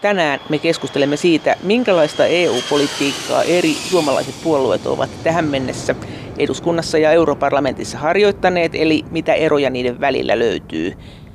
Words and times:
Tänään 0.00 0.40
me 0.48 0.58
keskustelemme 0.58 1.16
siitä, 1.16 1.56
minkälaista 1.62 2.26
EU-politiikkaa 2.26 3.42
eri 3.42 3.72
suomalaiset 3.72 4.34
puolueet 4.42 4.86
ovat 4.86 5.10
tähän 5.22 5.44
mennessä 5.44 5.94
eduskunnassa 6.38 6.98
ja 6.98 7.12
europarlamentissa 7.12 7.98
harjoittaneet, 7.98 8.74
eli 8.74 9.04
mitä 9.10 9.34
eroja 9.34 9.70
niiden 9.70 10.00
välillä 10.00 10.38
löytyy. 10.38 10.92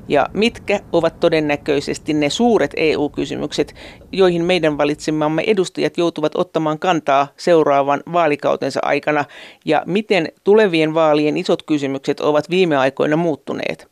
Ja 0.08 0.30
mitkä 0.34 0.80
ovat 0.92 1.20
todennäköisesti 1.20 2.14
ne 2.14 2.30
suuret 2.30 2.72
EU-kysymykset, 2.78 3.76
joihin 4.12 4.46
meidän 4.46 4.78
valitsemamme 4.78 5.44
edustajat 5.48 5.98
joutuvat 5.98 6.36
ottamaan 6.36 6.80
kantaa 6.80 7.28
seuraavan 7.38 8.04
vaalikautensa 8.14 8.80
aikana, 8.84 9.26
ja 9.66 9.84
miten 9.86 10.32
tulevien 10.44 10.94
vaalien 10.94 11.38
isot 11.38 11.64
kysymykset 11.64 12.20
ovat 12.20 12.50
viime 12.50 12.78
aikoina 12.78 13.18
muuttuneet. 13.18 13.88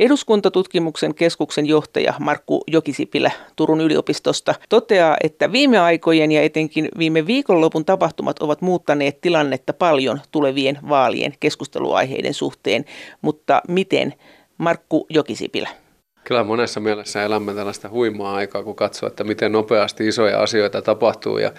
Eduskuntatutkimuksen 0.00 1.14
keskuksen 1.14 1.66
johtaja 1.66 2.14
Markku 2.20 2.64
Jokisipilä 2.66 3.30
Turun 3.56 3.80
yliopistosta 3.80 4.54
toteaa, 4.68 5.16
että 5.22 5.52
viime 5.52 5.78
aikojen 5.78 6.32
ja 6.32 6.42
etenkin 6.42 6.88
viime 6.98 7.26
viikonlopun 7.26 7.84
tapahtumat 7.84 8.38
ovat 8.38 8.62
muuttaneet 8.62 9.20
tilannetta 9.20 9.72
paljon 9.72 10.20
tulevien 10.30 10.78
vaalien 10.88 11.34
keskusteluaiheiden 11.40 12.34
suhteen, 12.34 12.84
mutta 13.22 13.62
miten? 13.68 14.14
Markku 14.58 15.06
Jokisipilä. 15.10 15.68
Kyllä 16.24 16.44
monessa 16.44 16.80
mielessä 16.80 17.22
elämme 17.22 17.54
tällaista 17.54 17.88
huimaa 17.88 18.34
aikaa, 18.34 18.62
kun 18.62 18.76
katsoo, 18.76 19.06
että 19.06 19.24
miten 19.24 19.52
nopeasti 19.52 20.08
isoja 20.08 20.42
asioita 20.42 20.82
tapahtuu. 20.82 21.38
Ja 21.38 21.52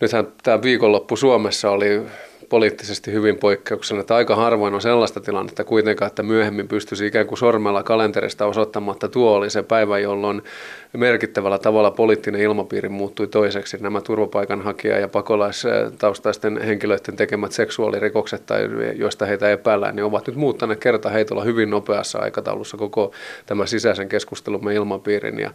nythän 0.00 0.28
tämä 0.42 0.62
viikonloppu 0.62 1.16
Suomessa 1.16 1.70
oli 1.70 2.02
poliittisesti 2.52 3.12
hyvin 3.12 3.38
poikkeuksena, 3.38 4.00
että 4.00 4.14
aika 4.14 4.36
harvoin 4.36 4.74
on 4.74 4.80
sellaista 4.80 5.20
tilannetta 5.20 5.64
kuitenkaan, 5.64 6.06
että 6.06 6.22
myöhemmin 6.22 6.68
pystyisi 6.68 7.06
ikään 7.06 7.26
kuin 7.26 7.38
sormella 7.38 7.82
kalenterista 7.82 8.46
osoittamaan, 8.46 8.94
että 8.94 9.08
tuo 9.08 9.32
oli 9.32 9.50
se 9.50 9.62
päivä, 9.62 9.98
jolloin 9.98 10.42
merkittävällä 10.98 11.58
tavalla 11.58 11.90
poliittinen 11.90 12.40
ilmapiiri 12.40 12.88
muuttui 12.88 13.26
toiseksi. 13.26 13.76
Nämä 13.80 14.00
turvapaikanhakija- 14.00 14.98
ja 14.98 15.08
pakolaistaustaisten 15.08 16.62
henkilöiden 16.62 17.16
tekemät 17.16 17.52
seksuaalirikokset, 17.52 18.46
tai 18.46 18.68
joista 18.94 19.26
heitä 19.26 19.50
epäillään, 19.50 19.96
niin 19.96 20.04
ovat 20.04 20.26
nyt 20.26 20.36
muuttaneet 20.36 20.80
kerta 20.80 21.10
heitolla 21.10 21.44
hyvin 21.44 21.70
nopeassa 21.70 22.18
aikataulussa 22.18 22.76
koko 22.76 23.12
tämän 23.46 23.68
sisäisen 23.68 24.08
keskustelumme 24.08 24.74
ilmapiirin. 24.74 25.38
Ja 25.38 25.50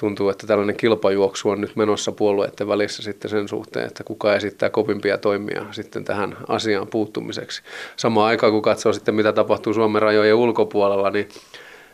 tuntuu, 0.00 0.28
että 0.28 0.46
tällainen 0.46 0.76
kilpajuoksu 0.76 1.48
on 1.48 1.60
nyt 1.60 1.76
menossa 1.76 2.12
puolueiden 2.12 2.68
välissä 2.68 3.02
sitten 3.02 3.30
sen 3.30 3.48
suhteen, 3.48 3.86
että 3.86 4.04
kuka 4.04 4.34
esittää 4.34 4.70
kovimpia 4.70 5.18
toimia 5.18 5.64
sitten 5.70 6.04
tähän 6.04 6.36
asiaan 6.48 6.86
puuttumiseksi. 6.86 7.62
Samaan 7.96 8.26
aikaan, 8.28 8.52
kun 8.52 8.62
katsoo 8.62 8.92
sitten, 8.92 9.14
mitä 9.14 9.32
tapahtuu 9.32 9.74
Suomen 9.74 10.02
rajojen 10.02 10.34
ulkopuolella, 10.34 11.10
niin 11.10 11.28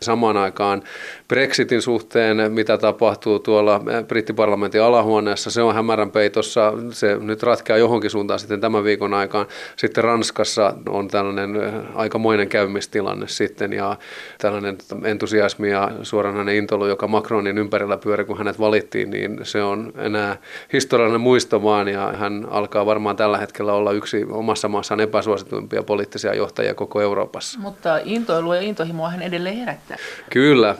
Samaan 0.03 0.37
aikaan 0.37 0.83
Brexitin 1.29 1.83
suhteen, 1.83 2.53
mitä 2.53 2.79
tapahtuu 2.79 3.39
tuolla 3.39 3.81
brittiparlamentin 4.09 4.83
alahuoneessa, 4.83 5.51
se 5.51 5.63
on 5.63 5.75
hämärän 5.75 6.11
peitossa. 6.11 6.73
Se 6.91 7.17
nyt 7.21 7.43
ratkeaa 7.43 7.79
johonkin 7.79 8.11
suuntaan 8.11 8.39
sitten 8.39 8.61
tämän 8.61 8.85
viikon 8.85 9.15
aikaan. 9.15 9.47
Sitten 9.77 10.05
Ranskassa 10.05 10.75
on 10.89 11.09
tällainen 11.09 11.51
aikamoinen 11.95 12.49
käymistilanne 12.49 13.29
sitten 13.29 13.73
ja 13.73 13.97
tällainen 14.39 14.79
entusiasmi 15.05 15.71
ja 15.71 15.91
suoranainen 16.03 16.57
intolu, 16.57 16.87
joka 16.87 17.09
Macronin 17.09 17.59
ympärillä 17.59 17.97
pyöri, 17.97 18.25
kun 18.25 18.39
hänet 18.39 18.61
valittiin, 18.61 19.11
niin 19.11 19.41
se 19.43 19.63
on 19.63 19.93
enää 19.97 20.37
historiallinen 20.73 21.21
muisto 21.21 21.63
vaan 21.63 21.89
ja 21.89 22.13
hän 22.17 22.47
alkaa 22.51 22.87
varmaan 22.87 23.17
tällä 23.17 23.39
hetkellä 23.39 23.73
olla 23.73 23.93
yksi 23.93 24.27
omassa 24.31 24.69
maassaan 24.69 25.01
epäsuosituimpia 25.01 25.83
poliittisia 25.83 26.35
johtajia 26.35 26.75
koko 26.75 27.01
Euroopassa. 27.01 27.59
Mutta 27.59 27.99
intoilua 28.05 28.57
ja 28.57 28.63
intohimoa 28.63 29.11
hän 29.11 29.23
edelleen 29.23 29.57
herättää. 29.57 29.88
Kyllä, 30.31 30.75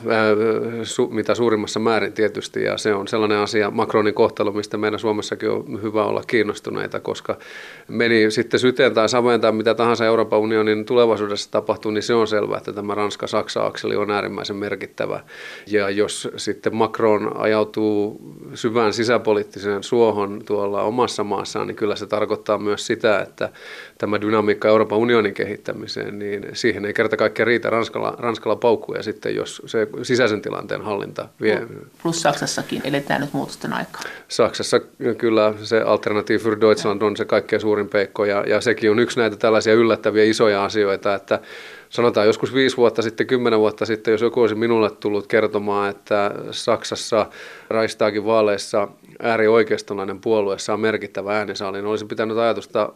su, 0.83 1.07
mitä 1.07 1.35
suurimmassa 1.35 1.79
määrin 1.79 2.13
tietysti, 2.13 2.63
ja 2.63 2.77
se 2.77 2.93
on 2.93 3.07
sellainen 3.07 3.37
asia, 3.37 3.71
Macronin 3.71 4.13
kohtalo, 4.13 4.51
mistä 4.51 4.77
meidän 4.77 4.99
Suomessakin 4.99 5.49
on 5.49 5.81
hyvä 5.81 6.05
olla 6.05 6.21
kiinnostuneita, 6.27 6.99
koska 6.99 7.37
meni 7.87 8.31
sitten 8.31 8.59
syteen 8.59 8.93
tai 8.93 9.09
saveen 9.09 9.41
tai 9.41 9.51
mitä 9.51 9.73
tahansa 9.73 10.05
Euroopan 10.05 10.39
unionin 10.39 10.85
tulevaisuudessa 10.85 11.51
tapahtuu, 11.51 11.91
niin 11.91 12.03
se 12.03 12.13
on 12.13 12.27
selvää, 12.27 12.57
että 12.57 12.73
tämä 12.73 12.95
Ranska-Saksa-akseli 12.95 13.95
on 13.95 14.11
äärimmäisen 14.11 14.55
merkittävä. 14.55 15.19
Ja 15.67 15.89
jos 15.89 16.29
sitten 16.35 16.75
Macron 16.75 17.37
ajautuu 17.37 18.21
syvään 18.53 18.93
sisäpoliittiseen 18.93 19.83
suohon 19.83 20.41
tuolla 20.45 20.83
omassa 20.83 21.23
maassaan, 21.23 21.67
niin 21.67 21.75
kyllä 21.75 21.95
se 21.95 22.07
tarkoittaa 22.07 22.57
myös 22.57 22.87
sitä, 22.87 23.19
että 23.19 23.49
tämä 23.99 24.21
dynamiikka 24.21 24.67
Euroopan 24.67 24.97
unionin 24.97 25.33
kehittämiseen, 25.33 26.19
niin 26.19 26.47
siihen 26.53 26.85
ei 26.85 26.93
kerta 26.93 27.17
kaikkiaan 27.17 27.47
riitä 27.47 27.69
Ranskalla, 27.69 28.15
Ranskalla 28.19 28.55
paukkuja 28.55 29.03
sitten, 29.03 29.35
jos 29.35 29.61
se 29.65 29.87
sisäisen 30.03 30.41
tilanteen 30.41 30.81
hallinta 30.81 31.29
vie. 31.41 31.67
Plus 32.03 32.21
Saksassakin 32.21 32.81
eletään 32.83 33.21
nyt 33.21 33.33
muutosten 33.33 33.73
aikaa. 33.73 34.01
Saksassa 34.27 34.79
kyllä 35.17 35.53
se 35.63 35.81
Alternative 35.81 36.39
für 36.39 36.61
Deutschland 36.61 37.01
on 37.01 37.17
se 37.17 37.25
kaikkein 37.25 37.59
suurin 37.59 37.89
peikko 37.89 38.25
ja, 38.25 38.43
ja 38.47 38.61
sekin 38.61 38.91
on 38.91 38.99
yksi 38.99 39.19
näitä 39.19 39.35
tällaisia 39.35 39.73
yllättäviä 39.73 40.23
isoja 40.23 40.65
asioita, 40.65 41.15
että 41.15 41.39
sanotaan 41.89 42.27
joskus 42.27 42.53
viisi 42.53 42.77
vuotta 42.77 43.01
sitten, 43.01 43.27
kymmenen 43.27 43.59
vuotta 43.59 43.85
sitten, 43.85 44.11
jos 44.11 44.21
joku 44.21 44.41
olisi 44.41 44.55
minulle 44.55 44.91
tullut 44.91 45.27
kertomaan, 45.27 45.89
että 45.89 46.31
Saksassa 46.51 47.25
Reichstagin 47.69 48.25
vaaleissa 48.25 48.87
äärioikeistolainen 49.19 50.19
puolue 50.21 50.59
saa 50.59 50.77
merkittävä 50.77 51.37
äänisaali, 51.37 51.77
niin 51.77 51.87
olisi 51.87 52.05
pitänyt 52.05 52.37
ajatusta 52.37 52.93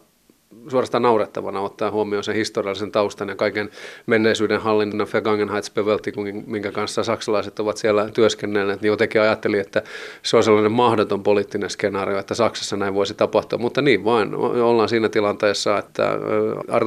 suorastaan 0.68 1.02
naurettavana 1.02 1.60
ottaa 1.60 1.90
huomioon 1.90 2.24
sen 2.24 2.34
historiallisen 2.34 2.92
taustan 2.92 3.28
ja 3.28 3.36
kaiken 3.36 3.70
menneisyyden 4.06 4.60
hallinnan 4.60 5.06
Vergangenheitsbewältigung, 5.12 6.46
minkä 6.46 6.72
kanssa 6.72 7.04
saksalaiset 7.04 7.60
ovat 7.60 7.76
siellä 7.76 8.08
työskennelleet, 8.14 8.80
niin 8.80 8.88
jotenkin 8.88 9.20
ajattelin, 9.20 9.60
että 9.60 9.82
se 10.22 10.36
on 10.36 10.44
sellainen 10.44 10.72
mahdoton 10.72 11.22
poliittinen 11.22 11.70
skenaario, 11.70 12.18
että 12.18 12.34
Saksassa 12.34 12.76
näin 12.76 12.94
voisi 12.94 13.14
tapahtua, 13.14 13.58
mutta 13.58 13.82
niin 13.82 14.04
vain. 14.04 14.34
Ollaan 14.34 14.88
siinä 14.88 15.08
tilanteessa, 15.08 15.78
että 15.78 16.18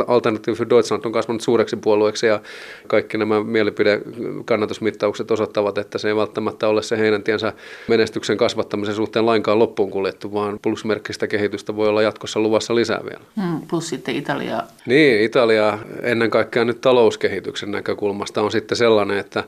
Alternative 0.07 0.57
für 0.57 0.69
Deutschland 0.69 1.05
on 1.05 1.11
kasvanut 1.11 1.41
suureksi 1.41 1.75
puolueeksi 1.75 2.27
ja 2.27 2.39
kaikki 2.87 3.17
nämä 3.17 3.43
mielipidekannatusmittaukset 3.43 5.31
osoittavat, 5.31 5.77
että 5.77 5.97
se 5.97 6.07
ei 6.07 6.15
välttämättä 6.15 6.67
ole 6.67 6.83
se 6.83 6.97
heidän 6.97 7.23
tiensä 7.23 7.53
menestyksen 7.87 8.37
kasvattamisen 8.37 8.95
suhteen 8.95 9.25
lainkaan 9.25 9.59
loppuun 9.59 9.91
kuljettu, 9.91 10.33
vaan 10.33 10.59
plusmerkkistä 10.61 11.27
kehitystä 11.27 11.75
voi 11.75 11.87
olla 11.87 12.01
jatkossa 12.01 12.39
luvassa 12.39 12.75
lisää 12.75 13.01
vielä. 13.03 13.23
Hmm 13.35 13.56
plus 13.69 13.89
sitten 13.89 14.15
Italia. 14.15 14.63
Niin, 14.85 15.21
Italia 15.21 15.79
ennen 16.01 16.29
kaikkea 16.29 16.65
nyt 16.65 16.81
talouskehityksen 16.81 17.71
näkökulmasta 17.71 18.41
on 18.41 18.51
sitten 18.51 18.77
sellainen, 18.77 19.17
että 19.17 19.43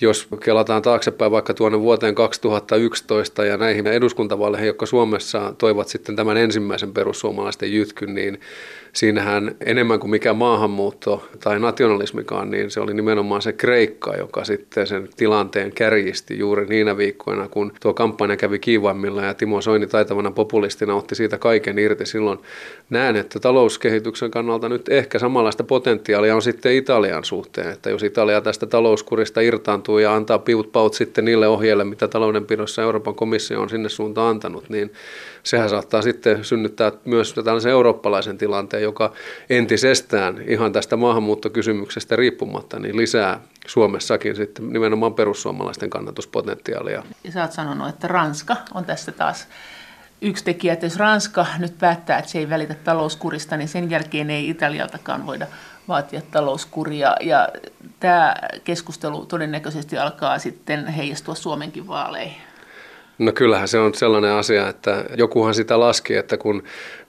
jos 0.00 0.28
kelataan 0.44 0.82
taaksepäin 0.82 1.32
vaikka 1.32 1.54
tuonne 1.54 1.80
vuoteen 1.80 2.14
2011 2.14 3.44
ja 3.44 3.56
näihin 3.56 3.86
eduskuntavaaleihin, 3.86 4.66
jotka 4.66 4.86
Suomessa 4.86 5.54
toivat 5.58 5.88
sitten 5.88 6.16
tämän 6.16 6.36
ensimmäisen 6.36 6.92
perussuomalaisten 6.92 7.72
jytkyn, 7.72 8.14
niin 8.14 8.40
siinähän 8.92 9.54
enemmän 9.60 10.00
kuin 10.00 10.10
mikä 10.10 10.32
maahanmuutto 10.32 11.28
tai 11.40 11.60
nationalismikaan, 11.60 12.50
niin 12.50 12.70
se 12.70 12.80
oli 12.80 12.94
nimenomaan 12.94 13.42
se 13.42 13.52
Kreikka, 13.52 14.14
joka 14.14 14.44
sitten 14.44 14.86
sen 14.86 15.08
tilanteen 15.16 15.72
kärjisti 15.72 16.38
juuri 16.38 16.66
niinä 16.66 16.96
viikkoina, 16.96 17.48
kun 17.48 17.72
tuo 17.80 17.94
kampanja 17.94 18.36
kävi 18.36 18.58
kiivaimmilla 18.58 19.22
ja 19.22 19.34
Timo 19.34 19.60
Soini 19.60 19.86
taitavana 19.86 20.30
populistina 20.30 20.94
otti 20.94 21.14
siitä 21.14 21.38
kaiken 21.38 21.78
irti. 21.78 22.06
Silloin 22.06 22.38
näen, 22.90 23.16
että 23.16 23.37
talouskehityksen 23.40 24.30
kannalta 24.30 24.68
nyt 24.68 24.88
ehkä 24.88 25.18
samanlaista 25.18 25.64
potentiaalia 25.64 26.34
on 26.34 26.42
sitten 26.42 26.72
Italian 26.72 27.24
suhteen, 27.24 27.72
että 27.72 27.90
jos 27.90 28.02
Italia 28.02 28.40
tästä 28.40 28.66
talouskurista 28.66 29.40
irtaantuu 29.40 29.98
ja 29.98 30.14
antaa 30.14 30.38
piut 30.38 30.72
paut 30.72 30.94
sitten 30.94 31.24
niille 31.24 31.48
ohjeille, 31.48 31.84
mitä 31.84 32.08
taloudenpidossa 32.08 32.82
Euroopan 32.82 33.14
komissio 33.14 33.60
on 33.60 33.70
sinne 33.70 33.88
suuntaan 33.88 34.30
antanut, 34.30 34.68
niin 34.68 34.92
sehän 35.42 35.68
saattaa 35.68 36.02
sitten 36.02 36.44
synnyttää 36.44 36.92
myös 37.04 37.34
tällaisen 37.34 37.72
eurooppalaisen 37.72 38.38
tilanteen, 38.38 38.82
joka 38.82 39.12
entisestään 39.50 40.42
ihan 40.46 40.72
tästä 40.72 40.96
maahanmuuttokysymyksestä 40.96 42.16
riippumatta 42.16 42.78
niin 42.78 42.96
lisää 42.96 43.40
Suomessakin 43.66 44.36
sitten 44.36 44.72
nimenomaan 44.72 45.14
perussuomalaisten 45.14 45.90
kannatuspotentiaalia. 45.90 47.02
Ja 47.24 47.32
sä 47.32 47.42
oot 47.42 47.52
sanonut, 47.52 47.88
että 47.88 48.08
Ranska 48.08 48.56
on 48.74 48.84
tässä 48.84 49.12
taas 49.12 49.46
yksi 50.22 50.44
tekijä, 50.44 50.72
että 50.72 50.86
jos 50.86 50.96
Ranska 50.96 51.46
nyt 51.58 51.78
päättää, 51.78 52.18
että 52.18 52.30
se 52.30 52.38
ei 52.38 52.50
välitä 52.50 52.74
talouskurista, 52.74 53.56
niin 53.56 53.68
sen 53.68 53.90
jälkeen 53.90 54.30
ei 54.30 54.48
Italialtakaan 54.48 55.26
voida 55.26 55.46
vaatia 55.88 56.22
talouskuria. 56.30 57.16
Ja 57.20 57.48
tämä 58.00 58.34
keskustelu 58.64 59.26
todennäköisesti 59.26 59.98
alkaa 59.98 60.38
sitten 60.38 60.86
heijastua 60.86 61.34
Suomenkin 61.34 61.88
vaaleihin. 61.88 62.42
No 63.18 63.32
kyllähän 63.32 63.68
se 63.68 63.78
on 63.78 63.94
sellainen 63.94 64.32
asia, 64.32 64.68
että 64.68 65.04
jokuhan 65.16 65.54
sitä 65.54 65.80
laski, 65.80 66.14
että 66.14 66.36
kun 66.36 66.62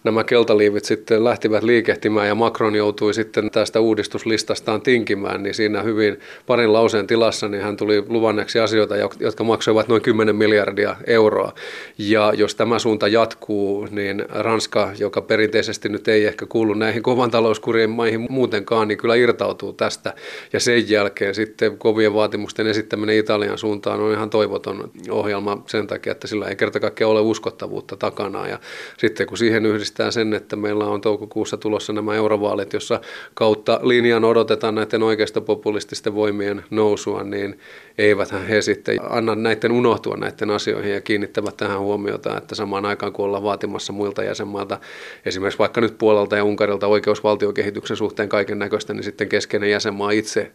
nämä 0.04 0.24
keltaliivit 0.24 0.86
sitten 0.86 1.24
lähtivät 1.24 1.63
liikehtimään 1.63 2.28
ja 2.28 2.36
Macron 2.36 2.75
joutui 2.75 3.13
sitten 3.13 3.51
tästä 3.51 3.80
uudistuslistastaan 3.80 4.81
tinkimään, 4.81 5.44
niin 5.44 5.54
siinä 5.54 5.81
hyvin 5.81 6.19
parin 6.46 6.74
lauseen 6.74 7.07
tilassa 7.07 7.48
niin 7.48 7.63
hän 7.63 7.78
tuli 7.78 8.04
luvanneeksi 8.07 8.60
asioita, 8.60 8.96
jotka 9.19 9.44
maksoivat 9.44 9.88
noin 9.88 10.01
10 10.01 10.36
miljardia 10.36 10.96
euroa. 11.07 11.54
Ja 11.98 12.34
jos 12.36 12.56
tämä 12.56 12.80
suunta 12.80 13.07
jatkuu, 13.07 13.88
niin 13.92 14.25
Ranska, 14.30 14.92
joka 15.00 15.22
perinteisesti 15.22 15.90
nyt 15.90 16.07
ei 16.07 16.25
ehkä 16.25 16.46
kuulu 16.46 16.74
näihin 16.74 17.04
kovan 17.04 17.31
talouskurien 17.31 17.90
maihin 17.90 18.28
muutenkaan, 18.30 18.88
niin 18.88 18.98
kyllä 18.98 19.16
irtautuu 19.16 19.74
tästä. 19.74 20.13
Ja 20.54 20.60
sen 20.60 20.90
jälkeen 20.90 21.36
sitten 21.36 21.78
kovien 21.78 22.13
vaatimusten 22.13 22.68
esittäminen 22.68 23.18
Italian 23.18 23.57
suuntaan 23.57 24.00
on 24.00 24.13
ihan 24.13 24.30
toivoton 24.30 24.92
ohjelma 25.10 25.63
sen 25.68 25.88
takia, 25.88 26.12
että 26.12 26.28
sillä 26.28 26.48
ei 26.48 26.56
kerta 26.56 26.80
kaikkiaan 26.80 27.12
ole 27.12 27.22
uskottavuutta 27.22 27.98
takana. 27.98 28.48
Ja 28.48 28.60
sitten 28.98 29.28
kun 29.28 29.38
siihen 29.38 29.66
yhdistää 29.89 30.12
sen, 30.12 30.33
että 30.33 30.56
meillä 30.56 30.86
on 30.86 31.01
toukokuussa 31.01 31.57
tulossa 31.57 31.94
nämä 31.94 32.15
eurovaalit, 32.15 32.74
jossa 32.74 33.01
kautta 33.33 33.80
linjan 33.83 34.25
odotetaan 34.25 34.75
näiden 34.75 35.03
oikeistopopulististen 35.03 36.15
voimien 36.15 36.63
nousua, 36.69 37.24
niin 37.24 37.59
eiväthän 37.97 38.47
he 38.47 38.62
sitten 38.62 38.97
anna 39.09 39.36
näiden 39.36 39.71
unohtua 39.71 40.18
näiden 40.18 40.50
asioihin 40.50 40.94
ja 40.94 41.01
kiinnittävät 41.01 41.57
tähän 41.57 41.80
huomiota, 41.80 42.38
että 42.38 42.56
samaan 42.56 42.86
aikaan 42.86 43.13
kun 43.13 43.25
ollaan 43.25 43.44
vaatimassa 43.44 43.94
muilta 43.94 44.24
jäsenmailta, 44.24 44.80
esimerkiksi 45.25 45.59
vaikka 45.59 45.81
nyt 45.81 45.97
Puolalta 45.97 46.38
ja 46.38 46.44
Unkarilta 46.44 46.88
oikeusvaltiokehityksen 46.88 47.97
suhteen 47.97 48.30
kaiken 48.30 48.59
näköistä, 48.59 48.94
niin 48.94 49.03
sitten 49.03 49.30
keskeinen 49.30 49.71
jäsenmaa 49.71 50.12
itse 50.12 50.51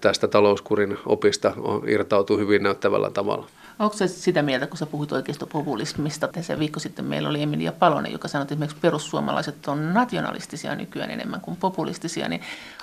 tästä 0.00 0.28
talouskurin 0.28 0.98
opista 1.06 1.52
irtautuu 1.86 2.38
hyvin 2.38 2.62
näyttävällä 2.62 3.10
tavalla. 3.10 3.46
Onko 3.78 3.96
se 3.96 4.08
sitä 4.08 4.42
mieltä, 4.42 4.66
kun 4.66 4.78
sä 4.78 4.86
puhuit 4.86 5.12
oikeistopopulismista? 5.12 6.28
Tässä 6.28 6.58
viikko 6.58 6.80
sitten 6.80 7.04
meillä 7.04 7.28
oli 7.28 7.42
Emilia 7.42 7.72
Palonen, 7.72 8.12
joka 8.12 8.28
sanoi, 8.28 8.42
että 8.42 8.54
esimerkiksi 8.54 8.80
perussuomalaiset 8.80 9.68
on 9.68 9.94
nationalistisia 9.94 10.74
nykyään 10.74 11.10
enemmän 11.10 11.40
kuin 11.40 11.56
populistisia. 11.56 12.28
Niin 12.28 12.40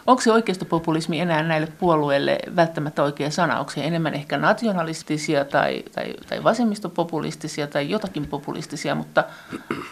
onko 0.08 0.22
se 0.22 0.32
oikeistopopulismi 0.32 1.20
enää 1.20 1.44
näille 1.44 1.68
puolueille 1.80 2.40
välttämättä 2.56 3.04
oikea 3.04 3.32
sana? 3.32 3.60
Onko 3.60 3.72
se 3.72 3.84
enemmän 3.84 4.14
ehkä 4.14 4.38
nationalistisia 4.38 5.46
tai, 5.46 5.84
tai, 5.92 6.14
tai 6.30 6.44
vasemmistopopulistisia 6.44 7.68
tai 7.68 7.90
jotakin 7.90 8.28
populistisia, 8.28 8.96
mutta 8.96 9.24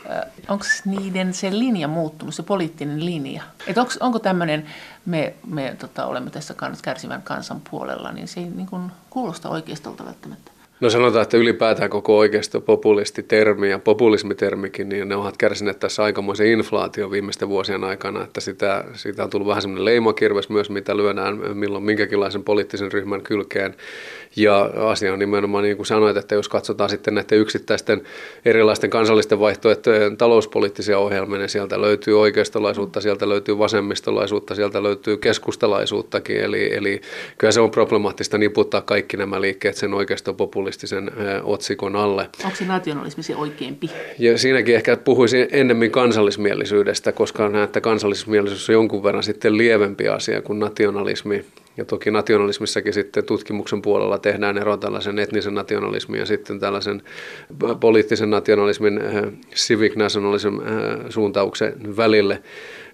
äh, 0.09 0.21
onko 0.47 0.65
niiden 0.85 1.33
se 1.33 1.51
linja 1.59 1.87
muuttunut, 1.87 2.35
se 2.35 2.43
poliittinen 2.43 3.05
linja? 3.05 3.43
Et 3.67 3.77
onko, 3.77 3.91
onko 3.99 4.19
tämmöinen, 4.19 4.65
me, 5.05 5.33
me 5.47 5.75
tota, 5.79 6.05
olemme 6.05 6.29
tässä 6.29 6.55
kärsivän 6.81 7.21
kansan 7.21 7.61
puolella, 7.71 8.11
niin 8.11 8.27
se 8.27 8.39
ei 8.39 8.49
niin 8.49 8.91
kuulosta 9.09 9.49
oikeistolta 9.49 10.05
välttämättä. 10.05 10.60
No 10.81 10.89
sanotaan, 10.89 11.23
että 11.23 11.37
ylipäätään 11.37 11.89
koko 11.89 12.17
oikeisto 12.17 12.61
populistitermi 12.61 13.69
ja 13.69 13.79
populismitermikin, 13.79 14.89
niin 14.89 15.09
ne 15.09 15.15
ovat 15.15 15.37
kärsineet 15.37 15.79
tässä 15.79 16.03
aikamoisen 16.03 16.47
inflaation 16.47 17.11
viimeisten 17.11 17.49
vuosien 17.49 17.83
aikana, 17.83 18.23
että 18.23 18.41
sitä, 18.41 18.83
siitä 18.93 19.23
on 19.23 19.29
tullut 19.29 19.47
vähän 19.47 19.61
semmoinen 19.61 19.85
leimakirves 19.85 20.49
myös, 20.49 20.69
mitä 20.69 20.97
lyödään 20.97 21.57
milloin 21.57 21.83
minkäkinlaisen 21.83 22.43
poliittisen 22.43 22.91
ryhmän 22.91 23.21
kylkeen. 23.21 23.75
Ja 24.35 24.69
asia 24.75 25.13
on 25.13 25.19
nimenomaan 25.19 25.63
niin 25.63 25.77
kuin 25.77 25.87
sanoit, 25.87 26.17
että 26.17 26.35
jos 26.35 26.49
katsotaan 26.49 26.89
sitten 26.89 27.15
näiden 27.15 27.39
yksittäisten 27.39 28.01
erilaisten 28.45 28.89
kansallisten 28.89 29.39
vaihtoehtojen 29.39 30.17
talouspoliittisia 30.17 30.99
ohjelmia, 30.99 31.39
niin 31.39 31.49
sieltä 31.49 31.81
löytyy 31.81 32.19
oikeistolaisuutta, 32.19 33.01
sieltä 33.01 33.29
löytyy 33.29 33.57
vasemmistolaisuutta, 33.57 34.55
sieltä 34.55 34.83
löytyy 34.83 35.17
keskustalaisuuttakin, 35.17 36.37
eli, 36.37 36.75
eli 36.75 37.01
kyllä 37.37 37.51
se 37.51 37.59
on 37.59 37.71
problemaattista 37.71 38.37
niputtaa 38.37 38.81
kaikki 38.81 39.17
nämä 39.17 39.41
liikkeet 39.41 39.75
sen 39.75 39.93
oikeistopopulistisen 39.93 41.11
otsikon 41.43 41.95
alle. 41.95 42.29
Onko 42.43 42.55
se 42.55 42.65
nationalismi 42.65 43.23
se 43.23 43.35
oikeampi? 43.35 43.89
Ja 44.19 44.37
siinäkin 44.37 44.75
ehkä 44.75 44.97
puhuisin 44.97 45.47
ennemmin 45.51 45.91
kansallismielisyydestä, 45.91 47.11
koska 47.11 47.49
näen, 47.49 47.63
että 47.63 47.81
kansallismielisyys 47.81 48.69
on 48.69 48.73
jonkun 48.73 49.03
verran 49.03 49.23
sitten 49.23 49.57
lievempi 49.57 50.07
asia 50.07 50.41
kuin 50.41 50.59
nationalismi. 50.59 51.45
Ja 51.77 51.85
toki 51.85 52.11
nationalismissakin 52.11 52.93
sitten 52.93 53.25
tutkimuksen 53.25 53.81
puolella 53.81 54.17
tehdään 54.17 54.57
ero 54.57 54.77
tällaisen 54.77 55.19
etnisen 55.19 55.53
nationalismin 55.53 56.19
ja 56.19 56.25
sitten 56.25 56.59
tällaisen 56.59 57.01
poliittisen 57.79 58.29
nationalismin, 58.29 58.97
eh, 58.97 59.23
civic 59.55 59.95
nationalism 59.95 60.47
eh, 60.47 61.09
suuntauksen 61.09 61.97
välille. 61.97 62.43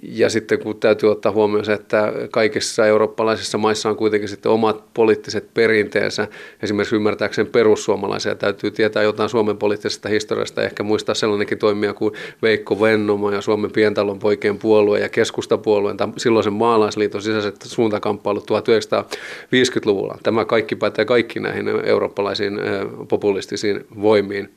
Ja 0.10 0.30
sitten 0.30 0.60
kun 0.60 0.80
täytyy 0.80 1.12
ottaa 1.12 1.32
huomioon 1.32 1.66
se, 1.66 1.74
että 1.74 2.14
kaikissa 2.32 2.86
eurooppalaisissa 2.86 3.58
maissa 3.58 3.90
on 3.90 3.96
kuitenkin 3.96 4.30
sitten 4.30 4.52
omat 4.52 4.94
poliittiset 4.94 5.54
perinteensä. 5.54 6.28
Esimerkiksi 6.64 6.96
ymmärtääkseen 6.96 7.48
perussuomalaisia 7.48 8.36
täytyy 8.36 8.72
tietää 8.72 9.04
jotain 9.04 9.30
Suomen 9.30 9.58
poliittisesta 9.58 10.10
historiasta, 10.10 10.64
ehkä 10.64 10.84
muistaa 10.84 11.16
sellainenkin 11.16 11.58
toimija 11.58 11.94
kuin 11.94 12.14
Veikko 12.42 12.82
Vennomo 12.82 13.32
ja 13.32 13.42
Suomen 13.42 13.72
pientalon 13.72 14.20
poikien 14.20 14.58
puolue 14.58 15.00
ja 15.00 15.10
keskustapuolueen 15.10 15.98
tai 15.98 16.08
silloisen 16.18 16.54
maalaisliiton 16.54 17.22
sisäiset 17.22 17.62
suuntakamppailut 17.62 18.52
1950-luvulla. 18.52 20.18
Tämä 20.24 20.46
kaikki 20.46 20.76
pätee 20.76 21.06
kaikki 21.06 21.40
näihin 21.40 21.68
eurooppalaisiin 21.84 22.60
populistisiin 23.08 23.86
voimiin. 24.02 24.50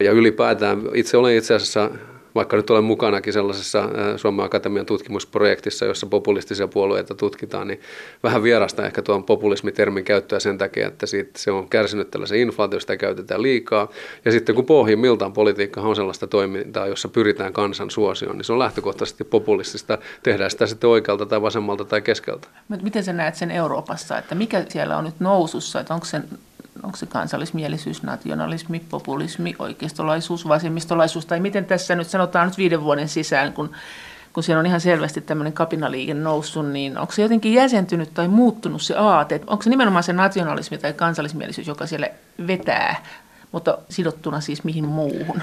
Ja 0.00 0.12
ylipäätään 0.12 0.82
itse 0.94 1.16
olen 1.16 1.36
itse 1.36 1.54
asiassa 1.54 1.90
vaikka 2.36 2.56
nyt 2.56 2.70
olen 2.70 2.84
mukanakin 2.84 3.32
sellaisessa 3.32 3.88
Suomen 4.16 4.46
Akatemian 4.46 4.86
tutkimusprojektissa, 4.86 5.84
jossa 5.84 6.06
populistisia 6.06 6.68
puolueita 6.68 7.14
tutkitaan, 7.14 7.68
niin 7.68 7.80
vähän 8.22 8.42
vierasta 8.42 8.86
ehkä 8.86 9.02
tuon 9.02 9.24
populismitermin 9.24 10.04
käyttöä 10.04 10.40
sen 10.40 10.58
takia, 10.58 10.88
että 10.88 11.06
siitä 11.06 11.30
se 11.38 11.50
on 11.50 11.68
kärsinyt 11.68 12.10
tällaisen 12.10 12.38
inflaatio, 12.38 12.80
sitä 12.80 12.96
käytetään 12.96 13.42
liikaa. 13.42 13.88
Ja 14.24 14.32
sitten 14.32 14.54
kun 14.54 14.66
pohjimmiltaan 14.66 15.32
politiikka 15.32 15.80
on 15.80 15.96
sellaista 15.96 16.26
toimintaa, 16.26 16.86
jossa 16.86 17.08
pyritään 17.08 17.52
kansan 17.52 17.90
suosioon, 17.90 18.36
niin 18.36 18.44
se 18.44 18.52
on 18.52 18.58
lähtökohtaisesti 18.58 19.24
populistista. 19.24 19.98
Tehdään 20.22 20.50
sitä 20.50 20.66
sitten 20.66 20.90
oikealta 20.90 21.26
tai 21.26 21.42
vasemmalta 21.42 21.84
tai 21.84 22.02
keskeltä. 22.02 22.48
Miten 22.82 23.04
sä 23.04 23.12
näet 23.12 23.34
sen 23.34 23.50
Euroopassa, 23.50 24.18
että 24.18 24.34
mikä 24.34 24.64
siellä 24.68 24.96
on 24.96 25.04
nyt 25.04 25.20
nousussa, 25.20 25.80
että 25.80 25.94
onko 25.94 26.06
sen 26.06 26.24
onko 26.82 26.96
se 26.96 27.06
kansallismielisyys, 27.06 28.02
nationalismi, 28.02 28.80
populismi, 28.90 29.54
oikeistolaisuus, 29.58 30.48
vasemmistolaisuus, 30.48 31.26
tai 31.26 31.40
miten 31.40 31.64
tässä 31.64 31.94
nyt 31.94 32.08
sanotaan 32.08 32.48
nyt 32.48 32.58
viiden 32.58 32.82
vuoden 32.82 33.08
sisään, 33.08 33.52
kun, 33.52 33.70
kun 34.32 34.42
siellä 34.42 34.60
on 34.60 34.66
ihan 34.66 34.80
selvästi 34.80 35.20
tämmöinen 35.20 35.52
kapinaliike 35.52 36.14
noussut, 36.14 36.68
niin 36.68 36.98
onko 36.98 37.12
se 37.12 37.22
jotenkin 37.22 37.54
jäsentynyt 37.54 38.14
tai 38.14 38.28
muuttunut 38.28 38.82
se 38.82 38.94
aate, 38.96 39.40
onko 39.46 39.62
se 39.62 39.70
nimenomaan 39.70 40.04
se 40.04 40.12
nationalismi 40.12 40.78
tai 40.78 40.92
kansallismielisyys, 40.92 41.68
joka 41.68 41.86
siellä 41.86 42.08
vetää, 42.46 43.04
mutta 43.52 43.78
sidottuna 43.88 44.40
siis 44.40 44.64
mihin 44.64 44.84
muuhun? 44.84 45.42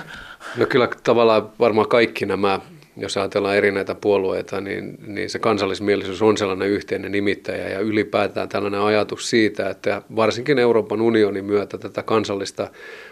No 0.58 0.66
kyllä 0.66 0.90
tavallaan 1.04 1.50
varmaan 1.60 1.90
kaikki 1.90 2.26
nämä 2.26 2.60
jos 2.98 3.18
ajatellaan 3.18 3.58
eri 3.58 3.72
näitä 3.72 3.96
puolueita, 3.96 4.62
niin, 4.62 4.98
niin 5.08 5.30
se 5.30 5.40
kansallismielisyys 5.40 6.22
on 6.22 6.38
sellainen 6.38 6.70
yhteinen 6.70 7.12
nimittäjä 7.12 7.70
ja 7.70 7.80
ylipäätään 7.80 8.50
tällainen 8.50 8.82
ajatus 8.82 9.30
siitä, 9.30 9.70
että 9.70 10.02
varsinkin 10.16 10.60
Euroopan 10.60 11.02
unionin 11.02 11.46
myötä 11.46 11.78
tätä 11.78 12.04
kansallista 12.04 12.68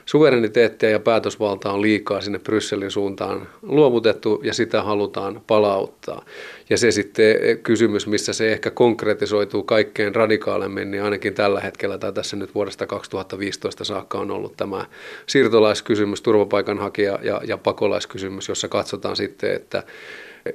suvereniteettia 0.05 0.89
ja 0.89 0.99
päätösvaltaa 0.99 1.73
on 1.73 1.81
liikaa 1.81 2.21
sinne 2.21 2.39
Brysselin 2.39 2.91
suuntaan 2.91 3.47
luovutettu 3.61 4.41
ja 4.43 4.53
sitä 4.53 4.83
halutaan 4.83 5.41
palauttaa. 5.47 6.25
Ja 6.71 6.77
se 6.77 6.91
sitten 6.91 7.35
kysymys, 7.63 8.07
missä 8.07 8.33
se 8.33 8.51
ehkä 8.51 8.71
konkretisoituu 8.71 9.63
kaikkein 9.63 10.15
radikaalemmin, 10.15 10.91
niin 10.91 11.03
ainakin 11.03 11.33
tällä 11.33 11.59
hetkellä 11.59 11.97
tai 11.97 12.13
tässä 12.13 12.35
nyt 12.35 12.55
vuodesta 12.55 12.87
2015 12.87 13.83
saakka 13.83 14.17
on 14.17 14.31
ollut 14.31 14.57
tämä 14.57 14.85
siirtolaiskysymys, 15.27 16.21
turvapaikanhakija 16.21 17.19
ja, 17.21 17.41
ja 17.47 17.57
pakolaiskysymys, 17.57 18.49
jossa 18.49 18.67
katsotaan 18.67 19.15
sitten, 19.15 19.55
että 19.55 19.83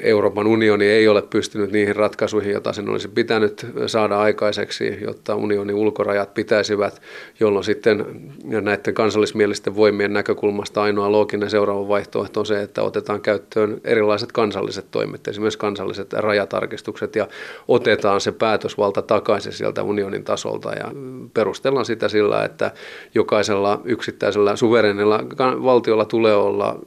Euroopan 0.00 0.46
unioni 0.46 0.84
ei 0.84 1.08
ole 1.08 1.22
pystynyt 1.22 1.72
niihin 1.72 1.96
ratkaisuihin, 1.96 2.52
joita 2.52 2.72
sen 2.72 2.88
olisi 2.88 3.08
pitänyt 3.08 3.66
saada 3.86 4.18
aikaiseksi, 4.18 4.98
jotta 5.00 5.34
unionin 5.34 5.76
ulkorajat 5.76 6.34
pitäisivät, 6.34 7.02
jolloin 7.40 7.64
sitten 7.64 8.06
näiden 8.44 8.94
kansallismielisten 8.94 9.76
voimien 9.76 10.12
näkökulmasta 10.12 10.82
ainoa 10.82 11.12
looginen 11.12 11.50
seuraava 11.50 11.88
vaihtoehto 11.88 12.40
on 12.40 12.46
se, 12.46 12.62
että 12.62 12.82
otetaan 12.82 13.20
käyttöön 13.20 13.80
erilaiset 13.84 14.32
kansalliset 14.32 14.86
toimet, 14.90 15.28
esimerkiksi 15.28 15.58
kansalliset 15.58 16.12
rajatarkistukset 16.12 17.16
ja 17.16 17.28
otetaan 17.68 18.20
se 18.20 18.32
päätösvalta 18.32 19.02
takaisin 19.02 19.52
sieltä 19.52 19.82
unionin 19.82 20.24
tasolta 20.24 20.72
ja 20.72 20.92
perustellaan 21.34 21.84
sitä 21.84 22.08
sillä, 22.08 22.44
että 22.44 22.70
jokaisella 23.14 23.80
yksittäisellä 23.84 24.56
suverenilla 24.56 25.20
valtiolla 25.62 26.04
tulee 26.04 26.34
olla 26.34 26.78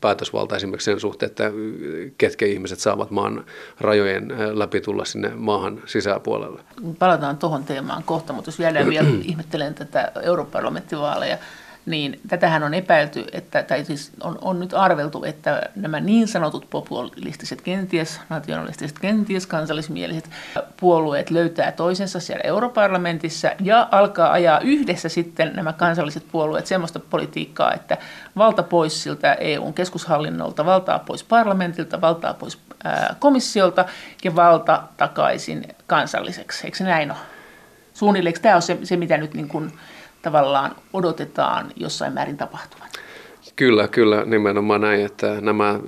päätösvalta 0.00 0.56
esimerkiksi 0.56 0.84
sen 0.84 1.00
suhteen, 1.00 1.30
että 1.30 1.52
ketkä 2.18 2.47
ihmiset 2.52 2.78
saavat 2.78 3.10
maan 3.10 3.44
rajojen 3.80 4.28
läpi 4.58 4.80
tulla 4.80 5.04
sinne 5.04 5.30
maahan 5.34 5.82
sisäpuolelle. 5.86 6.60
Palataan 6.98 7.38
tuohon 7.38 7.64
teemaan 7.64 8.02
kohta, 8.02 8.32
mutta 8.32 8.48
jos 8.48 8.58
vielä, 8.58 8.86
vielä 8.86 9.08
ihmettelen 9.30 9.74
tätä 9.74 10.12
europarlamenttivaaleja, 10.22 11.38
niin 11.86 12.20
tätähän 12.28 12.62
on 12.62 12.74
epäilty, 12.74 13.24
että, 13.32 13.62
tai 13.62 13.84
siis 13.84 14.12
on, 14.22 14.38
on 14.40 14.60
nyt 14.60 14.74
arveltu, 14.74 15.24
että 15.24 15.62
nämä 15.76 16.00
niin 16.00 16.28
sanotut 16.28 16.70
populistiset, 16.70 17.60
kenties 17.60 18.20
nationalistiset, 18.28 18.98
kenties 18.98 19.46
kansallismieliset 19.46 20.30
puolueet 20.80 21.30
löytää 21.30 21.72
toisensa 21.72 22.20
siellä 22.20 22.42
europarlamentissa 22.44 23.50
ja 23.60 23.88
alkaa 23.90 24.32
ajaa 24.32 24.60
yhdessä 24.60 25.08
sitten 25.08 25.52
nämä 25.54 25.72
kansalliset 25.72 26.24
puolueet 26.32 26.66
semmoista 26.66 27.00
politiikkaa, 27.00 27.74
että 27.74 27.96
valta 28.36 28.62
pois 28.62 29.02
siltä 29.02 29.34
EUn 29.34 29.74
keskushallinnolta, 29.74 30.66
valtaa 30.66 30.98
pois 30.98 31.24
parlamentilta, 31.24 32.00
valtaa 32.00 32.34
pois 32.34 32.58
komissiolta 33.18 33.84
ja 34.24 34.36
valta 34.36 34.82
takaisin 34.96 35.68
kansalliseksi. 35.86 36.66
Eikö 36.66 36.76
se 36.76 36.84
näin 36.84 37.10
ole? 37.10 37.18
Suunnilleen, 37.94 38.34
tämä 38.42 38.56
on 38.56 38.62
se, 38.62 38.78
se 38.82 38.96
mitä 38.96 39.16
nyt 39.16 39.34
niin 39.34 39.48
kuin, 39.48 39.72
tavallaan 40.22 40.76
odotetaan 40.92 41.72
jossain 41.76 42.12
määrin 42.12 42.36
tapahtuvan. 42.36 42.88
Kyllä, 43.56 43.88
kyllä, 43.88 44.24
nimenomaan 44.24 44.80
näin, 44.80 45.04
että 45.04 45.40
nämä, 45.40 45.80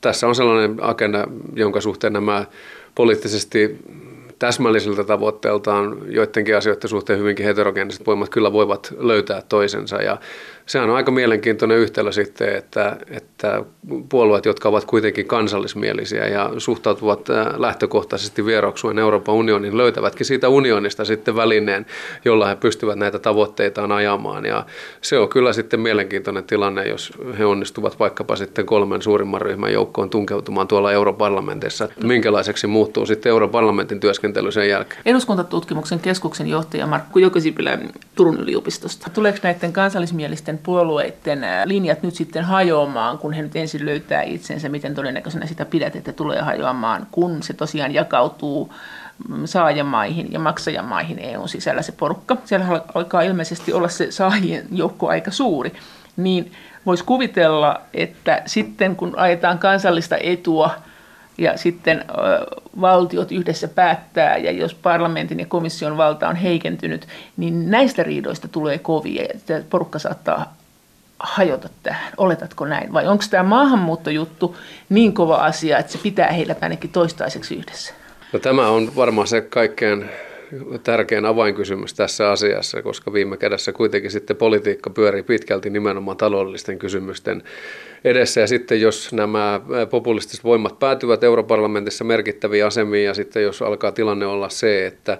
tässä 0.00 0.26
on 0.26 0.34
sellainen 0.34 0.76
agenda, 0.80 1.26
jonka 1.54 1.80
suhteen 1.80 2.12
nämä 2.12 2.44
poliittisesti 2.94 3.78
täsmällisiltä 4.38 5.04
tavoitteeltaan 5.04 5.98
joidenkin 6.06 6.56
asioiden 6.56 6.90
suhteen 6.90 7.18
hyvinkin 7.18 7.46
heterogeeniset 7.46 8.06
voimat 8.06 8.28
kyllä 8.28 8.52
voivat 8.52 8.94
löytää 8.98 9.42
toisensa. 9.48 10.02
Ja 10.02 10.16
sehän 10.66 10.90
on 10.90 10.96
aika 10.96 11.10
mielenkiintoinen 11.10 11.78
yhtälö 11.78 12.12
sitten, 12.12 12.56
että, 12.56 12.96
että 13.10 13.64
puolueet, 14.08 14.44
jotka 14.44 14.68
ovat 14.68 14.84
kuitenkin 14.84 15.26
kansallismielisiä 15.26 16.28
ja 16.28 16.50
suhtautuvat 16.58 17.30
äh, 17.30 17.46
lähtökohtaisesti 17.56 18.46
vieroksuen 18.46 18.98
Euroopan 18.98 19.34
unionin, 19.34 19.76
löytävätkin 19.76 20.26
siitä 20.26 20.48
unionista 20.48 21.04
sitten 21.04 21.36
välineen, 21.36 21.86
jolla 22.24 22.46
he 22.46 22.56
pystyvät 22.56 22.98
näitä 22.98 23.18
tavoitteitaan 23.18 23.92
ajamaan. 23.92 24.44
Ja 24.44 24.66
se 25.00 25.18
on 25.18 25.28
kyllä 25.28 25.52
sitten 25.52 25.80
mielenkiintoinen 25.80 26.44
tilanne, 26.44 26.88
jos 26.88 27.12
he 27.38 27.44
onnistuvat 27.44 27.98
vaikkapa 27.98 28.36
sitten 28.36 28.66
kolmen 28.66 29.02
suurimman 29.02 29.40
ryhmän 29.40 29.72
joukkoon 29.72 30.10
tunkeutumaan 30.10 30.68
tuolla 30.68 30.92
europarlamentissa. 30.92 31.88
Minkälaiseksi 32.04 32.66
muuttuu 32.66 33.06
sitten 33.06 33.30
europarlamentin 33.30 34.00
työskentely 34.00 34.52
sen 34.52 34.68
jälkeen? 34.68 35.02
Eduskuntatutkimuksen 35.06 36.00
keskuksen 36.00 36.46
johtaja 36.46 36.86
Markku 36.86 37.18
Jokosipilä 37.18 37.78
Turun 38.14 38.40
yliopistosta. 38.40 39.10
Tuleeko 39.10 39.38
näiden 39.42 39.72
kansallismielisten 39.72 40.51
puolueiden 40.58 41.40
linjat 41.64 42.02
nyt 42.02 42.14
sitten 42.14 42.44
hajoamaan, 42.44 43.18
kun 43.18 43.32
he 43.32 43.42
nyt 43.42 43.56
ensin 43.56 43.86
löytää 43.86 44.22
itsensä, 44.22 44.68
miten 44.68 44.94
todennäköisenä 44.94 45.46
sitä 45.46 45.64
pidät, 45.64 45.96
että 45.96 46.12
tulee 46.12 46.40
hajoamaan, 46.40 47.06
kun 47.10 47.42
se 47.42 47.52
tosiaan 47.52 47.94
jakautuu 47.94 48.74
mm, 49.28 49.44
saajamaihin 49.44 50.32
ja 50.32 50.38
maksajamaihin 50.38 51.18
EUn 51.18 51.48
sisällä 51.48 51.82
se 51.82 51.92
porukka. 51.92 52.36
Siellä 52.44 52.82
alkaa 52.94 53.22
ilmeisesti 53.22 53.72
olla 53.72 53.88
se 53.88 54.10
saajien 54.10 54.66
joukko 54.72 55.08
aika 55.08 55.30
suuri. 55.30 55.72
Niin 56.16 56.52
voisi 56.86 57.04
kuvitella, 57.04 57.80
että 57.94 58.42
sitten 58.46 58.96
kun 58.96 59.18
ajetaan 59.18 59.58
kansallista 59.58 60.16
etua 60.22 60.70
ja 61.42 61.58
sitten 61.58 62.04
valtiot 62.80 63.32
yhdessä 63.32 63.68
päättää, 63.68 64.36
ja 64.36 64.50
jos 64.50 64.74
parlamentin 64.74 65.40
ja 65.40 65.46
komission 65.46 65.96
valta 65.96 66.28
on 66.28 66.36
heikentynyt, 66.36 67.08
niin 67.36 67.70
näistä 67.70 68.02
riidoista 68.02 68.48
tulee 68.48 68.78
kovia, 68.78 69.24
että 69.34 69.62
porukka 69.70 69.98
saattaa 69.98 70.56
hajota 71.18 71.68
tähän. 71.82 72.12
Oletatko 72.16 72.66
näin? 72.66 72.92
Vai 72.92 73.06
onko 73.06 73.24
tämä 73.30 73.42
maahanmuuttojuttu 73.42 74.56
niin 74.88 75.12
kova 75.12 75.36
asia, 75.36 75.78
että 75.78 75.92
se 75.92 75.98
pitää 75.98 76.32
heidät 76.32 76.62
ainakin 76.62 76.90
toistaiseksi 76.90 77.54
yhdessä? 77.54 77.94
No, 78.32 78.38
tämä 78.38 78.68
on 78.68 78.96
varmaan 78.96 79.26
se 79.26 79.40
kaikkein 79.40 80.10
tärkein 80.82 81.24
avainkysymys 81.24 81.94
tässä 81.94 82.30
asiassa, 82.30 82.82
koska 82.82 83.12
viime 83.12 83.36
kädessä 83.36 83.72
kuitenkin 83.72 84.10
sitten 84.10 84.36
politiikka 84.36 84.90
pyörii 84.90 85.22
pitkälti 85.22 85.70
nimenomaan 85.70 86.16
taloudellisten 86.16 86.78
kysymysten 86.78 87.42
edessä. 88.04 88.40
Ja 88.40 88.46
sitten 88.46 88.80
jos 88.80 89.12
nämä 89.12 89.60
populistiset 89.90 90.44
voimat 90.44 90.78
päätyvät 90.78 91.24
europarlamentissa 91.24 92.04
merkittäviin 92.04 92.66
asemiin 92.66 93.04
ja 93.04 93.14
sitten 93.14 93.42
jos 93.42 93.62
alkaa 93.62 93.92
tilanne 93.92 94.26
olla 94.26 94.48
se, 94.48 94.86
että 94.86 95.18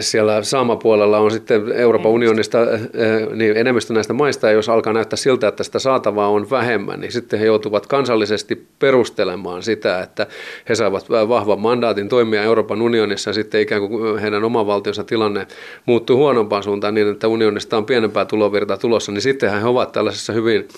siellä 0.00 0.42
saamapuolella 0.42 1.18
on 1.18 1.30
sitten 1.30 1.72
Euroopan 1.72 2.12
unionista 2.12 2.58
eh, 2.62 3.28
niin 3.34 3.56
enemmistö 3.56 3.92
näistä 3.92 4.12
maista, 4.12 4.46
ja 4.46 4.52
jos 4.52 4.68
alkaa 4.68 4.92
näyttää 4.92 5.16
siltä, 5.16 5.48
että 5.48 5.64
sitä 5.64 5.78
saatavaa 5.78 6.28
on 6.28 6.50
vähemmän, 6.50 7.00
niin 7.00 7.12
sitten 7.12 7.40
he 7.40 7.46
joutuvat 7.46 7.86
kansallisesti 7.86 8.66
perustelemaan 8.78 9.62
sitä, 9.62 10.00
että 10.00 10.26
he 10.68 10.74
saavat 10.74 11.10
vahvan 11.10 11.60
mandaatin 11.60 12.08
toimia 12.08 12.42
Euroopan 12.42 12.82
unionissa, 12.82 13.30
ja 13.30 13.34
sitten 13.34 13.60
ikään 13.60 13.88
kuin 13.88 14.18
heidän 14.18 14.44
oman 14.44 14.66
valtionsa 14.66 15.04
tilanne 15.04 15.46
muuttuu 15.86 16.16
huonompaan 16.16 16.62
suuntaan 16.62 16.94
niin, 16.94 17.10
että 17.10 17.28
unionista 17.28 17.76
on 17.76 17.86
pienempää 17.86 18.24
tulovirtaa 18.24 18.76
tulossa, 18.76 19.12
niin 19.12 19.22
sittenhän 19.22 19.60
he 19.60 19.68
ovat 19.68 19.92
tällaisessa 19.92 20.32
hyvin 20.32 20.68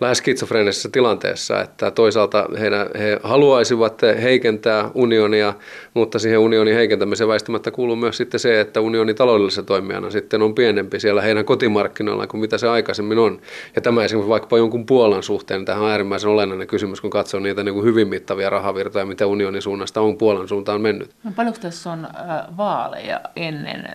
lähes 0.00 0.18
skitsofreenisessa 0.18 0.88
tilanteessa, 0.88 1.60
että 1.60 1.90
toisaalta 1.90 2.46
heidän, 2.58 2.86
he 2.98 3.20
haluaisivat 3.22 4.02
heikentää 4.22 4.90
unionia, 4.94 5.54
mutta 5.94 6.18
siihen 6.18 6.38
unionin 6.38 6.74
heikentämiseen 6.74 7.28
väistämättä 7.28 7.70
kuuluu 7.70 7.96
myös 7.96 8.16
sitten 8.16 8.40
se, 8.40 8.60
että 8.60 8.80
unioni 8.80 9.14
taloudellisessa 9.14 9.62
toimijana 9.62 10.10
sitten 10.10 10.42
on 10.42 10.54
pienempi 10.54 11.00
siellä 11.00 11.22
heidän 11.22 11.44
kotimarkkinoillaan 11.44 12.28
kuin 12.28 12.40
mitä 12.40 12.58
se 12.58 12.68
aikaisemmin 12.68 13.18
on. 13.18 13.40
Ja 13.76 13.82
tämä 13.82 14.04
esimerkiksi 14.04 14.28
vaikkapa 14.28 14.58
jonkun 14.58 14.86
Puolan 14.86 15.22
suhteen, 15.22 15.64
tähän 15.64 15.82
on 15.82 15.90
äärimmäisen 15.90 16.30
olennainen 16.30 16.66
kysymys, 16.66 17.00
kun 17.00 17.10
katsoo 17.10 17.40
niitä 17.40 17.62
niin 17.62 17.74
kuin 17.74 17.84
hyvin 17.84 18.08
mittavia 18.08 18.50
rahavirtoja, 18.50 19.06
mitä 19.06 19.26
unionin 19.26 19.62
suunnasta 19.62 20.00
on 20.00 20.16
Puolan 20.16 20.48
suuntaan 20.48 20.80
mennyt. 20.80 21.10
No, 21.24 21.32
paljonko 21.36 21.60
tässä 21.60 21.92
on 21.92 22.08
vaaleja 22.56 23.20
ennen 23.36 23.88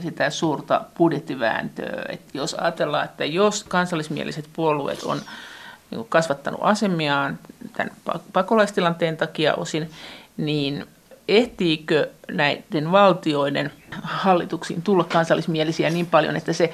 sitä 0.00 0.30
suurta 0.30 0.80
budjettivääntöä, 0.98 2.04
että 2.08 2.38
jos 2.38 2.54
ajatellaan, 2.54 3.04
että 3.04 3.24
jos 3.24 3.64
kansallismieliset 3.64 4.48
puolueet 4.52 5.02
on 5.02 5.18
niin 5.92 6.06
kasvattanut 6.08 6.60
asemiaan 6.62 7.38
tämän 7.72 7.92
pakolaistilanteen 8.32 9.16
takia 9.16 9.54
osin, 9.54 9.90
niin 10.36 10.86
ehtiikö 11.28 12.10
näiden 12.30 12.92
valtioiden 12.92 13.72
hallituksiin 14.02 14.82
tulla 14.82 15.04
kansallismielisiä 15.04 15.90
niin 15.90 16.06
paljon, 16.06 16.36
että 16.36 16.52
se 16.52 16.72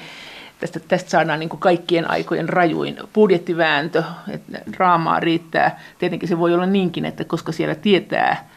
tästä, 0.59 0.79
tästä 0.79 1.09
saadaan 1.09 1.39
niin 1.39 1.49
kaikkien 1.49 2.09
aikojen 2.09 2.49
rajuin 2.49 2.97
budjettivääntö, 3.13 4.03
että 4.29 4.61
raamaa 4.77 5.19
riittää. 5.19 5.79
Tietenkin 5.99 6.29
se 6.29 6.39
voi 6.39 6.53
olla 6.53 6.65
niinkin, 6.65 7.05
että 7.05 7.23
koska 7.23 7.51
siellä 7.51 7.75
tietää 7.75 8.49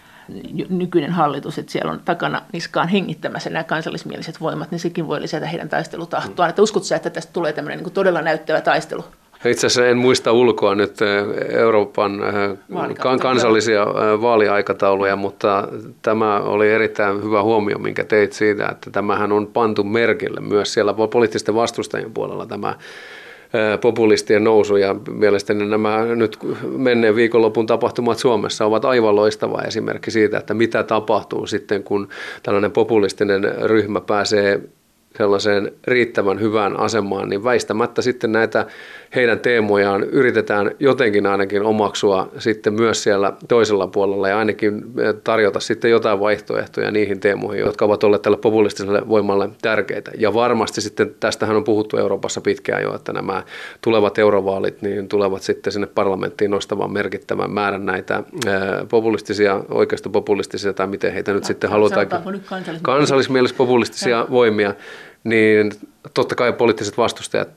nykyinen 0.68 1.12
hallitus, 1.12 1.58
että 1.58 1.72
siellä 1.72 1.92
on 1.92 2.00
takana 2.04 2.42
niskaan 2.52 2.88
hengittämässä 2.88 3.50
nämä 3.50 3.64
kansallismieliset 3.64 4.40
voimat, 4.40 4.70
niin 4.70 4.80
sekin 4.80 5.08
voi 5.08 5.20
lisätä 5.20 5.46
heidän 5.46 5.68
taistelutahtoaan. 5.68 6.50
Että 6.50 6.62
uskotko 6.62 6.94
että 6.94 7.10
tästä 7.10 7.32
tulee 7.32 7.52
tämmöinen 7.52 7.82
niin 7.82 7.92
todella 7.92 8.22
näyttävä 8.22 8.60
taistelu? 8.60 9.04
Itse 9.44 9.66
asiassa 9.66 9.86
en 9.86 9.98
muista 9.98 10.32
ulkoa 10.32 10.74
nyt 10.74 11.02
eh, 11.02 11.58
Euroopan 11.60 12.20
eh, 12.22 13.18
kansallisia 13.20 13.82
eh, 13.82 14.20
vaaliaikatauluja, 14.20 15.16
mutta 15.16 15.68
tämä 16.02 16.40
oli 16.40 16.70
erittäin 16.70 17.24
hyvä 17.24 17.42
huomio, 17.42 17.78
minkä 17.78 18.04
teit 18.04 18.32
siitä, 18.32 18.68
että 18.68 18.90
tämähän 18.90 19.32
on 19.32 19.46
pantu 19.46 19.84
merkille 19.84 20.40
myös 20.40 20.72
siellä 20.72 20.94
poliittisten 21.10 21.54
vastustajien 21.54 22.12
puolella 22.12 22.46
tämä 22.46 22.74
populistien 23.80 24.44
nousu. 24.44 24.76
Ja 24.76 24.96
mielestäni 25.10 25.66
nämä 25.66 26.04
nyt 26.04 26.38
menneen 26.76 27.16
viikonlopun 27.16 27.66
tapahtumat 27.66 28.18
Suomessa 28.18 28.66
ovat 28.66 28.84
aivan 28.84 29.16
loistava 29.16 29.62
esimerkki 29.62 30.10
siitä, 30.10 30.38
että 30.38 30.54
mitä 30.54 30.82
tapahtuu 30.82 31.46
sitten, 31.46 31.82
kun 31.82 32.08
tällainen 32.42 32.72
populistinen 32.72 33.54
ryhmä 33.62 34.00
pääsee 34.00 34.60
sellaiseen 35.16 35.72
riittävän 35.84 36.40
hyvään 36.40 36.80
asemaan, 36.80 37.28
niin 37.28 37.44
väistämättä 37.44 38.02
sitten 38.02 38.32
näitä 38.32 38.66
heidän 39.14 39.40
teemojaan 39.40 40.04
yritetään 40.04 40.70
jotenkin 40.78 41.26
ainakin 41.26 41.62
omaksua 41.62 42.28
sitten 42.38 42.74
myös 42.74 43.02
siellä 43.02 43.32
toisella 43.48 43.86
puolella 43.86 44.28
ja 44.28 44.38
ainakin 44.38 44.76
eh, 44.76 45.14
tarjota 45.24 45.60
sitten 45.60 45.90
jotain 45.90 46.20
vaihtoehtoja 46.20 46.90
niihin 46.90 47.20
teemoihin, 47.20 47.64
jotka 47.64 47.84
ovat 47.84 48.04
olleet 48.04 48.22
tälle 48.22 48.36
populistiselle 48.36 49.08
voimalle 49.08 49.50
tärkeitä. 49.62 50.10
Ja 50.18 50.34
varmasti 50.34 50.80
sitten, 50.80 51.14
tästähän 51.20 51.56
on 51.56 51.64
puhuttu 51.64 51.96
Euroopassa 51.96 52.40
pitkään 52.40 52.82
jo, 52.82 52.94
että 52.94 53.12
nämä 53.12 53.42
tulevat 53.80 54.18
eurovaalit 54.18 54.82
niin 54.82 55.08
tulevat 55.08 55.42
sitten 55.42 55.72
sinne 55.72 55.86
parlamenttiin 55.86 56.50
nostamaan 56.50 56.92
merkittävän 56.92 57.50
määrän 57.50 57.86
näitä 57.86 58.22
eh, 58.46 58.52
populistisia, 58.88 59.60
oikeistopopulistisia 59.70 60.72
tai 60.72 60.86
miten 60.86 61.12
heitä 61.12 61.32
nyt 61.32 61.42
no, 61.42 61.46
sitten 61.46 61.70
halutaan, 61.70 62.06
kansallismielispopulistisia 62.82 64.26
voimia, 64.30 64.74
niin 65.24 65.72
totta 66.14 66.34
kai 66.34 66.52
poliittiset 66.52 66.98
vastustajat 66.98 67.48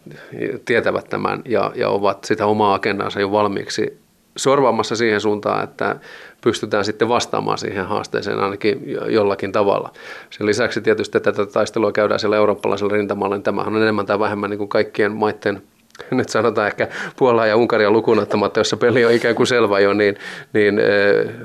tietävät 0.65 1.09
tämän 1.09 1.41
ja, 1.45 1.71
ja 1.75 1.89
ovat 1.89 2.23
sitä 2.23 2.45
omaa 2.45 2.73
agendansa 2.73 3.19
jo 3.19 3.31
valmiiksi 3.31 3.99
sorvaamassa 4.37 4.95
siihen 4.95 5.21
suuntaan, 5.21 5.63
että 5.63 5.95
pystytään 6.41 6.85
sitten 6.85 7.09
vastaamaan 7.09 7.57
siihen 7.57 7.85
haasteeseen 7.85 8.39
ainakin 8.39 8.81
jollakin 9.07 9.51
tavalla. 9.51 9.91
Sen 10.29 10.47
lisäksi 10.47 10.81
tietysti 10.81 11.19
tätä 11.19 11.45
taistelua 11.45 11.91
käydään 11.91 12.19
siellä 12.19 12.37
eurooppalaisella 12.37 12.93
rintamalla, 12.93 13.35
niin 13.35 13.43
tämähän 13.43 13.75
on 13.75 13.81
enemmän 13.81 14.05
tai 14.05 14.19
vähemmän 14.19 14.49
niin 14.49 14.57
kuin 14.57 14.69
kaikkien 14.69 15.11
maiden 15.11 15.61
nyt 16.11 16.29
sanotaan 16.29 16.67
ehkä 16.67 16.87
Puolaa 17.15 17.45
ja 17.45 17.55
Unkaria 17.55 17.91
lukunottamatta, 17.91 18.59
jossa 18.59 18.77
peli 18.77 19.05
on 19.05 19.11
ikään 19.11 19.35
kuin 19.35 19.47
selvä 19.47 19.79
jo, 19.79 19.93
niin, 19.93 20.15
niin 20.53 20.79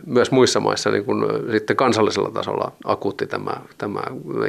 myös 0.07 0.30
muissa 0.30 0.61
maissa 0.61 0.90
niin 0.90 1.04
kuin 1.04 1.25
sitten 1.50 1.76
kansallisella 1.76 2.30
tasolla 2.30 2.73
akuutti 2.85 3.26
tämä, 3.26 3.52
tämä 3.78 4.02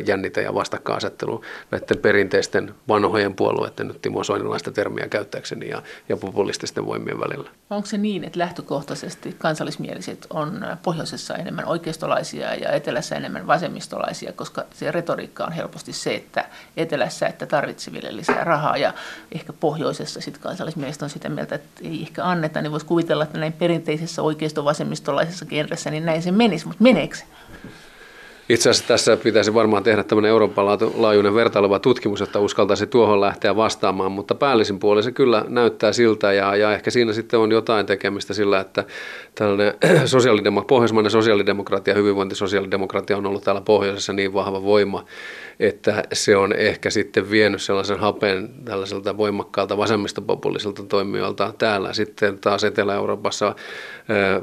jännite 0.05 0.41
ja 0.41 0.53
vastakkainasettelu 0.53 1.41
näiden 1.71 1.97
perinteisten 1.97 2.73
vanhojen 2.87 3.35
puolueiden, 3.35 3.87
nyt 3.87 4.01
Timo 4.01 4.23
Soinilaista 4.23 4.71
termiä 4.71 5.07
käyttääkseni, 5.07 5.69
ja, 5.69 5.81
ja 6.09 6.17
populististen 6.17 6.85
voimien 6.85 7.19
välillä. 7.19 7.49
Onko 7.69 7.85
se 7.85 7.97
niin, 7.97 8.23
että 8.23 8.39
lähtökohtaisesti 8.39 9.35
kansallismieliset 9.37 10.27
on 10.29 10.65
pohjoisessa 10.83 11.35
enemmän 11.35 11.65
oikeistolaisia 11.65 12.55
ja 12.55 12.71
etelässä 12.71 13.15
enemmän 13.15 13.47
vasemmistolaisia, 13.47 14.33
koska 14.33 14.63
se 14.73 14.91
retoriikka 14.91 15.45
on 15.45 15.51
helposti 15.51 15.93
se, 15.93 16.15
että 16.15 16.45
etelässä, 16.77 17.27
että 17.27 17.45
tarvitseville 17.45 18.15
lisää 18.15 18.43
rahaa 18.43 18.77
ja 18.77 18.93
ehkä 19.31 19.53
pohjoisessa 19.53 19.90
pohjoisessa 19.91 20.21
sit 20.21 20.37
kansallismielistä 20.37 21.05
on 21.05 21.09
sitä 21.09 21.29
mieltä, 21.29 21.55
että 21.55 21.81
ei 21.83 22.01
ehkä 22.01 22.25
anneta, 22.25 22.61
niin 22.61 22.71
voisi 22.71 22.85
kuvitella, 22.85 23.23
että 23.23 23.37
näin 23.37 23.53
perinteisessä 23.53 24.21
oikeisto-vasemmistolaisessa 24.21 25.45
genressä, 25.45 25.91
niin 25.91 26.05
näin 26.05 26.21
se 26.21 26.31
menisi, 26.31 26.67
mutta 26.67 26.83
meneekö? 26.83 27.17
Itse 28.51 28.69
asiassa 28.69 28.87
tässä 28.87 29.17
pitäisi 29.17 29.53
varmaan 29.53 29.83
tehdä 29.83 30.03
tämmöinen 30.03 30.29
Euroopan 30.29 30.65
laajuinen 30.95 31.35
vertaileva 31.35 31.79
tutkimus, 31.79 32.19
jotta 32.19 32.39
uskaltaisi 32.39 32.87
tuohon 32.87 33.21
lähteä 33.21 33.55
vastaamaan, 33.55 34.11
mutta 34.11 34.35
päällisin 34.35 34.79
puoli 34.79 35.03
se 35.03 35.11
kyllä 35.11 35.45
näyttää 35.47 35.93
siltä 35.93 36.33
ja, 36.33 36.55
ja 36.55 36.73
ehkä 36.73 36.91
siinä 36.91 37.13
sitten 37.13 37.39
on 37.39 37.51
jotain 37.51 37.85
tekemistä 37.85 38.33
sillä, 38.33 38.59
että 38.59 38.83
tällainen 39.35 39.73
sosiaalidemok- 40.15 40.65
pohjoismainen 40.67 41.11
sosiaalidemokratia, 41.11 41.93
hyvinvointisosiaalidemokratia 41.93 43.17
on 43.17 43.25
ollut 43.25 43.43
täällä 43.43 43.61
pohjoisessa 43.61 44.13
niin 44.13 44.33
vahva 44.33 44.63
voima, 44.63 45.05
että 45.59 46.03
se 46.13 46.37
on 46.37 46.53
ehkä 46.53 46.89
sitten 46.89 47.31
vienyt 47.31 47.61
sellaisen 47.61 47.99
hapen 47.99 48.49
tällaiselta 48.65 49.17
voimakkaalta 49.17 49.77
vasemmistopopuliselta 49.77 50.83
toimijoilta 50.83 51.53
täällä. 51.57 51.93
Sitten 51.93 52.39
taas 52.39 52.63
Etelä-Euroopassa 52.63 53.55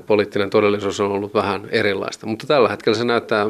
poliittinen 0.07 0.51
todellisuus 0.51 1.01
on 1.01 1.11
ollut 1.11 1.35
vähän 1.35 1.69
erilaista. 1.71 2.27
Mutta 2.27 2.47
tällä 2.47 2.69
hetkellä 2.69 2.99
se 2.99 3.05
näyttää 3.05 3.47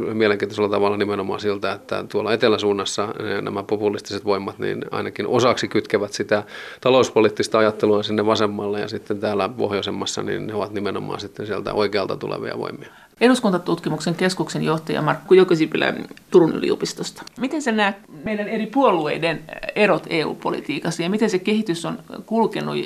mielenkiintoisella 0.49 0.69
tavalla 0.69 0.97
nimenomaan 0.97 1.41
siltä, 1.41 1.73
että 1.73 2.05
tuolla 2.09 2.33
eteläsuunnassa 2.33 3.09
nämä 3.43 3.63
populistiset 3.63 4.25
voimat 4.25 4.59
niin 4.59 4.85
ainakin 4.91 5.27
osaksi 5.27 5.69
kytkevät 5.69 6.13
sitä 6.13 6.43
talouspoliittista 6.81 7.59
ajattelua 7.59 8.03
sinne 8.03 8.27
vasemmalle 8.27 8.81
ja 8.81 8.89
sitten 8.89 9.21
täällä 9.21 9.49
pohjoisemmassa 9.49 10.23
niin 10.23 10.47
ne 10.47 10.55
ovat 10.55 10.73
nimenomaan 10.73 11.21
sitten 11.21 11.47
sieltä 11.47 11.73
oikealta 11.73 12.17
tulevia 12.17 12.59
voimia. 12.59 12.89
Eduskuntatutkimuksen 13.21 14.15
keskuksen 14.15 14.63
johtaja 14.63 15.03
Markku 15.03 15.35
Jokosipilä 15.35 15.95
Turun 16.31 16.53
yliopistosta. 16.53 17.23
Miten 17.41 17.63
sä 17.63 17.73
näet 17.73 17.97
meidän 18.25 18.49
eri 18.49 18.67
puolueiden 18.67 19.45
erot 19.75 20.07
EU-politiikassa 20.11 21.03
ja 21.03 21.11
miten 21.11 21.31
se 21.31 21.39
kehitys 21.39 21.85
on 21.85 21.99
kulkenut 22.27 22.77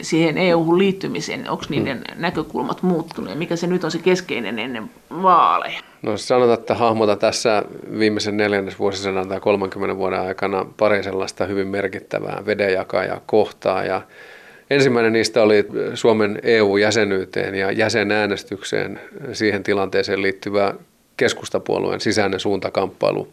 siihen 0.00 0.38
EU-hun 0.38 0.78
liittymiseen? 0.78 1.50
Onko 1.50 1.64
niiden 1.68 1.96
hmm. 1.96 2.22
näkökulmat 2.22 2.82
muuttunut 2.82 3.30
ja 3.30 3.36
mikä 3.36 3.56
se 3.56 3.66
nyt 3.66 3.84
on 3.84 3.90
se 3.90 3.98
keskeinen 3.98 4.58
ennen 4.58 4.90
vaaleja? 5.10 5.80
No 6.02 6.16
sanotaan, 6.16 6.58
että 6.58 6.74
hahmota 6.74 7.16
tässä 7.16 7.62
viimeisen 7.98 8.36
neljännesvuosisadan 8.36 9.28
tai 9.28 9.40
30 9.40 9.96
vuoden 9.96 10.20
aikana 10.20 10.66
pari 10.76 11.02
sellaista 11.02 11.46
hyvin 11.46 11.68
merkittävää 11.68 12.42
vedenjakaa 12.46 13.20
kohtaa 13.26 13.84
ja 13.84 14.02
Ensimmäinen 14.70 15.12
niistä 15.12 15.42
oli 15.42 15.66
Suomen 15.94 16.38
EU-jäsenyyteen 16.42 17.54
ja 17.54 17.72
jäsenäänestykseen 17.72 19.00
siihen 19.32 19.62
tilanteeseen 19.62 20.22
liittyvä 20.22 20.74
keskustapuolueen 21.16 22.00
sisäinen 22.00 22.40
suuntakamppailu. 22.40 23.28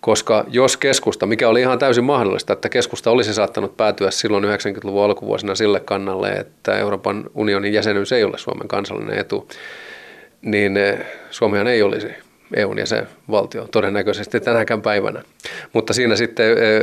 Koska 0.00 0.44
jos 0.48 0.76
keskusta, 0.76 1.26
mikä 1.26 1.48
oli 1.48 1.60
ihan 1.60 1.78
täysin 1.78 2.04
mahdollista, 2.04 2.52
että 2.52 2.68
keskusta 2.68 3.10
olisi 3.10 3.34
saattanut 3.34 3.76
päätyä 3.76 4.10
silloin 4.10 4.44
90-luvun 4.44 5.04
alkuvuosina 5.04 5.54
sille 5.54 5.80
kannalle, 5.80 6.28
että 6.28 6.78
Euroopan 6.78 7.24
unionin 7.34 7.72
jäsenyys 7.72 8.12
ei 8.12 8.24
ole 8.24 8.38
Suomen 8.38 8.68
kansallinen 8.68 9.18
etu, 9.18 9.48
niin 10.46 10.76
eh, 10.76 10.98
Suomihan 11.30 11.66
ei 11.66 11.82
olisi 11.82 12.08
EUn 12.56 12.78
jäsenvaltio 12.78 13.68
todennäköisesti 13.70 14.40
tänäkään 14.40 14.82
päivänä. 14.82 15.22
Mutta 15.72 15.92
siinä 15.92 16.16
sitten 16.16 16.50
eh, 16.50 16.82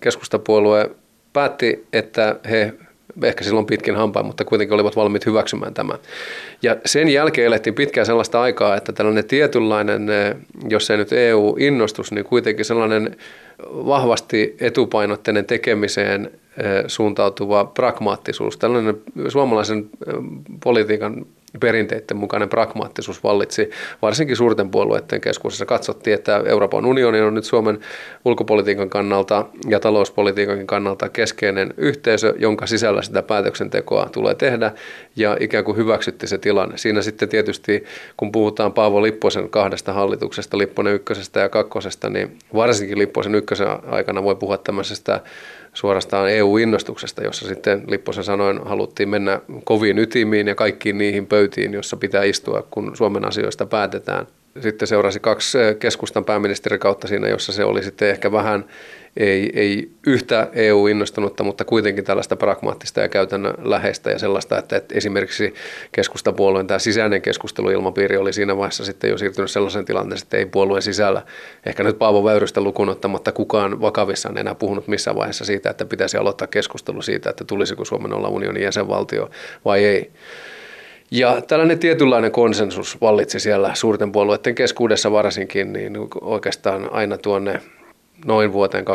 keskustapuolue 0.00 0.90
päätti, 1.32 1.86
että 1.92 2.36
he 2.50 2.74
ehkä 3.22 3.44
silloin 3.44 3.66
pitkin 3.66 3.96
hampain, 3.96 4.26
mutta 4.26 4.44
kuitenkin 4.44 4.74
olivat 4.74 4.96
valmiit 4.96 5.26
hyväksymään 5.26 5.74
tämän. 5.74 5.98
Ja 6.62 6.76
sen 6.86 7.08
jälkeen 7.08 7.46
elettiin 7.46 7.74
pitkään 7.74 8.06
sellaista 8.06 8.42
aikaa, 8.42 8.76
että 8.76 8.92
tällainen 8.92 9.24
tietynlainen, 9.24 10.10
eh, 10.10 10.36
jos 10.68 10.90
ei 10.90 10.96
nyt 10.96 11.12
EU-innostus, 11.12 12.12
niin 12.12 12.24
kuitenkin 12.24 12.64
sellainen 12.64 13.16
vahvasti 13.62 14.56
etupainotteinen 14.60 15.44
tekemiseen 15.44 16.30
suuntautuva 16.86 17.64
pragmaattisuus, 17.64 18.56
tällainen 18.56 18.96
suomalaisen 19.28 19.90
politiikan 20.64 21.26
perinteiden 21.60 22.16
mukainen 22.16 22.48
pragmaattisuus 22.48 23.24
vallitsi 23.24 23.70
varsinkin 24.02 24.36
suurten 24.36 24.70
puolueiden 24.70 25.20
keskuudessa. 25.20 25.66
Katsottiin, 25.66 26.14
että 26.14 26.42
Euroopan 26.46 26.86
unioni 26.86 27.20
on 27.20 27.34
nyt 27.34 27.44
Suomen 27.44 27.78
ulkopolitiikan 28.24 28.90
kannalta 28.90 29.46
ja 29.68 29.80
talouspolitiikan 29.80 30.66
kannalta 30.66 31.08
keskeinen 31.08 31.74
yhteisö, 31.76 32.34
jonka 32.38 32.66
sisällä 32.66 33.02
sitä 33.02 33.22
päätöksentekoa 33.22 34.08
tulee 34.12 34.34
tehdä 34.34 34.72
ja 35.16 35.36
ikään 35.40 35.64
kuin 35.64 35.76
hyväksytti 35.76 36.26
se 36.26 36.38
tilanne. 36.38 36.78
Siinä 36.78 37.02
sitten 37.02 37.28
tietysti, 37.28 37.84
kun 38.16 38.32
puhutaan 38.32 38.72
Paavo 38.72 39.02
Lipposen 39.02 39.50
kahdesta 39.50 39.92
hallituksesta, 39.92 40.58
Lipponen 40.58 40.94
ykkösestä 40.94 41.40
ja 41.40 41.48
kakkosesta, 41.48 42.10
niin 42.10 42.38
varsinkin 42.54 42.98
Lipposen 42.98 43.34
ykkösen 43.34 43.68
aikana 43.86 44.22
voi 44.22 44.34
puhua 44.34 44.58
tämmöisestä 44.58 45.20
suorastaan 45.74 46.30
EU-innostuksesta, 46.30 47.24
jossa 47.24 47.48
sitten 47.48 47.84
Lipposen 47.86 48.24
sanoin 48.24 48.60
haluttiin 48.64 49.08
mennä 49.08 49.40
koviin 49.64 49.98
ytimiin 49.98 50.48
ja 50.48 50.54
kaikkiin 50.54 50.98
niihin 50.98 51.26
pöytiin, 51.26 51.72
jossa 51.72 51.96
pitää 51.96 52.24
istua, 52.24 52.66
kun 52.70 52.96
Suomen 52.96 53.24
asioista 53.24 53.66
päätetään. 53.66 54.26
Sitten 54.60 54.88
seurasi 54.88 55.20
kaksi 55.20 55.58
keskustan 55.78 56.24
pääministerikautta 56.24 57.08
siinä, 57.08 57.28
jossa 57.28 57.52
se 57.52 57.64
oli 57.64 57.82
sitten 57.82 58.10
ehkä 58.10 58.32
vähän 58.32 58.64
ei, 59.16 59.50
ei 59.54 59.90
yhtä 60.06 60.48
EU-innostunutta, 60.52 61.44
mutta 61.44 61.64
kuitenkin 61.64 62.04
tällaista 62.04 62.36
pragmaattista 62.36 63.00
ja 63.00 63.08
käytännön 63.08 63.54
läheistä 63.58 64.10
ja 64.10 64.18
sellaista, 64.18 64.58
että, 64.58 64.76
että 64.76 64.94
esimerkiksi 64.94 65.54
keskustapuolueen 65.92 66.66
tämä 66.66 66.78
sisäinen 66.78 67.22
keskusteluilmapiiri 67.22 68.16
oli 68.16 68.32
siinä 68.32 68.56
vaiheessa 68.56 68.84
sitten 68.84 69.10
jo 69.10 69.18
siirtynyt 69.18 69.50
sellaisen 69.50 69.84
tilanteeseen, 69.84 70.26
että 70.26 70.36
ei 70.36 70.46
puolueen 70.46 70.82
sisällä, 70.82 71.22
ehkä 71.66 71.82
nyt 71.82 71.98
Paavo 71.98 72.24
Väyrystä 72.24 72.60
lukuun 72.60 72.88
ottamatta 72.88 73.32
kukaan 73.32 73.80
vakavissaan 73.80 74.38
enää 74.38 74.54
puhunut 74.54 74.88
missään 74.88 75.16
vaiheessa 75.16 75.44
siitä, 75.44 75.70
että 75.70 75.84
pitäisi 75.84 76.16
aloittaa 76.16 76.48
keskustelu 76.48 77.02
siitä, 77.02 77.30
että 77.30 77.44
tulisiko 77.44 77.84
Suomen 77.84 78.12
olla 78.12 78.28
unionin 78.28 78.62
jäsenvaltio 78.62 79.30
vai 79.64 79.84
ei. 79.84 80.10
Ja 81.10 81.40
tällainen 81.48 81.78
tietynlainen 81.78 82.32
konsensus 82.32 83.00
vallitsi 83.00 83.40
siellä 83.40 83.70
suurten 83.74 84.12
puolueiden 84.12 84.54
keskuudessa 84.54 85.12
varsinkin, 85.12 85.72
niin 85.72 85.92
oikeastaan 86.20 86.92
aina 86.92 87.18
tuonne 87.18 87.60
noin 88.24 88.52
vuoteen 88.52 88.84
2010-2011 88.84 88.88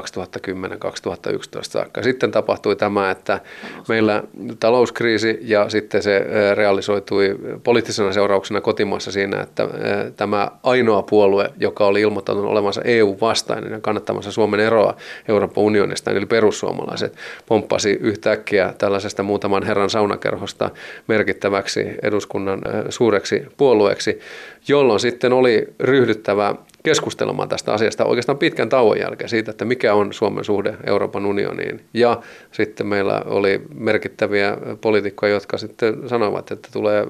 saakka. 1.61 2.03
Sitten 2.03 2.31
tapahtui 2.31 2.75
tämä, 2.75 3.11
että 3.11 3.39
meillä 3.87 4.23
talouskriisi 4.59 5.37
ja 5.41 5.69
sitten 5.69 6.03
se 6.03 6.25
realisoitui 6.55 7.35
poliittisena 7.63 8.13
seurauksena 8.13 8.61
kotimaassa 8.61 9.11
siinä, 9.11 9.41
että 9.41 9.67
tämä 10.15 10.51
ainoa 10.63 11.01
puolue, 11.03 11.49
joka 11.59 11.85
oli 11.85 12.01
ilmoittanut 12.01 12.45
olevansa 12.45 12.81
EU-vastainen 12.83 13.71
ja 13.71 13.79
kannattamassa 13.79 14.31
Suomen 14.31 14.59
eroa 14.59 14.95
Euroopan 15.27 15.63
unionista, 15.63 16.11
eli 16.11 16.25
perussuomalaiset, 16.25 17.15
pomppasi 17.45 17.91
yhtäkkiä 17.91 18.73
tällaisesta 18.77 19.23
muutaman 19.23 19.63
herran 19.63 19.89
saunakerhosta 19.89 20.69
merkittäväksi 21.07 21.85
eduskunnan 22.01 22.61
suureksi 22.89 23.45
puolueeksi, 23.57 24.19
jolloin 24.67 24.99
sitten 24.99 25.33
oli 25.33 25.67
ryhdyttävä 25.79 26.55
keskustelemaan 26.85 27.49
tästä 27.49 27.73
asiasta 27.73 28.05
oikeastaan 28.05 28.37
pitkän 28.37 28.69
tauon 28.69 28.99
jälkeen 28.99 29.29
siitä, 29.29 29.51
että 29.51 29.65
mikä 29.65 29.93
on 29.93 30.13
Suomen 30.13 30.43
suhde 30.43 30.75
Euroopan 30.87 31.25
unioniin. 31.25 31.81
Ja 31.93 32.21
sitten 32.51 32.87
meillä 32.87 33.21
oli 33.25 33.61
merkittäviä 33.73 34.57
poliitikkoja, 34.81 35.33
jotka 35.33 35.57
sitten 35.57 36.09
sanoivat, 36.09 36.51
että 36.51 36.69
tulee 36.73 37.07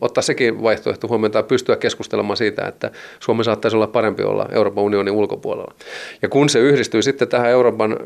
ottaa 0.00 0.22
sekin 0.22 0.62
vaihtoehto 0.62 1.08
huomioon 1.08 1.32
tai 1.32 1.42
pystyä 1.42 1.76
keskustelemaan 1.76 2.36
siitä, 2.36 2.66
että 2.66 2.90
Suomi 3.20 3.44
saattaisi 3.44 3.76
olla 3.76 3.86
parempi 3.86 4.22
olla 4.22 4.48
Euroopan 4.52 4.84
unionin 4.84 5.14
ulkopuolella. 5.14 5.74
Ja 6.22 6.28
kun 6.28 6.48
se 6.48 6.58
yhdistyy 6.58 7.02
sitten 7.02 7.28
tähän 7.28 7.50
Euroopan 7.50 7.96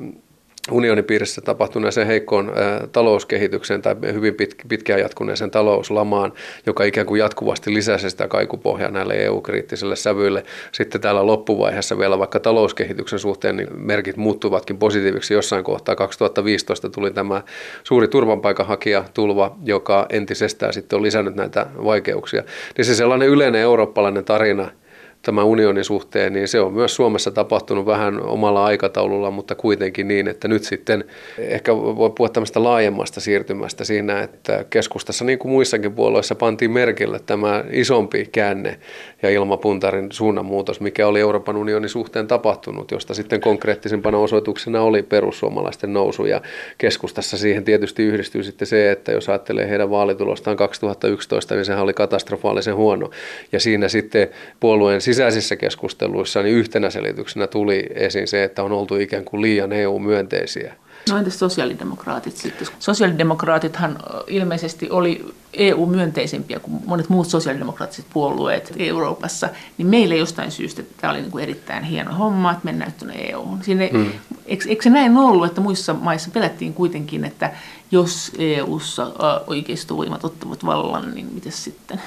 unionin 0.70 1.05
piirissä 1.05 1.40
tapahtuneeseen 1.40 2.07
heikkoon 2.07 2.52
talouskehitykseen 2.92 3.83
tai 3.83 3.96
hyvin 4.12 4.35
pit, 4.35 4.55
pitkään 4.68 5.00
jatkuneeseen 5.00 5.50
talouslamaan, 5.50 6.33
joka 6.66 6.85
ikään 6.85 7.07
kuin 7.07 7.18
jatkuvasti 7.18 7.74
lisäsi 7.74 8.11
sitä 8.11 8.29
kaikupohjaa 8.29 8.90
näille 8.90 9.14
EU-kriittisille 9.14 9.96
sävyille. 9.96 10.42
Sitten 10.72 11.00
täällä 11.00 11.26
loppuvaiheessa 11.26 11.98
vielä 11.98 12.18
vaikka 12.18 12.40
talouskehityksen 12.40 13.18
suhteen 13.18 13.57
niin 13.57 13.68
merkit 13.81 14.16
muuttuvatkin 14.16 14.79
positiiviksi 14.79 15.35
jossain 15.35 15.64
kohtaa. 15.64 15.96
2015 15.96 16.88
tuli 16.88 17.11
tämä 17.11 17.42
suuri 17.85 18.09
turvapaikanhakijatulva, 18.09 19.57
joka 19.64 20.07
entisestään 20.11 20.72
sitten 20.72 20.96
on 20.96 21.02
lisännyt 21.02 21.35
näitä 21.35 21.66
vaikeuksia. 21.85 22.42
Niin 22.76 22.85
se 22.85 22.94
sellainen 22.94 23.29
yleinen 23.29 23.61
eurooppalainen 23.61 24.24
tarina– 24.24 24.70
tämän 25.26 25.44
unionin 25.44 25.84
suhteen, 25.84 26.32
niin 26.32 26.48
se 26.48 26.60
on 26.60 26.72
myös 26.72 26.94
Suomessa 26.94 27.30
tapahtunut 27.30 27.86
vähän 27.86 28.22
omalla 28.22 28.64
aikataululla, 28.64 29.30
mutta 29.30 29.54
kuitenkin 29.54 30.08
niin, 30.08 30.28
että 30.28 30.48
nyt 30.48 30.64
sitten 30.64 31.04
ehkä 31.38 31.76
voi 31.76 32.10
puhua 32.10 32.28
tämmöistä 32.28 32.64
laajemmasta 32.64 33.20
siirtymästä 33.20 33.84
siinä, 33.84 34.22
että 34.22 34.64
keskustassa 34.70 35.24
niin 35.24 35.38
kuin 35.38 35.52
muissakin 35.52 35.92
puolueissa 35.92 36.34
pantiin 36.34 36.70
merkille 36.70 37.20
tämä 37.26 37.64
isompi 37.70 38.28
käänne 38.32 38.78
ja 39.22 39.30
ilmapuntarin 39.30 40.12
suunnanmuutos, 40.12 40.80
mikä 40.80 41.06
oli 41.06 41.20
Euroopan 41.20 41.56
unionin 41.56 41.90
suhteen 41.90 42.26
tapahtunut, 42.26 42.90
josta 42.90 43.14
sitten 43.14 43.40
konkreettisimpana 43.40 44.18
osoituksena 44.18 44.82
oli 44.82 45.02
perussuomalaisten 45.02 45.92
nousu. 45.92 46.24
Ja 46.26 46.40
keskustassa 46.78 47.36
siihen 47.36 47.64
tietysti 47.64 48.02
yhdistyy 48.02 48.42
sitten 48.42 48.66
se, 48.66 48.90
että 48.90 49.12
jos 49.12 49.28
ajattelee 49.28 49.68
heidän 49.68 49.90
vaalitulostaan 49.90 50.56
2011, 50.56 51.54
niin 51.54 51.64
sehän 51.64 51.82
oli 51.82 51.94
katastrofaalisen 51.94 52.76
huono. 52.76 53.10
Ja 53.52 53.60
siinä 53.60 53.88
sitten 53.88 54.28
puolueen 54.60 55.00
sisäisissä 55.16 55.57
keskusteluissa 55.57 56.42
niin 56.42 56.57
yhtenä 56.57 56.90
selityksenä 56.90 57.46
tuli 57.46 57.87
esiin 57.94 58.29
se, 58.29 58.44
että 58.44 58.62
on 58.62 58.72
oltu 58.72 58.96
ikään 58.96 59.24
kuin 59.24 59.42
liian 59.42 59.72
EU-myönteisiä 59.72 60.74
No 61.11 61.18
entäs 61.18 61.38
sosiaalidemokraatit 61.38 62.37
sitten? 62.37 62.68
Sosiaalidemokraatithan 62.79 63.98
ilmeisesti 64.26 64.90
oli 64.90 65.24
EU-myönteisempiä 65.52 66.61
kuin 66.61 66.82
monet 66.87 67.09
muut 67.09 67.26
sosiaalidemokraattiset 67.26 68.06
puolueet 68.12 68.72
Euroopassa, 68.78 69.48
niin 69.78 69.87
meille 69.87 70.16
jostain 70.16 70.50
syystä 70.50 70.82
tämä 70.96 71.12
oli 71.12 71.20
niin 71.20 71.30
kuin 71.30 71.42
erittäin 71.42 71.85
hieno 71.85 72.14
homma, 72.14 72.52
että 72.52 72.64
mennään 72.64 72.90
nyt 72.90 72.98
tuonne 72.98 73.30
EU-hun. 73.30 73.62
Sinne, 73.62 73.90
mm. 73.92 74.06
eikö, 74.46 74.68
eikö 74.68 74.82
se 74.82 74.90
näin 74.90 75.16
ollut, 75.16 75.46
että 75.46 75.61
muissa 75.61 75.94
maissa 75.94 76.30
pelättiin 76.32 76.74
kuitenkin, 76.74 77.24
että 77.24 77.50
jos 77.90 78.32
EU-ssa 78.38 79.12
oikeistovoimat 79.46 80.24
ottavat 80.24 80.66
vallan, 80.66 81.14
niin 81.14 81.28
miten 81.35 81.52
sitten? 81.52 82.00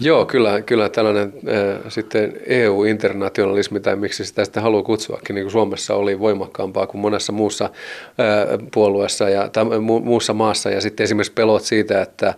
Joo, 0.00 0.26
kyllä, 0.26 0.62
kyllä 0.62 0.88
tällainen 0.88 1.32
äh, 1.48 1.82
sitten 1.88 2.32
EU-internationalismi, 2.46 3.80
tai 3.80 3.96
miksi 3.96 4.24
sitä 4.24 4.44
sitten 4.44 4.62
haluaa 4.62 4.82
kutsuakin, 4.82 5.34
niin 5.34 5.44
kuin 5.44 5.52
Suomessa 5.52 5.94
oli 5.94 6.18
voimakkaampaa 6.18 6.86
kuin 6.86 7.00
monessa 7.00 7.32
muussa 7.32 7.64
äh, 7.64 8.58
puolueessa 8.74 9.28
ja, 9.28 9.48
tai 9.48 9.64
mu- 9.64 10.04
muussa 10.04 10.34
maassa. 10.34 10.70
Ja 10.70 10.80
sitten 10.80 11.04
esimerkiksi 11.04 11.32
pelot 11.32 11.62
siitä, 11.62 12.02
että 12.02 12.33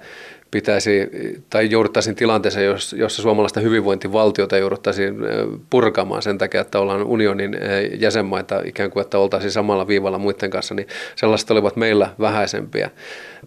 pitäisi, 0.50 1.10
tai 1.50 1.70
jouduttaisiin 1.70 2.16
tilanteeseen, 2.16 2.66
jossa 2.96 3.22
suomalaista 3.22 3.60
hyvinvointivaltiota 3.60 4.58
jouduttaisiin 4.58 5.14
purkamaan 5.70 6.22
sen 6.22 6.38
takia, 6.38 6.60
että 6.60 6.78
ollaan 6.78 7.02
unionin 7.02 7.56
jäsenmaita 7.98 8.62
ikään 8.64 8.90
kuin, 8.90 9.00
että 9.00 9.18
oltaisiin 9.18 9.50
samalla 9.50 9.88
viivalla 9.88 10.18
muiden 10.18 10.50
kanssa, 10.50 10.74
niin 10.74 10.88
sellaiset 11.16 11.50
olivat 11.50 11.76
meillä 11.76 12.08
vähäisempiä. 12.20 12.90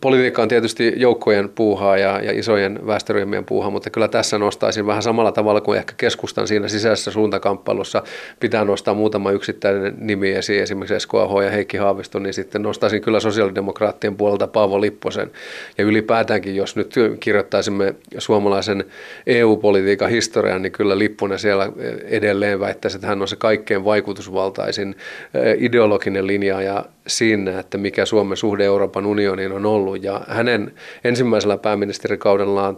Politiikka 0.02 0.42
on 0.42 0.48
tietysti 0.48 0.94
joukkojen 0.96 1.50
puuhaa 1.50 1.98
ja, 1.98 2.22
ja 2.22 2.32
isojen 2.32 2.80
väestöryhmien 2.88 3.46
puuhaa, 3.46 3.70
mutta 3.70 3.90
kyllä 3.90 4.08
tässä 4.08 4.38
nostaisin 4.38 4.86
vähän 4.86 5.04
samalla 5.04 5.32
tavalla 5.32 5.62
kuin 5.62 5.78
ehkä 5.78 5.94
keskustan 5.98 6.48
siinä 6.48 6.68
sisäisessä 6.68 7.12
suuntakamppailussa 7.12 8.04
pitää 8.40 8.66
nostaa 8.66 8.94
muutama 8.94 9.32
yksittäinen 9.32 9.94
nimi 9.98 10.32
esiin, 10.32 10.64
esimerkiksi 10.64 11.08
Aho 11.14 11.42
ja 11.42 11.50
Heikki 11.50 11.78
Haavisto, 11.78 12.20
niin 12.20 12.34
sitten 12.34 12.62
nostaisin 12.62 13.02
kyllä 13.02 13.20
sosiaalidemokraattien 13.20 14.16
puolelta 14.16 14.48
Paavo 14.48 14.82
Lipposen. 14.82 15.32
Ja 15.78 15.84
ylipäätäänkin, 15.84 16.56
jos 16.56 16.76
nyt 16.76 16.96
kirjoittaisimme 17.20 17.96
suomalaisen 18.18 18.86
EU-politiikan 19.28 20.10
historian, 20.10 20.62
niin 20.62 20.72
kyllä 20.72 21.00
Lipponen 21.00 21.40
siellä 21.40 21.72
edelleen 22.04 22.60
väittäisi, 22.60 22.98
että 22.98 23.08
hän 23.08 23.22
on 23.22 23.28
se 23.28 23.36
kaikkein 23.36 23.86
vaikutusvaltaisin 23.86 24.96
ideologinen 25.58 26.28
linja 26.28 26.62
ja 26.62 26.86
siinä, 27.08 27.60
että 27.60 27.78
mikä 27.78 28.06
Suomen 28.06 28.38
suhde 28.38 28.66
Euroopan 28.66 29.06
unioniin 29.06 29.52
on 29.52 29.66
ollut. 29.66 29.89
Ja 29.96 30.22
hänen 30.28 30.74
ensimmäisellä 31.04 31.58
pääministerikaudellaan 31.58 32.76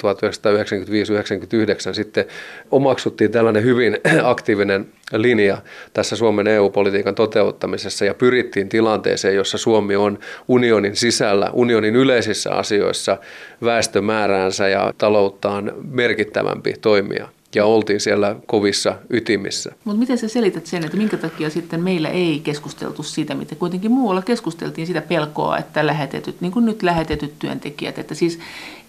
1995-1999 1.92 1.94
sitten 1.94 2.26
omaksuttiin 2.72 3.32
tällainen 3.32 3.64
hyvin 3.64 3.98
aktiivinen 4.24 4.86
linja 5.14 5.58
tässä 5.94 6.16
Suomen 6.16 6.48
EU-politiikan 6.48 7.16
toteuttamisessa 7.16 8.06
ja 8.06 8.14
pyrittiin 8.14 8.70
tilanteeseen, 8.70 9.36
jossa 9.36 9.58
Suomi 9.58 9.96
on 9.96 10.20
unionin 10.48 10.96
sisällä, 10.96 11.50
unionin 11.54 11.96
yleisissä 11.96 12.52
asioissa 12.52 13.18
väestömääräänsä 13.64 14.68
ja 14.68 14.94
talouttaan 14.98 15.74
merkittävämpi 15.92 16.74
toimija 16.82 17.28
ja 17.56 17.66
oltiin 17.66 18.00
siellä 18.00 18.36
kovissa 18.46 18.96
ytimissä. 19.10 19.72
Mutta 19.84 20.00
miten 20.00 20.18
sä 20.18 20.28
selität 20.28 20.66
sen, 20.66 20.84
että 20.86 20.98
minkä 20.98 21.18
takia 21.18 21.50
sitten 21.50 21.84
meillä 21.84 22.10
ei 22.10 22.40
keskusteltu 22.44 23.04
siitä, 23.04 23.36
mitä 23.36 23.56
kuitenkin 23.56 23.92
muualla 23.92 24.22
keskusteltiin 24.22 24.88
sitä 24.88 25.02
pelkoa, 25.02 25.58
että 25.58 25.88
lähetetyt, 25.88 26.42
niin 26.42 26.52
kuin 26.52 26.66
nyt 26.66 26.84
lähetetyt 26.84 27.40
työntekijät, 27.40 28.00
että 28.00 28.16
siis 28.16 28.40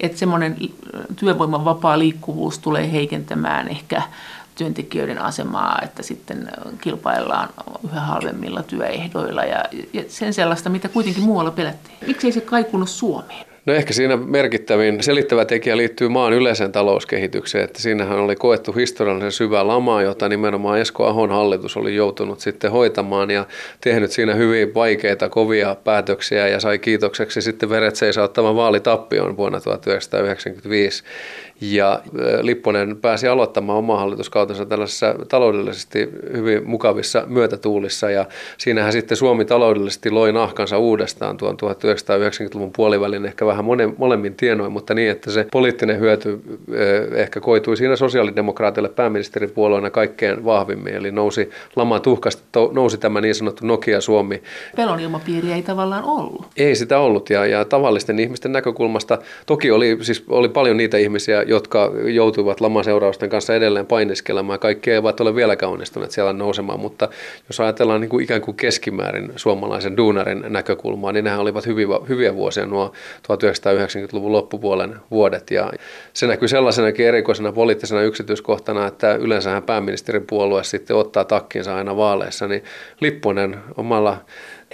että 0.00 0.18
semmoinen 0.18 0.56
työvoiman 1.16 1.64
vapaa 1.64 1.98
liikkuvuus 1.98 2.58
tulee 2.58 2.92
heikentämään 2.92 3.68
ehkä 3.68 4.02
työntekijöiden 4.54 5.18
asemaa, 5.18 5.78
että 5.82 6.02
sitten 6.02 6.48
kilpaillaan 6.80 7.48
yhä 7.84 8.00
halvemmilla 8.00 8.62
työehdoilla 8.62 9.44
ja, 9.44 9.64
ja 9.92 10.04
sen 10.08 10.34
sellaista, 10.34 10.70
mitä 10.70 10.88
kuitenkin 10.88 11.22
muualla 11.22 11.50
pelättiin. 11.50 11.98
Miksi 12.06 12.26
ei 12.26 12.32
se 12.32 12.40
kaikunut 12.40 12.88
Suomeen? 12.88 13.51
No 13.66 13.72
ehkä 13.74 13.92
siinä 13.92 14.16
merkittävin 14.16 15.02
selittävä 15.02 15.44
tekijä 15.44 15.76
liittyy 15.76 16.08
maan 16.08 16.32
yleiseen 16.32 16.72
talouskehitykseen, 16.72 17.64
että 17.64 17.82
siinähän 17.82 18.18
oli 18.18 18.36
koettu 18.36 18.72
historiallisen 18.72 19.32
syvä 19.32 19.66
lama, 19.66 20.02
jota 20.02 20.28
nimenomaan 20.28 20.80
Esko 20.80 21.06
Ahon 21.06 21.30
hallitus 21.30 21.76
oli 21.76 21.94
joutunut 21.94 22.40
sitten 22.40 22.70
hoitamaan 22.70 23.30
ja 23.30 23.44
tehnyt 23.80 24.10
siinä 24.10 24.34
hyvin 24.34 24.74
vaikeita, 24.74 25.28
kovia 25.28 25.76
päätöksiä 25.84 26.48
ja 26.48 26.60
sai 26.60 26.78
kiitokseksi 26.78 27.42
sitten 27.42 27.70
veret 27.70 27.96
seisauttavan 27.96 28.56
vaalitappioon 28.56 29.36
vuonna 29.36 29.60
1995. 29.60 31.04
Ja 31.60 32.00
Lipponen 32.40 32.96
pääsi 32.96 33.28
aloittamaan 33.28 33.78
oma 33.78 33.98
hallituskautensa 33.98 34.66
tällaisessa 34.66 35.14
taloudellisesti 35.28 36.08
hyvin 36.36 36.68
mukavissa 36.68 37.24
myötätuulissa 37.26 38.10
ja 38.10 38.26
siinähän 38.58 38.92
sitten 38.92 39.16
Suomi 39.16 39.44
taloudellisesti 39.44 40.10
loi 40.10 40.32
nahkansa 40.32 40.78
uudestaan 40.78 41.36
tuon 41.36 41.54
1990-luvun 41.54 42.72
puolivälin 42.76 43.26
ehkä 43.26 43.46
vähän 43.52 43.64
monen, 43.64 43.94
molemmin 43.98 44.34
tienoin, 44.34 44.72
mutta 44.72 44.94
niin, 44.94 45.10
että 45.10 45.30
se 45.30 45.46
poliittinen 45.52 46.00
hyöty 46.00 46.40
ehkä 47.14 47.40
koitui 47.40 47.76
siinä 47.76 47.96
sosiaalidemokraatille 47.96 48.88
pääministeripuolueena 48.88 49.90
kaikkein 49.90 50.44
vahvimmin, 50.44 50.94
eli 50.94 51.12
nousi 51.12 51.50
lama 51.76 52.00
tuhkasta, 52.00 52.42
nousi 52.72 52.98
tämä 52.98 53.20
niin 53.20 53.34
sanottu 53.34 53.66
Nokia-Suomi. 53.66 54.42
Pelon 54.76 55.00
ilmapiiri 55.00 55.52
ei 55.52 55.62
tavallaan 55.62 56.04
ollut. 56.04 56.46
Ei 56.56 56.74
sitä 56.74 56.98
ollut 56.98 57.30
ja, 57.30 57.46
ja 57.46 57.64
tavallisten 57.64 58.18
ihmisten 58.18 58.52
näkökulmasta 58.52 59.18
toki 59.46 59.70
oli, 59.70 59.98
siis 60.00 60.24
oli 60.28 60.48
paljon 60.48 60.76
niitä 60.76 60.98
ihmisiä, 60.98 61.42
jotka 61.42 61.92
joutuivat 62.04 62.60
laman 62.60 62.84
seurausten 62.84 63.30
kanssa 63.30 63.54
edelleen 63.54 63.86
painiskelemaan. 63.86 64.58
Kaikki 64.58 64.90
eivät 64.90 65.20
ole 65.20 65.34
vieläkään 65.34 65.72
onnistuneet 65.72 66.10
siellä 66.10 66.32
nousemaan, 66.32 66.80
mutta 66.80 67.08
jos 67.48 67.60
ajatellaan 67.60 68.00
niin 68.00 68.08
kuin 68.08 68.24
ikään 68.24 68.40
kuin 68.40 68.56
keskimäärin 68.56 69.32
suomalaisen 69.36 69.96
duunarin 69.96 70.44
näkökulmaa, 70.48 71.12
niin 71.12 71.24
nehän 71.24 71.40
olivat 71.40 71.66
hyviä, 71.66 71.86
hyviä 72.08 72.34
vuosia 72.34 72.66
nuo 72.66 72.92
1990-luvun 73.42 74.32
loppupuolen 74.32 74.96
vuodet. 75.10 75.50
Ja 75.50 75.72
se 76.12 76.26
näkyy 76.26 76.48
sellaisenakin 76.48 77.06
erikoisena 77.06 77.52
poliittisena 77.52 78.02
yksityiskohtana, 78.02 78.86
että 78.86 79.14
yleensähän 79.14 79.62
pääministerin 79.62 80.26
puolue 80.26 80.64
sitten 80.64 80.96
ottaa 80.96 81.24
takkinsa 81.24 81.76
aina 81.76 81.96
vaaleissa, 81.96 82.48
niin 82.48 82.64
Lipponen 83.00 83.58
omalla 83.76 84.16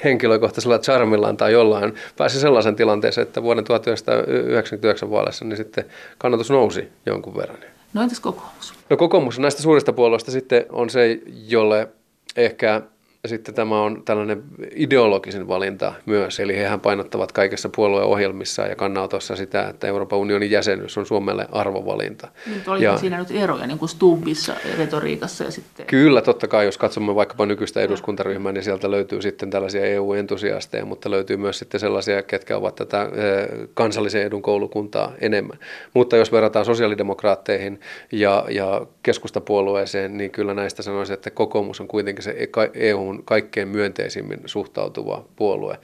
henkilökohtaisella 0.04 0.78
charmillaan 0.78 1.36
tai 1.36 1.52
jollain 1.52 1.94
pääsi 2.16 2.40
sellaisen 2.40 2.76
tilanteeseen, 2.76 3.26
että 3.26 3.42
vuoden 3.42 3.64
1999 3.64 5.10
vaaleissa 5.10 5.44
niin 5.44 5.56
sitten 5.56 5.84
kannatus 6.18 6.50
nousi 6.50 6.88
jonkun 7.06 7.36
verran. 7.36 7.58
No 7.94 8.02
entäs 8.02 8.20
kokoomus? 8.20 8.74
No 8.90 8.96
kokoomus 8.96 9.38
näistä 9.38 9.62
suurista 9.62 9.92
puolueista 9.92 10.30
sitten 10.30 10.66
on 10.70 10.90
se, 10.90 11.20
jolle 11.48 11.88
ehkä 12.36 12.82
sitten 13.28 13.54
tämä 13.54 13.82
on 13.82 14.02
tällainen 14.04 14.42
ideologisen 14.74 15.48
valinta 15.48 15.92
myös, 16.06 16.40
eli 16.40 16.56
hehän 16.56 16.80
painottavat 16.80 17.32
kaikessa 17.32 17.68
puolueohjelmissa 17.76 18.62
ja 18.62 18.76
kannanotossa 18.76 19.36
sitä, 19.36 19.68
että 19.68 19.86
Euroopan 19.86 20.18
unionin 20.18 20.50
jäsenyys 20.50 20.98
on 20.98 21.06
Suomelle 21.06 21.46
arvovalinta. 21.52 22.28
Nyt 22.46 22.68
oli 22.68 22.84
ja, 22.84 22.96
siinä 22.96 23.18
nyt 23.18 23.30
eroja 23.30 23.66
niin 23.66 23.78
kuin 23.78 23.88
Stubbissa 23.88 24.54
retoriikassa 24.78 25.44
ja 25.44 25.50
sitten... 25.50 25.86
Kyllä, 25.86 26.22
totta 26.22 26.48
kai, 26.48 26.64
jos 26.64 26.78
katsomme 26.78 27.14
vaikkapa 27.14 27.46
nykyistä 27.46 27.80
eduskuntaryhmää, 27.80 28.52
niin 28.52 28.64
sieltä 28.64 28.90
löytyy 28.90 29.22
sitten 29.22 29.50
tällaisia 29.50 29.84
EU-entusiasteja, 29.84 30.84
mutta 30.84 31.10
löytyy 31.10 31.36
myös 31.36 31.58
sitten 31.58 31.80
sellaisia, 31.80 32.22
ketkä 32.22 32.56
ovat 32.56 32.74
tätä 32.74 33.02
eh, 33.02 33.68
kansallisen 33.74 34.22
edun 34.22 34.42
koulukuntaa 34.42 35.12
enemmän. 35.20 35.58
Mutta 35.94 36.16
jos 36.16 36.32
verrataan 36.32 36.64
sosiaalidemokraatteihin 36.64 37.80
ja, 38.12 38.44
ja 38.50 38.86
keskustapuolueeseen, 39.02 40.16
niin 40.16 40.30
kyllä 40.30 40.54
näistä 40.54 40.82
sanoisin, 40.82 41.14
että 41.14 41.30
kokoomus 41.30 41.80
on 41.80 41.88
kuitenkin 41.88 42.24
se 42.24 42.48
EU 42.74 43.17
Kaikkein 43.24 43.68
myönteisimmin 43.68 44.40
suhtautuva 44.46 45.24
puolue 45.36 45.78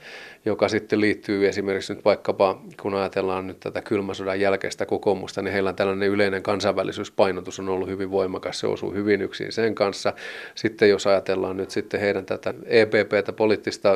joka 0.45 0.67
sitten 0.69 1.01
liittyy 1.01 1.47
esimerkiksi 1.47 1.93
nyt 1.93 2.05
vaikkapa, 2.05 2.61
kun 2.81 2.93
ajatellaan 2.93 3.47
nyt 3.47 3.59
tätä 3.59 3.81
kylmän 3.81 4.15
sodan 4.15 4.39
jälkeistä 4.39 4.85
kokoomusta, 4.85 5.41
niin 5.41 5.53
heillä 5.53 5.69
on 5.69 5.75
tällainen 5.75 6.09
yleinen 6.09 6.43
kansainvälisyyspainotus 6.43 7.59
on 7.59 7.69
ollut 7.69 7.89
hyvin 7.89 8.11
voimakas, 8.11 8.59
se 8.59 8.67
osuu 8.67 8.93
hyvin 8.93 9.21
yksin 9.21 9.51
sen 9.51 9.75
kanssa. 9.75 10.13
Sitten 10.55 10.89
jos 10.89 11.07
ajatellaan 11.07 11.57
nyt 11.57 11.71
sitten 11.71 11.99
heidän 11.99 12.25
tätä 12.25 12.53
EPPtä, 12.65 13.33
poliittista 13.33 13.89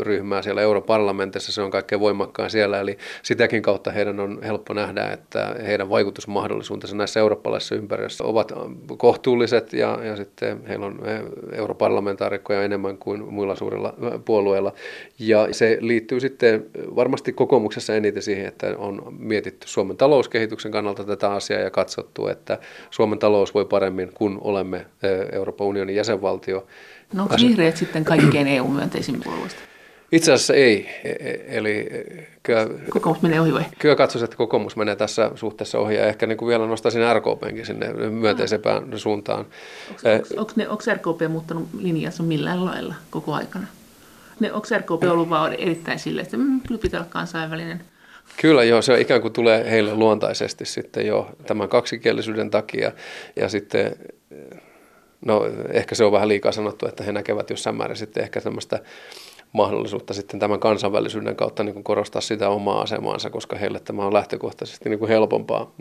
ryhmää 0.00 0.42
siellä 0.42 0.62
europarlamentissa, 0.62 1.52
se 1.52 1.62
on 1.62 1.70
kaikkein 1.70 2.00
voimakkaan 2.00 2.50
siellä, 2.50 2.80
eli 2.80 2.98
sitäkin 3.22 3.62
kautta 3.62 3.90
heidän 3.90 4.20
on 4.20 4.42
helppo 4.42 4.74
nähdä, 4.74 5.10
että 5.10 5.56
heidän 5.66 5.90
vaikutusmahdollisuutensa 5.90 6.96
näissä 6.96 7.20
eurooppalaisissa 7.20 7.74
ympäristöissä 7.74 8.24
ovat 8.24 8.52
kohtuulliset 8.96 9.72
ja, 9.72 9.98
ja 10.04 10.16
sitten 10.16 10.66
heillä 10.68 10.86
on 10.86 10.98
europarlamentaarikkoja 11.52 12.62
enemmän 12.62 12.98
kuin 12.98 13.34
muilla 13.34 13.56
suurilla 13.56 13.94
puolueilla. 14.24 14.72
Ja 15.18 15.48
se 15.52 15.78
liittyy 15.80 15.95
sitten 16.18 16.66
varmasti 16.74 17.32
kokoomuksessa 17.32 17.94
eniten 17.94 18.22
siihen, 18.22 18.46
että 18.46 18.74
on 18.78 19.16
mietitty 19.18 19.68
Suomen 19.68 19.96
talouskehityksen 19.96 20.72
kannalta 20.72 21.04
tätä 21.04 21.32
asiaa 21.32 21.60
ja 21.60 21.70
katsottu, 21.70 22.28
että 22.28 22.58
Suomen 22.90 23.18
talous 23.18 23.54
voi 23.54 23.64
paremmin, 23.64 24.10
kun 24.14 24.38
olemme 24.40 24.86
Euroopan 25.32 25.66
unionin 25.66 25.96
jäsenvaltio. 25.96 26.66
No 27.12 27.22
onko 27.22 27.34
vihreät 27.42 27.76
sitten 27.76 28.04
kaikkein 28.04 28.46
EU-myönteisin 28.46 29.20
puolueista? 29.24 29.60
Itse 30.12 30.32
asiassa 30.32 30.54
ei. 30.54 30.88
E, 31.04 31.10
e, 31.10 31.44
eli 31.46 31.88
kyllä, 32.42 32.68
kokoomus 32.90 33.22
menee 33.22 33.40
ohi 33.40 33.54
vai? 33.54 33.64
Kyllä 33.78 33.96
katsoisin, 33.96 34.24
että 34.24 34.36
kokoomus 34.36 34.76
menee 34.76 34.96
tässä 34.96 35.30
suhteessa 35.34 35.78
ohi 35.78 35.94
ja 35.94 36.06
ehkä 36.06 36.26
niin 36.26 36.38
kuin 36.38 36.48
vielä 36.48 36.66
nostaisin 36.66 37.02
RKPnkin 37.14 37.66
sinne 37.66 37.92
myönteisempään 37.92 38.98
suuntaan. 38.98 39.46
Onko, 39.90 40.28
onko, 40.36 40.52
onko 40.68 40.82
RKP 40.94 41.32
muuttanut 41.32 41.68
linjansa 41.78 42.22
millään 42.22 42.64
lailla 42.64 42.94
koko 43.10 43.32
aikana? 43.32 43.66
Ne, 44.40 44.52
onko 44.52 44.66
RKP 44.78 45.02
ollut 45.10 45.30
vaan 45.30 45.52
erittäin 45.52 45.98
sille, 45.98 46.20
että 46.20 46.36
mm, 46.36 46.60
kyllä 46.60 46.80
pitää 46.80 47.00
olla 47.00 47.10
kansainvälinen? 47.10 47.84
Kyllä 48.40 48.64
joo, 48.64 48.82
se 48.82 49.00
ikään 49.00 49.20
kuin 49.20 49.32
tulee 49.32 49.70
heille 49.70 49.94
luontaisesti 49.94 50.64
sitten 50.64 51.06
jo 51.06 51.30
tämän 51.46 51.68
kaksikielisyyden 51.68 52.50
takia 52.50 52.92
ja 53.36 53.48
sitten 53.48 53.96
no 55.24 55.42
ehkä 55.72 55.94
se 55.94 56.04
on 56.04 56.12
vähän 56.12 56.28
liikaa 56.28 56.52
sanottu, 56.52 56.88
että 56.88 57.04
he 57.04 57.12
näkevät 57.12 57.50
jossain 57.50 57.76
määrin 57.76 57.96
sitten 57.96 58.22
ehkä 58.22 58.40
semmoista 58.40 58.78
mahdollisuutta 59.52 60.14
sitten 60.14 60.40
tämän 60.40 60.60
kansainvälisyyden 60.60 61.36
kautta 61.36 61.64
niin 61.64 61.72
kuin 61.72 61.84
korostaa 61.84 62.20
sitä 62.20 62.48
omaa 62.48 62.80
asemaansa, 62.80 63.30
koska 63.30 63.56
heille 63.56 63.80
tämä 63.80 64.06
on 64.06 64.12
lähtökohtaisesti 64.12 64.88
niin 64.88 64.98
kuin 64.98 65.08
helpompaa. 65.08 65.72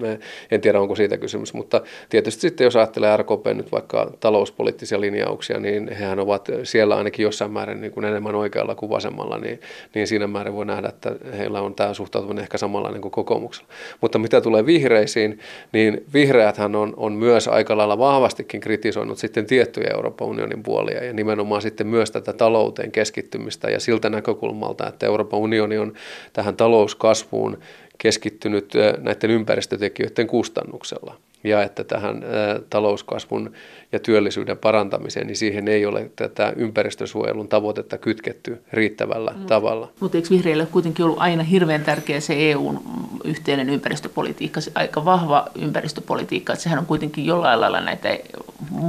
En 0.52 0.62
tiedä, 0.62 0.80
onko 0.80 0.96
siitä 0.96 1.18
kysymys, 1.18 1.54
mutta 1.54 1.82
tietysti 2.10 2.42
sitten 2.42 2.66
jos 2.66 2.76
ajattelee 2.76 3.18
RKP 3.18 3.46
nyt 3.54 3.72
vaikka 3.72 4.12
talouspoliittisia 4.20 5.02
linjauksia, 5.02 5.60
niin 5.60 5.92
hehän 5.92 6.20
ovat 6.20 6.50
siellä 6.64 6.96
ainakin 6.96 7.24
jossain 7.24 7.52
määrin 7.52 7.82
niin 7.82 7.92
kuin 7.92 8.06
enemmän 8.06 8.36
oikealla 8.36 8.76
kuin 8.76 8.90
vasemmalla, 8.90 9.38
niin, 9.38 9.62
niin 9.96 10.08
siinä 10.08 10.28
määrin 10.28 10.54
voi 10.54 10.66
nähdä, 10.66 10.88
että 10.88 11.16
heillä 11.38 11.62
on 11.62 11.76
tämä 11.76 11.94
suhtautuminen 11.94 12.42
ehkä 12.42 12.58
samanlainen 12.58 13.02
kuin 13.02 13.12
kokoomuksella. 13.12 13.70
Mutta 14.02 14.20
mitä 14.20 14.42
tulee 14.42 14.66
vihreisiin, 14.66 15.40
niin 15.72 16.06
vihreäthän 16.14 16.76
on, 16.76 16.94
on 16.98 17.14
myös 17.14 17.48
aika 17.48 17.78
lailla 17.78 17.98
vahvastikin 17.98 18.62
kritisoinut 18.62 19.18
sitten 19.18 19.46
tiettyjä 19.46 19.92
Euroopan 19.94 20.28
unionin 20.28 20.64
puolia 20.64 21.04
ja 21.04 21.14
nimenomaan 21.14 21.62
sitten 21.62 21.88
myös 21.88 22.12
tätä 22.12 22.34
talouteen 22.34 22.92
keskittymistä 22.92 23.65
ja 23.70 23.80
siltä 23.80 24.10
näkökulmalta, 24.10 24.88
että 24.88 25.06
Euroopan 25.06 25.40
unioni 25.40 25.78
on 25.78 25.94
tähän 26.34 26.56
talouskasvuun 26.56 27.60
keskittynyt 27.98 28.74
näiden 29.00 29.32
ympäristötekijöiden 29.32 30.28
kustannuksella 30.28 31.18
ja 31.46 31.64
että 31.64 31.84
tähän 31.84 32.24
talouskasvun 32.70 33.52
ja 33.92 34.00
työllisyyden 34.00 34.58
parantamiseen, 34.58 35.28
niin 35.28 35.38
siihen 35.38 35.68
ei 35.68 35.86
ole 35.86 36.12
tätä 36.16 36.54
ympäristösuojelun 36.56 37.48
tavoitetta 37.48 37.98
kytketty 37.98 38.62
riittävällä 38.74 39.32
mm. 39.32 39.46
tavalla. 39.46 39.92
Mutta 40.00 40.18
eikö 40.18 40.30
vihreille 40.30 40.68
kuitenkin 40.72 41.06
ollut 41.06 41.20
aina 41.20 41.44
hirveän 41.44 41.84
tärkeä 41.84 42.20
se 42.20 42.34
EUn 42.52 42.82
yhteinen 43.24 43.70
ympäristöpolitiikka, 43.70 44.62
se 44.62 44.72
aika 44.76 45.06
vahva 45.06 45.46
ympäristöpolitiikka, 45.62 46.54
että 46.54 46.64
sehän 46.64 46.80
on 46.80 46.86
kuitenkin 46.86 47.26
jollain 47.26 47.62
lailla 47.62 47.82
näitä 47.82 48.18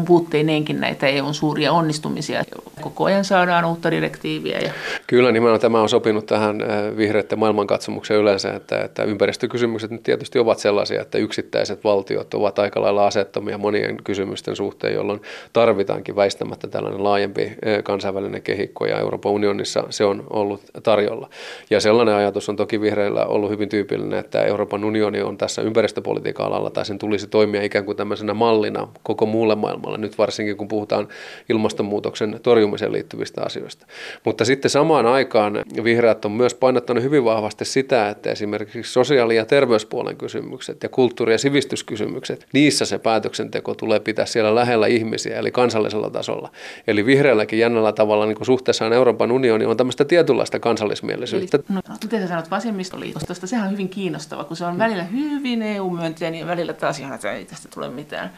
puutteineenkin 0.07 0.81
näitä 0.81 1.07
EUn 1.07 1.35
suuria 1.35 1.73
onnistumisia. 1.73 2.45
Koko 2.81 3.05
ajan 3.05 3.25
saadaan 3.25 3.65
uutta 3.65 3.91
direktiiviä. 3.91 4.59
Ja... 4.59 4.71
Kyllä, 5.07 5.33
nimenomaan 5.33 5.61
tämä 5.61 5.81
on 5.81 5.89
sopinut 5.89 6.27
tähän 6.27 6.59
vihreiden 6.97 7.39
maailmankatsomukseen 7.39 8.21
yleensä, 8.21 8.55
että, 8.55 8.81
että 8.81 9.05
ympäristökysymykset 9.05 9.91
nyt 9.91 10.03
tietysti 10.03 10.39
ovat 10.39 10.59
sellaisia, 10.59 11.03
että 11.03 11.19
yksittäiset 11.19 11.85
valtiot 11.85 12.35
ovat 12.35 12.46
aika 12.59 12.83
lailla 12.83 13.07
asettomia 13.07 13.59
monien 13.59 13.97
kysymysten 14.05 14.57
suhteen, 14.57 14.95
jolloin 14.95 15.23
tarvitaankin 15.53 16.17
väistämättä 16.17 16.67
tällainen 16.67 17.05
laajempi 17.05 17.53
kansainvälinen 17.85 18.43
kehikko 18.43 18.87
ja 18.87 19.01
Euroopan 19.01 19.33
unionissa 19.33 19.85
se 19.91 20.05
on 20.05 20.25
ollut 20.31 20.61
tarjolla. 20.83 21.31
Ja 21.71 21.81
sellainen 21.81 22.15
ajatus 22.15 22.49
on 22.49 22.57
toki 22.57 22.81
vihreillä 22.81 23.27
ollut 23.27 23.51
hyvin 23.51 23.69
tyypillinen, 23.69 24.19
että 24.19 24.45
Euroopan 24.45 24.85
unioni 24.85 25.23
on 25.23 25.39
tässä 25.39 25.63
ympäristöpolitiikan 25.63 26.47
alalla 26.47 26.71
tai 26.71 26.85
sen 26.85 26.99
tulisi 26.99 27.27
toimia 27.27 27.63
ikään 27.63 27.85
kuin 27.85 27.97
tämmöisenä 27.97 28.35
mallina 28.35 28.89
koko 29.03 29.27
muulle 29.27 29.55
maailmalle, 29.55 29.99
nyt 29.99 30.19
varsinkin 30.19 30.57
kun 30.57 30.69
puhutaan 30.69 31.09
ilmastonmuutoksen 31.49 32.41
torjumiseen 32.43 32.93
liittyvistä 32.93 33.43
asioista. 33.43 33.87
Mutta 34.25 34.45
sitten 34.45 34.71
samaan 34.71 35.07
aikaan 35.07 35.65
vihreät 35.85 36.25
on 36.25 36.33
myös 36.33 36.55
painottanut 36.55 37.03
hyvin 37.03 37.25
vahvasti 37.25 37.65
sitä, 37.65 38.09
että 38.09 38.31
esimerkiksi 38.31 38.93
sosiaali- 38.93 39.37
ja 39.37 39.45
terveyspuolen 39.45 40.17
kysymykset 40.17 40.83
ja 40.83 40.89
kulttuuri- 40.89 41.33
ja 41.33 41.39
sivistyskysymykset, 41.39 42.36
niissä 42.53 42.85
se 42.85 42.99
päätöksenteko 42.99 43.75
tulee 43.75 44.01
pitää 44.01 44.27
siellä 44.27 44.55
lähellä 44.55 44.87
ihmisiä, 44.87 45.39
eli 45.39 45.51
kansallisella 45.51 46.11
tasolla. 46.11 46.51
Eli 46.87 47.07
vihreälläkin 47.07 47.59
jännällä 47.59 47.93
tavalla 47.93 48.27
niin 48.27 48.37
kuin 48.37 48.47
suhteessaan 48.47 48.93
Euroopan 48.93 49.33
unioni 49.33 49.65
on 49.65 49.77
tämmöistä 49.77 50.05
tietynlaista 50.05 50.59
kansallismielisyyttä. 50.59 51.57
Eli, 51.57 51.65
no, 51.69 51.83
miten 52.03 52.23
sä 52.23 52.29
sanot 52.29 52.51
vasemmistoliitosta? 52.51 53.47
Sehän 53.47 53.67
on 53.67 53.73
hyvin 53.73 53.89
kiinnostava, 53.89 54.45
kun 54.45 54.57
se 54.57 54.65
on 54.65 54.79
välillä 54.79 55.05
hyvin 55.05 55.63
EU-myönteinen 55.63 56.41
ja 56.41 56.47
välillä 56.47 56.73
taas 56.73 56.99
ihan, 56.99 57.15
että 57.15 57.33
ei 57.33 57.45
tästä 57.45 57.69
tule 57.75 57.89
mitään. 57.89 58.31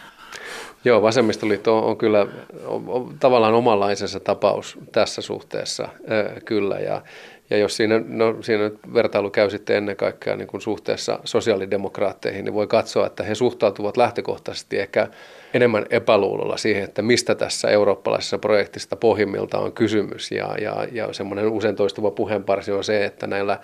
Joo, 0.85 1.03
vasemmistoliitto 1.03 1.79
on, 1.79 1.85
on 1.85 1.97
kyllä 1.97 2.27
on, 2.67 2.85
on, 2.87 3.17
tavallaan 3.21 3.55
omanlaisensa 3.55 4.21
tapaus 4.21 4.79
tässä 4.93 5.23
suhteessa 5.23 5.85
äh, 5.85 6.43
kyllä. 6.45 6.79
Ja, 6.79 7.03
ja 7.51 7.57
jos 7.57 7.77
siinä, 7.77 8.01
no, 8.07 8.43
siinä 8.43 8.63
nyt 8.63 8.79
vertailu 8.95 9.31
käy 9.31 9.51
sitten 9.51 9.77
ennen 9.77 9.97
kaikkea 9.97 10.37
niin 10.37 10.49
kuin 10.49 10.61
suhteessa 10.61 11.21
sosiaalidemokraatteihin, 11.25 12.45
niin 12.45 12.55
voi 12.55 12.67
katsoa, 12.67 13.07
että 13.07 13.23
he 13.23 13.35
suhtautuvat 13.35 13.97
lähtökohtaisesti 13.97 14.79
ehkä 14.79 15.09
enemmän 15.55 15.87
epäluulolla 15.91 16.57
siihen, 16.57 16.85
että 16.85 17.03
mistä 17.03 17.35
tässä 17.35 17.69
eurooppalaisessa 17.69 18.39
projektista 18.39 18.97
pohjimmilta 18.97 19.59
on 19.59 19.73
kysymys. 19.73 20.31
Ja, 20.31 20.55
ja, 20.61 20.87
ja 20.93 21.13
semmoinen 21.13 21.49
usein 21.49 21.77
toistuva 21.77 22.11
puheenparsi 22.11 22.73
on 22.73 22.85
se, 22.85 23.05
että 23.05 23.27
näillä 23.27 23.59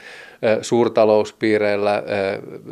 suurtalouspiireillä, 0.62 2.02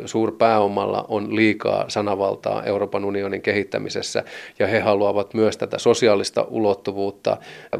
suurpääomalla 0.05 1.05
on 1.07 1.35
liikaa 1.35 1.85
sanavaltaa 1.89 2.63
Euroopan 2.63 3.05
unionin 3.05 3.41
kehittämisessä 3.41 4.23
ja 4.59 4.67
he 4.67 4.79
haluavat 4.79 5.33
myös 5.33 5.57
tätä 5.57 5.77
sosiaalista 5.77 6.47
ulottuvuutta 6.49 7.37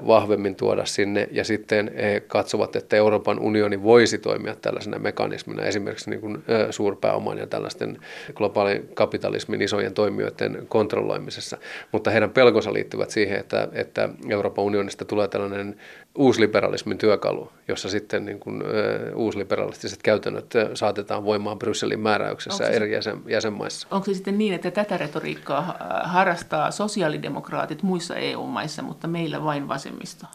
vahvemmin 0.08 0.56
tuoda 0.56 0.86
sinne. 0.86 1.28
Ja 1.32 1.44
sitten 1.44 1.92
he 1.96 2.20
katsovat, 2.28 2.76
että 2.76 2.96
Euroopan 2.96 3.40
unioni 3.40 3.84
voisi 3.84 4.18
toimia 4.18 4.56
tällaisena 4.62 5.00
mekanismina 5.00 5.64
esimerkiksi 5.64 6.10
niin 6.10 6.22
kuin 6.22 6.44
suurpääoman 6.70 7.38
ja 7.38 7.48
tällaisten 7.48 7.98
globaalin 8.36 8.90
kapitalismin 8.94 9.62
isojen 9.62 9.94
toimijoiden 9.94 10.66
kontrolloimisessa, 10.68 11.58
mutta 11.92 12.12
heidän 12.12 12.30
pelkonsa 12.30 12.74
liittyvät 12.74 13.10
siihen, 13.10 13.40
että, 13.40 13.68
että 13.72 14.10
Euroopan 14.30 14.66
unionista 14.66 15.06
tulee 15.06 15.28
tällainen 15.28 15.76
uusliberalismin 16.16 16.98
työkalu, 16.98 17.50
jossa 17.68 17.90
sitten 17.90 18.26
niin 18.26 18.40
kuin, 18.40 18.64
uusliberalistiset 19.84 20.04
käytännöt 20.04 20.54
saatetaan 20.74 21.26
voimaan 21.26 21.60
Brysselin 21.60 22.00
määräyksessä 22.00 22.68
eri 22.68 22.94
jäsen, 22.94 23.22
jäsenmaissa. 23.28 23.88
Onko 23.92 24.06
se 24.06 24.14
sitten 24.14 24.38
niin, 24.38 24.54
että 24.54 24.72
tätä 24.72 24.98
retoriikkaa 24.98 25.78
harrastaa 26.04 26.72
sosiaalidemokraatit 26.72 27.84
muissa 27.84 28.16
EU-maissa, 28.16 28.82
mutta 28.82 29.08
meillä 29.08 29.44
vain 29.44 29.68
vasemmisto? 29.68 30.26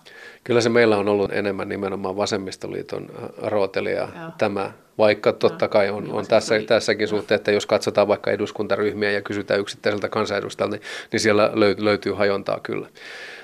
Kyllä 0.45 0.61
se 0.61 0.69
meillä 0.69 0.97
on 0.97 1.09
ollut 1.09 1.33
enemmän 1.33 1.69
nimenomaan 1.69 2.17
vasemmistoliiton 2.17 3.09
rootelia 3.43 4.09
tämä 4.39 4.73
vaikka 4.99 5.33
totta 5.33 5.69
kai 5.69 5.91
on, 5.91 6.13
on 6.13 6.27
tässä, 6.27 6.55
tässäkin 6.67 7.09
suhteen, 7.09 7.37
että 7.37 7.53
jos 7.53 7.67
katsotaan 7.67 8.09
vaikka 8.09 8.31
eduskuntaryhmiä 8.31 9.11
ja 9.11 9.23
kysytään 9.23 9.61
yksittäiseltä 9.61 10.09
kansanedustajalta, 10.09 10.77
niin, 10.77 10.83
niin 11.13 11.21
siellä 11.21 11.51
löytyy 11.79 12.13
hajontaa 12.13 12.61
kyllä. 12.63 12.89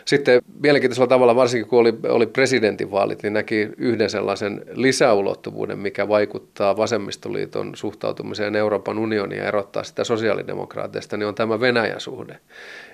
Sitten 0.04 0.42
mielenkiintoisella 0.62 1.06
tavalla, 1.06 1.36
varsinkin 1.36 1.68
kun 1.68 1.78
oli, 1.78 1.94
oli 2.08 2.26
presidentinvaalit, 2.26 3.22
niin 3.22 3.32
näki 3.32 3.68
yhden 3.78 4.10
sellaisen 4.10 4.62
lisäulottuvuuden, 4.72 5.78
mikä 5.78 6.08
vaikuttaa 6.08 6.76
vasemmistoliiton 6.76 7.76
suhtautumiseen 7.76 8.56
Euroopan 8.56 8.98
unioniin 8.98 9.38
ja 9.38 9.48
erottaa 9.48 9.82
sitä 9.84 10.04
sosiaalidemokraateista, 10.04 11.16
niin 11.16 11.26
on 11.26 11.34
tämä 11.34 11.60
Venäjä-suhde. 11.60 12.38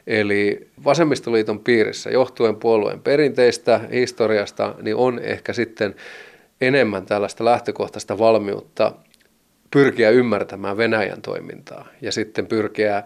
Eli 0.06 0.68
vasemmistoliiton 0.84 1.60
piirissä, 1.60 2.10
johtuen 2.10 2.56
puolueen 2.56 3.00
perinteistä, 3.00 3.80
historiasta, 3.92 4.74
niin 4.82 4.96
on 4.96 5.18
ehkä 5.18 5.52
sitten 5.52 5.94
enemmän 6.60 7.06
tällaista 7.06 7.44
lähtökohtaista 7.44 8.18
valmiutta 8.18 8.92
pyrkiä 9.70 10.10
ymmärtämään 10.10 10.76
Venäjän 10.76 11.22
toimintaa 11.22 11.88
ja 12.00 12.12
sitten 12.12 12.46
pyrkiä 12.46 13.02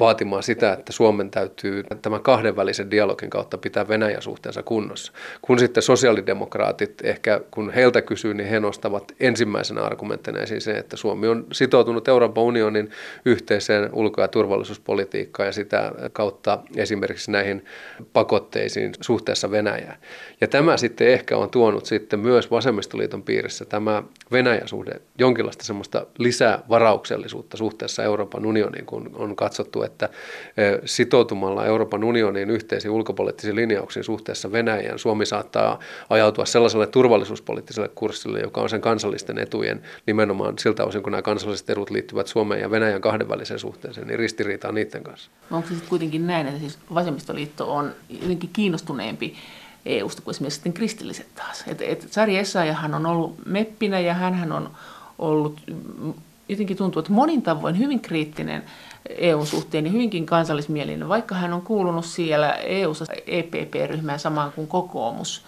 vaatimaan 0.00 0.42
sitä, 0.42 0.72
että 0.72 0.92
Suomen 0.92 1.30
täytyy 1.30 1.84
tämän 2.02 2.22
kahdenvälisen 2.22 2.90
dialogin 2.90 3.30
kautta 3.30 3.58
pitää 3.58 3.88
Venäjän 3.88 4.22
suhteensa 4.22 4.62
kunnossa. 4.62 5.12
Kun 5.42 5.58
sitten 5.58 5.82
sosiaalidemokraatit 5.82 6.94
ehkä, 7.02 7.40
kun 7.50 7.70
heiltä 7.70 8.02
kysyy, 8.02 8.34
niin 8.34 8.48
he 8.48 8.60
nostavat 8.60 9.12
ensimmäisenä 9.20 9.82
argumenttina 9.82 10.40
esiin 10.40 10.60
se, 10.60 10.72
että 10.72 10.96
Suomi 10.96 11.28
on 11.28 11.46
sitoutunut 11.52 12.08
Euroopan 12.08 12.44
unionin 12.44 12.90
yhteiseen 13.24 13.88
ulko- 13.92 14.20
ja 14.20 14.28
turvallisuuspolitiikkaan 14.28 15.46
ja 15.46 15.52
sitä 15.52 15.92
kautta 16.12 16.58
esimerkiksi 16.76 17.30
näihin 17.30 17.64
pakotteisiin 18.12 18.92
suhteessa 19.00 19.50
Venäjään. 19.50 19.98
Ja 20.40 20.48
tämä 20.48 20.76
sitten 20.76 21.08
ehkä 21.08 21.36
on 21.36 21.50
tuonut 21.50 21.86
sitten 21.86 22.20
myös 22.20 22.50
vasemmistoliiton 22.50 23.22
piirissä 23.22 23.64
tämä 23.64 24.02
Venäjän 24.32 24.68
suhde 24.68 25.00
jonkinlaista 25.18 25.64
semmoista 25.64 26.06
lisää 26.18 26.62
varauksellisuutta 26.68 27.56
suhteessa 27.56 28.02
Euroopan 28.02 28.46
unioniin, 28.46 28.86
kun 28.86 29.10
on 29.14 29.36
katsottu, 29.36 29.82
että 29.88 30.08
sitoutumalla 30.84 31.66
Euroopan 31.66 32.04
unionin 32.04 32.50
yhteisiin 32.50 32.92
ulkopoliittisiin 32.92 33.56
linjauksiin 33.56 34.04
suhteessa 34.04 34.52
Venäjään 34.52 34.98
Suomi 34.98 35.26
saattaa 35.26 35.78
ajautua 36.10 36.44
sellaiselle 36.44 36.86
turvallisuuspoliittiselle 36.86 37.90
kurssille, 37.94 38.40
joka 38.40 38.60
on 38.60 38.68
sen 38.68 38.80
kansallisten 38.80 39.38
etujen 39.38 39.82
nimenomaan 40.06 40.58
siltä 40.58 40.84
osin, 40.84 41.02
kun 41.02 41.12
nämä 41.12 41.22
kansalliset 41.22 41.70
edut 41.70 41.90
liittyvät 41.90 42.26
Suomen 42.26 42.60
ja 42.60 42.70
Venäjän 42.70 43.00
kahdenväliseen 43.00 43.60
suhteeseen, 43.60 44.06
niin 44.06 44.18
ristiriitaa 44.18 44.72
niiden 44.72 45.02
kanssa. 45.02 45.30
Onko 45.50 45.68
se 45.68 45.74
sitten 45.74 45.88
kuitenkin 45.88 46.26
näin, 46.26 46.46
että 46.46 46.60
siis 46.60 46.78
vasemmistoliitto 46.94 47.74
on 47.74 47.92
jotenkin 48.08 48.50
kiinnostuneempi 48.52 49.34
EUsta 49.86 50.22
kuin 50.22 50.32
esimerkiksi 50.32 50.54
sitten 50.54 50.72
kristilliset 50.72 51.26
taas. 51.34 51.64
Et, 51.66 51.82
et 51.82 52.06
Sari 52.10 52.38
Essayahan 52.38 52.94
on 52.94 53.06
ollut 53.06 53.34
meppinä 53.46 54.00
ja 54.00 54.14
hän 54.14 54.52
on 54.52 54.70
ollut, 55.18 55.60
jotenkin 56.48 56.76
tuntuu, 56.76 57.00
että 57.00 57.12
monin 57.12 57.42
tavoin 57.42 57.78
hyvin 57.78 58.00
kriittinen 58.00 58.62
EUn 59.08 59.46
suhteen 59.46 59.84
ja 59.84 59.92
hyvinkin 59.92 60.26
kansallismielinen, 60.26 61.08
vaikka 61.08 61.34
hän 61.34 61.52
on 61.52 61.62
kuulunut 61.62 62.04
siellä 62.04 62.52
EU-ssa 62.52 63.04
EPP-ryhmään 63.26 64.18
samaan 64.18 64.52
kuin 64.52 64.66
kokoomus 64.66 65.44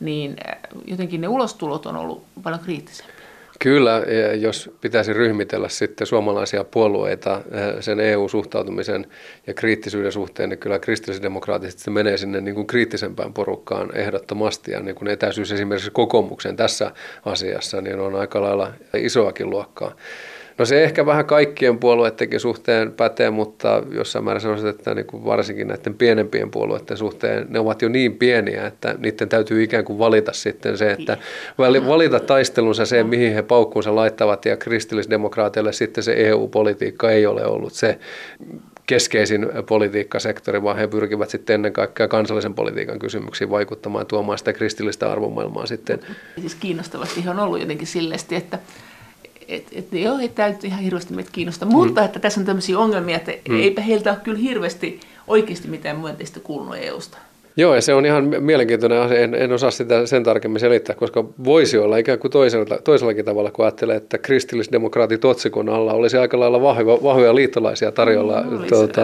niin 0.00 0.36
jotenkin 0.84 1.20
ne 1.20 1.28
ulostulot 1.28 1.86
on 1.86 1.96
ollut 1.96 2.24
paljon 2.42 2.60
kriittisempiä. 2.60 3.14
Kyllä, 3.58 4.02
jos 4.40 4.70
pitäisi 4.80 5.12
ryhmitellä 5.12 5.68
sitten 5.68 6.06
suomalaisia 6.06 6.64
puolueita 6.64 7.40
sen 7.80 8.00
EU-suhtautumisen 8.00 9.06
ja 9.46 9.54
kriittisyyden 9.54 10.12
suhteen, 10.12 10.48
niin 10.48 10.58
kyllä 10.58 10.78
kristillisdemokraatit 10.78 11.78
se 11.78 11.90
menee 11.90 12.16
sinne 12.16 12.40
niin 12.40 12.54
kuin 12.54 12.66
kriittisempään 12.66 13.32
porukkaan 13.32 13.96
ehdottomasti. 13.96 14.72
Ja 14.72 14.80
niin 14.80 14.94
kuin 14.94 15.08
etäisyys 15.08 15.52
esimerkiksi 15.52 15.90
kokoomuksen 15.90 16.56
tässä 16.56 16.90
asiassa 17.24 17.80
niin 17.80 18.00
on 18.00 18.14
aika 18.14 18.42
lailla 18.42 18.72
isoakin 18.96 19.50
luokkaa. 19.50 19.94
No 20.58 20.64
se 20.64 20.84
ehkä 20.84 21.06
vähän 21.06 21.24
kaikkien 21.24 21.78
puolueidenkin 21.78 22.40
suhteen 22.40 22.92
pätee, 22.92 23.30
mutta 23.30 23.82
jossain 23.90 24.24
määrin 24.24 24.40
sanoisin, 24.40 24.68
että 24.68 24.94
niin 24.94 25.06
kuin 25.06 25.24
varsinkin 25.24 25.68
näiden 25.68 25.94
pienempien 25.94 26.50
puolueiden 26.50 26.96
suhteen 26.96 27.46
ne 27.48 27.58
ovat 27.58 27.82
jo 27.82 27.88
niin 27.88 28.18
pieniä, 28.18 28.66
että 28.66 28.94
niiden 28.98 29.28
täytyy 29.28 29.62
ikään 29.62 29.84
kuin 29.84 29.98
valita 29.98 30.32
sitten 30.32 30.78
se, 30.78 30.90
että 30.90 31.16
valita 31.86 32.20
taistelunsa 32.20 32.86
se, 32.86 33.04
mihin 33.04 33.34
he 33.34 33.42
paukkuunsa 33.42 33.94
laittavat 33.94 34.44
ja 34.44 34.56
kristillisdemokraateille 34.56 35.72
sitten 35.72 36.04
se 36.04 36.12
EU-politiikka 36.16 37.10
ei 37.10 37.26
ole 37.26 37.46
ollut 37.46 37.72
se 37.72 37.98
keskeisin 38.86 39.46
politiikkasektori, 39.66 40.62
vaan 40.62 40.76
he 40.76 40.86
pyrkivät 40.86 41.30
sitten 41.30 41.54
ennen 41.54 41.72
kaikkea 41.72 42.08
kansallisen 42.08 42.54
politiikan 42.54 42.98
kysymyksiin 42.98 43.50
vaikuttamaan 43.50 44.06
tuomaan 44.06 44.38
sitä 44.38 44.52
kristillistä 44.52 45.12
arvomaailmaa 45.12 45.66
sitten. 45.66 46.00
Siis 46.40 46.54
kiinnostavasti 46.54 47.24
on 47.28 47.38
ollut 47.38 47.60
jotenkin 47.60 47.86
silleesti, 47.86 48.36
että 48.36 48.58
et, 49.48 49.66
et, 49.72 49.92
joo, 49.92 50.18
ei 50.18 50.28
tämä 50.28 50.54
ihan 50.62 50.80
hirveästi 50.80 51.14
meitä 51.14 51.30
kiinnosta, 51.32 51.66
mutta 51.66 52.00
mm. 52.00 52.04
että 52.04 52.20
tässä 52.20 52.40
on 52.40 52.46
tämmöisiä 52.46 52.78
ongelmia, 52.78 53.16
että 53.16 53.32
mm. 53.48 53.60
eipä 53.60 53.82
heiltä 53.82 54.10
ole 54.10 54.20
kyllä 54.24 54.38
hirveästi 54.38 55.00
oikeasti 55.26 55.68
mitään 55.68 56.00
myönteistä 56.00 56.40
kuulunut 56.40 56.76
EUsta. 56.76 57.18
Joo, 57.56 57.74
ja 57.74 57.80
se 57.80 57.94
on 57.94 58.06
ihan 58.06 58.24
mielenkiintoinen 58.40 59.00
asia. 59.00 59.18
En, 59.18 59.34
en 59.34 59.52
osaa 59.52 59.70
sitä 59.70 60.06
sen 60.06 60.22
tarkemmin 60.24 60.60
selittää, 60.60 60.96
koska 60.96 61.24
voisi 61.44 61.78
olla 61.78 61.96
ikään 61.96 62.18
kuin 62.18 62.30
toisella, 62.30 62.78
toisellakin 62.84 63.24
tavalla, 63.24 63.50
kun 63.50 63.64
ajattelee, 63.64 63.96
että 63.96 64.18
kristillisdemokraatit 64.18 65.24
otsikon 65.24 65.68
alla 65.68 65.92
olisi 65.92 66.16
aika 66.16 66.40
lailla 66.40 66.62
vahvoja, 66.62 67.02
vahvoja 67.02 67.34
liittolaisia 67.34 67.92
tarjolla. 67.92 68.40
No, 68.40 68.58
tuota, 68.68 69.02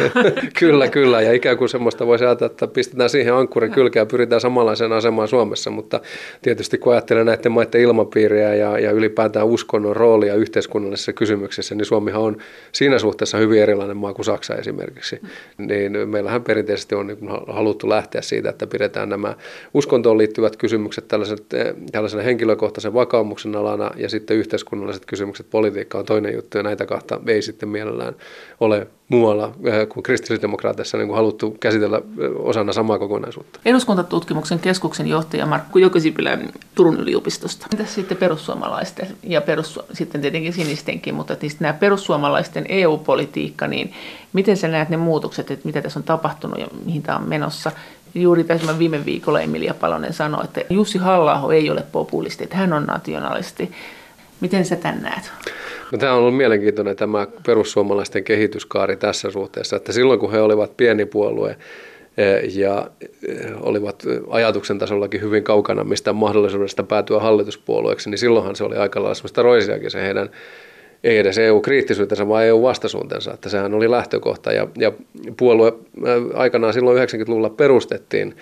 kyllä, 0.60 0.88
kyllä. 0.88 1.22
Ja 1.22 1.32
ikään 1.32 1.58
kuin 1.58 1.68
semmoista 1.68 2.06
voisi 2.06 2.24
ajatella, 2.24 2.50
että 2.50 2.66
pistetään 2.66 3.10
siihen 3.10 3.34
ankkurin 3.34 3.72
kylkeä 3.72 4.02
ja 4.02 4.06
pyritään 4.06 4.40
samanlaiseen 4.40 4.92
asemaan 4.92 5.28
Suomessa. 5.28 5.70
Mutta 5.70 6.00
tietysti 6.42 6.78
kun 6.78 6.92
ajattelee 6.92 7.24
näiden 7.24 7.52
maiden 7.52 7.80
ilmapiiriä 7.80 8.54
ja, 8.54 8.78
ja 8.78 8.90
ylipäätään 8.90 9.46
uskonnon 9.46 9.96
roolia 9.96 10.34
yhteiskunnallisissa 10.34 11.12
kysymyksissä, 11.12 11.74
niin 11.74 11.84
Suomihan 11.84 12.22
on 12.22 12.36
siinä 12.72 12.98
suhteessa 12.98 13.38
hyvin 13.38 13.62
erilainen 13.62 13.96
maa 13.96 14.14
kuin 14.14 14.24
Saksa 14.24 14.54
esimerkiksi. 14.54 15.20
Niin 15.58 16.08
meillähän 16.08 16.42
perinteisesti 16.42 16.94
on 16.94 17.06
niin 17.06 17.18
haluttu 17.48 17.77
haluttu 17.78 17.88
lähteä 17.88 18.22
siitä, 18.22 18.50
että 18.50 18.66
pidetään 18.66 19.08
nämä 19.08 19.36
uskontoon 19.74 20.18
liittyvät 20.18 20.56
kysymykset 20.56 21.04
eh, 21.12 21.74
tällaisen 21.92 22.24
henkilökohtaisen 22.24 22.94
vakaumuksen 22.94 23.56
alana 23.56 23.90
ja 23.96 24.08
sitten 24.08 24.36
yhteiskunnalliset 24.36 25.06
kysymykset, 25.06 25.50
politiikka 25.50 25.98
on 25.98 26.04
toinen 26.04 26.34
juttu 26.34 26.58
ja 26.58 26.62
näitä 26.62 26.86
kahta 26.86 27.20
ei 27.26 27.42
sitten 27.42 27.68
mielellään 27.68 28.16
ole 28.60 28.86
muualla 29.08 29.52
eh, 29.64 29.88
kuin 29.88 30.02
kristillisdemokraateissa 30.02 30.98
niin 30.98 31.08
kuin 31.08 31.16
haluttu 31.16 31.56
käsitellä 31.60 31.96
eh, 31.96 32.30
osana 32.38 32.72
samaa 32.72 32.98
kokonaisuutta. 32.98 33.60
Eduskuntatutkimuksen 33.64 34.58
keskuksen 34.58 35.06
johtaja 35.06 35.46
Markku 35.46 35.78
Jokisipilä 35.78 36.38
Turun 36.74 37.00
yliopistosta. 37.00 37.66
Entäs 37.72 37.94
sitten 37.94 38.16
perussuomalaisten 38.16 39.08
ja 39.22 39.40
perussu- 39.40 39.84
sitten 39.92 40.20
tietenkin 40.20 40.52
sinistenkin, 40.52 41.14
mutta 41.14 41.36
siis 41.40 41.60
nämä 41.60 41.72
perussuomalaisten 41.72 42.66
EU-politiikka, 42.68 43.66
niin 43.66 43.92
miten 44.32 44.56
sä 44.56 44.68
näet 44.68 44.88
ne 44.88 44.96
muutokset, 44.96 45.50
että 45.50 45.66
mitä 45.66 45.82
tässä 45.82 45.98
on 45.98 46.04
tapahtunut 46.04 46.58
ja 46.58 46.66
mihin 46.84 47.02
tämä 47.02 47.18
on 47.18 47.28
menossa? 47.28 47.72
Juuri 48.14 48.44
tässä 48.44 48.78
viime 48.78 49.04
viikolla 49.04 49.40
Emilia 49.40 49.74
Palonen 49.74 50.12
sanoi, 50.12 50.44
että 50.44 50.60
Jussi 50.70 50.98
halla 50.98 51.54
ei 51.54 51.70
ole 51.70 51.84
populisti, 51.92 52.44
että 52.44 52.56
hän 52.56 52.72
on 52.72 52.84
nationalisti. 52.84 53.72
Miten 54.40 54.64
sä 54.64 54.76
tämän 54.76 55.02
näet? 55.02 55.30
No, 55.92 55.98
tämä 55.98 56.12
on 56.12 56.18
ollut 56.18 56.36
mielenkiintoinen 56.36 56.96
tämä 56.96 57.26
perussuomalaisten 57.46 58.24
kehityskaari 58.24 58.96
tässä 58.96 59.30
suhteessa, 59.30 59.76
että 59.76 59.92
silloin 59.92 60.20
kun 60.20 60.32
he 60.32 60.40
olivat 60.40 60.76
pieni 60.76 61.06
puolue 61.06 61.56
eh, 62.18 62.56
ja 62.56 62.90
eh, 63.28 63.36
olivat 63.60 64.02
ajatuksen 64.28 64.78
tasollakin 64.78 65.20
hyvin 65.20 65.44
kaukana 65.44 65.84
mistä 65.84 66.12
mahdollisuudesta 66.12 66.82
päätyä 66.82 67.20
hallituspuolueeksi, 67.20 68.10
niin 68.10 68.18
silloinhan 68.18 68.56
se 68.56 68.64
oli 68.64 68.76
aika 68.76 69.00
lailla 69.00 69.14
sellaista 69.14 69.42
roisiakin 69.42 69.90
se 69.90 70.02
heidän 70.02 70.30
ei 71.04 71.18
edes 71.18 71.38
EU-kriittisyytensä, 71.38 72.28
vaan 72.28 72.44
EU-vastaisuutensa, 72.44 73.34
että 73.34 73.48
sehän 73.48 73.74
oli 73.74 73.90
lähtökohta. 73.90 74.52
Ja, 74.52 74.68
ja 74.78 74.92
puolue 75.36 75.72
aikanaan 76.34 76.74
silloin 76.74 77.08
90-luvulla 77.08 77.50
perustettiin 77.50 78.36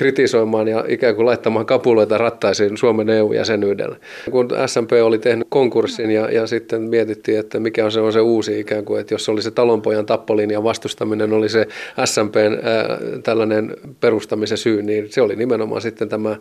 kritisoimaan 0.00 0.68
ja 0.68 0.84
ikään 0.88 1.14
kuin 1.14 1.26
laittamaan 1.26 1.66
kapuloita 1.66 2.18
rattaisiin 2.18 2.76
Suomen 2.76 3.08
EU-jäsenyydellä. 3.08 3.96
Kun 4.30 4.48
SMP 4.66 4.90
oli 5.02 5.18
tehnyt 5.18 5.46
konkurssin 5.50 6.10
ja, 6.10 6.30
ja 6.30 6.46
sitten 6.46 6.82
mietittiin, 6.82 7.38
että 7.38 7.60
mikä 7.60 7.84
on 7.84 7.92
se, 7.92 8.00
on 8.00 8.12
se 8.12 8.20
uusi 8.20 8.60
ikään 8.60 8.84
kuin, 8.84 9.00
että 9.00 9.14
jos 9.14 9.28
oli 9.28 9.42
se 9.42 9.50
talonpojan 9.50 10.06
tappolinjan 10.06 10.64
vastustaminen, 10.64 11.32
oli 11.32 11.48
se 11.48 11.66
SMPn 12.04 12.58
ää, 12.62 12.98
tällainen 13.22 13.76
perustamisen 14.00 14.58
syy, 14.58 14.82
niin 14.82 15.12
se 15.12 15.22
oli 15.22 15.36
nimenomaan 15.36 15.82
sitten 15.82 16.08
tämä 16.08 16.36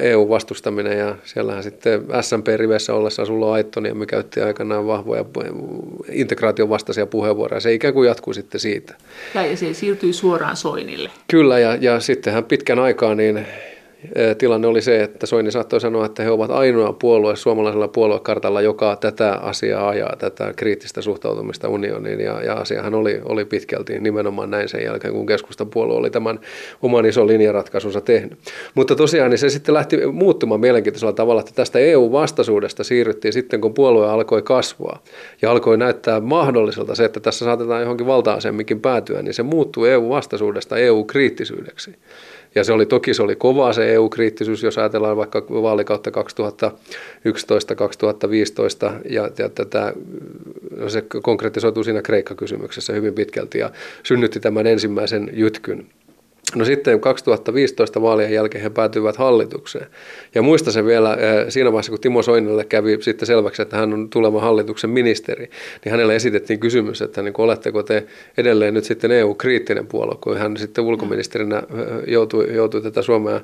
EU-vastustaminen 0.00 0.98
ja 0.98 1.16
siellähän 1.24 1.62
sitten 1.62 2.02
SMP-rivessä 2.20 2.94
ollessa 2.94 3.24
sulla 3.24 3.52
Aittoni, 3.52 3.94
mikä 3.94 4.18
käytti 4.18 4.40
aikanaan 4.40 4.86
vahvoja 4.86 5.24
integraation 6.12 6.68
vastaisia 6.68 7.06
puheenvuoroja. 7.06 7.60
Se 7.60 7.72
ikään 7.72 7.94
kuin 7.94 8.08
jatkuu 8.08 8.34
sitten 8.34 8.60
siitä. 8.60 8.94
Ja 9.34 9.56
se 9.56 9.74
siirtyi 9.74 10.12
suoraan 10.12 10.56
Soinille. 10.56 11.10
Kyllä 11.30 11.58
ja, 11.58 11.76
ja 11.80 12.00
sittenhän 12.00 12.44
pitkän 12.44 12.78
aikaa 12.78 12.97
niin 13.14 13.46
tilanne 14.38 14.68
oli 14.68 14.82
se, 14.82 15.02
että 15.02 15.26
Soini 15.26 15.50
saattoi 15.50 15.80
sanoa, 15.80 16.06
että 16.06 16.22
he 16.22 16.30
ovat 16.30 16.50
ainoa 16.50 16.92
puolue 16.92 17.36
suomalaisella 17.36 17.88
puoluekartalla, 17.88 18.60
joka 18.60 18.96
tätä 18.96 19.32
asiaa 19.32 19.88
ajaa, 19.88 20.16
tätä 20.18 20.52
kriittistä 20.56 21.02
suhtautumista 21.02 21.68
unioniin. 21.68 22.20
Ja, 22.20 22.42
ja 22.42 22.54
asiahan 22.54 22.94
oli, 22.94 23.20
oli 23.24 23.44
pitkälti 23.44 24.00
nimenomaan 24.00 24.50
näin 24.50 24.68
sen 24.68 24.84
jälkeen, 24.84 25.14
kun 25.14 25.26
keskustapuolue 25.26 25.96
oli 25.96 26.10
tämän 26.10 26.40
oman 26.82 27.06
ison 27.06 27.26
linjaratkaisunsa 27.26 28.00
tehnyt. 28.00 28.38
Mutta 28.74 28.96
tosiaan 28.96 29.30
niin 29.30 29.38
se 29.38 29.48
sitten 29.48 29.74
lähti 29.74 30.06
muuttumaan 30.06 30.60
mielenkiintoisella 30.60 31.12
tavalla, 31.12 31.40
että 31.40 31.52
tästä 31.54 31.78
EU-vastaisuudesta 31.78 32.84
siirryttiin 32.84 33.32
sitten, 33.32 33.60
kun 33.60 33.74
puolue 33.74 34.08
alkoi 34.08 34.42
kasvaa 34.42 35.02
ja 35.42 35.50
alkoi 35.50 35.78
näyttää 35.78 36.20
mahdolliselta 36.20 36.94
se, 36.94 37.04
että 37.04 37.20
tässä 37.20 37.44
saatetaan 37.44 37.82
johonkin 37.82 38.06
valta-asemminkin 38.06 38.80
päätyä, 38.80 39.22
niin 39.22 39.34
se 39.34 39.42
muuttuu 39.42 39.84
EU-vastaisuudesta 39.84 40.76
EU-kriittisyydeksi. 40.76 41.94
Ja 42.54 42.64
se 42.64 42.72
oli 42.72 42.86
toki 42.86 43.14
se 43.14 43.22
oli 43.22 43.36
kovaa 43.36 43.72
se 43.72 43.94
EU-kriittisyys, 43.94 44.62
jos 44.62 44.78
ajatellaan 44.78 45.16
vaikka 45.16 45.46
vaalikautta 45.48 46.10
2011-2015 46.10 46.12
ja, 49.10 49.30
ja 49.38 49.48
tätä, 49.48 49.94
se 50.88 51.04
konkretisoituu 51.22 51.84
siinä 51.84 52.02
Kreikka-kysymyksessä 52.02 52.92
hyvin 52.92 53.14
pitkälti 53.14 53.58
ja 53.58 53.70
synnytti 54.02 54.40
tämän 54.40 54.66
ensimmäisen 54.66 55.30
jytkyn 55.32 55.86
No 56.56 56.64
sitten 56.64 57.00
2015 57.00 58.02
vaalien 58.02 58.32
jälkeen 58.32 58.62
he 58.62 58.70
päätyivät 58.70 59.16
hallitukseen. 59.16 59.86
Ja 60.34 60.42
muista 60.42 60.72
se 60.72 60.84
vielä 60.84 61.14
eh, 61.14 61.46
siinä 61.48 61.72
vaiheessa, 61.72 61.92
kun 61.92 62.00
Timo 62.00 62.22
Soinille 62.22 62.64
kävi 62.64 62.98
sitten 63.00 63.26
selväksi, 63.26 63.62
että 63.62 63.76
hän 63.76 63.92
on 63.92 64.10
tuleva 64.10 64.40
hallituksen 64.40 64.90
ministeri, 64.90 65.50
niin 65.84 65.90
hänelle 65.90 66.16
esitettiin 66.16 66.60
kysymys, 66.60 67.02
että 67.02 67.22
niin 67.22 67.34
oletteko 67.38 67.82
te 67.82 68.06
edelleen 68.36 68.74
nyt 68.74 68.84
sitten 68.84 69.10
EU-kriittinen 69.10 69.86
puolue, 69.86 70.16
kun 70.20 70.38
hän 70.38 70.56
sitten 70.56 70.84
ulkoministerinä 70.84 71.56
eh, 71.58 72.12
joutui, 72.12 72.54
joutui 72.54 72.82
tätä 72.82 73.02
Suomea 73.02 73.40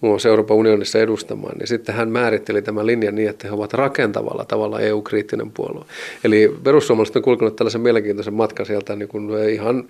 muun 0.00 0.12
muassa 0.12 0.28
Euroopan 0.28 0.56
unionissa 0.56 0.98
edustamaan, 0.98 1.58
niin 1.58 1.66
sitten 1.66 1.94
hän 1.94 2.08
määritteli 2.08 2.62
tämän 2.62 2.86
linjan 2.86 3.14
niin, 3.14 3.28
että 3.30 3.48
he 3.48 3.54
ovat 3.54 3.72
rakentavalla 3.72 4.44
tavalla 4.44 4.80
EU-kriittinen 4.80 5.50
puolue. 5.50 5.84
Eli 6.24 6.56
perussuomalaiset 6.62 7.16
on 7.16 7.22
kulkenut 7.22 7.56
tällaisen 7.56 7.80
mielenkiintoisen 7.80 8.34
matkan 8.34 8.66
sieltä 8.66 8.96
niin 8.96 9.08
kuin 9.08 9.48
ihan 9.48 9.84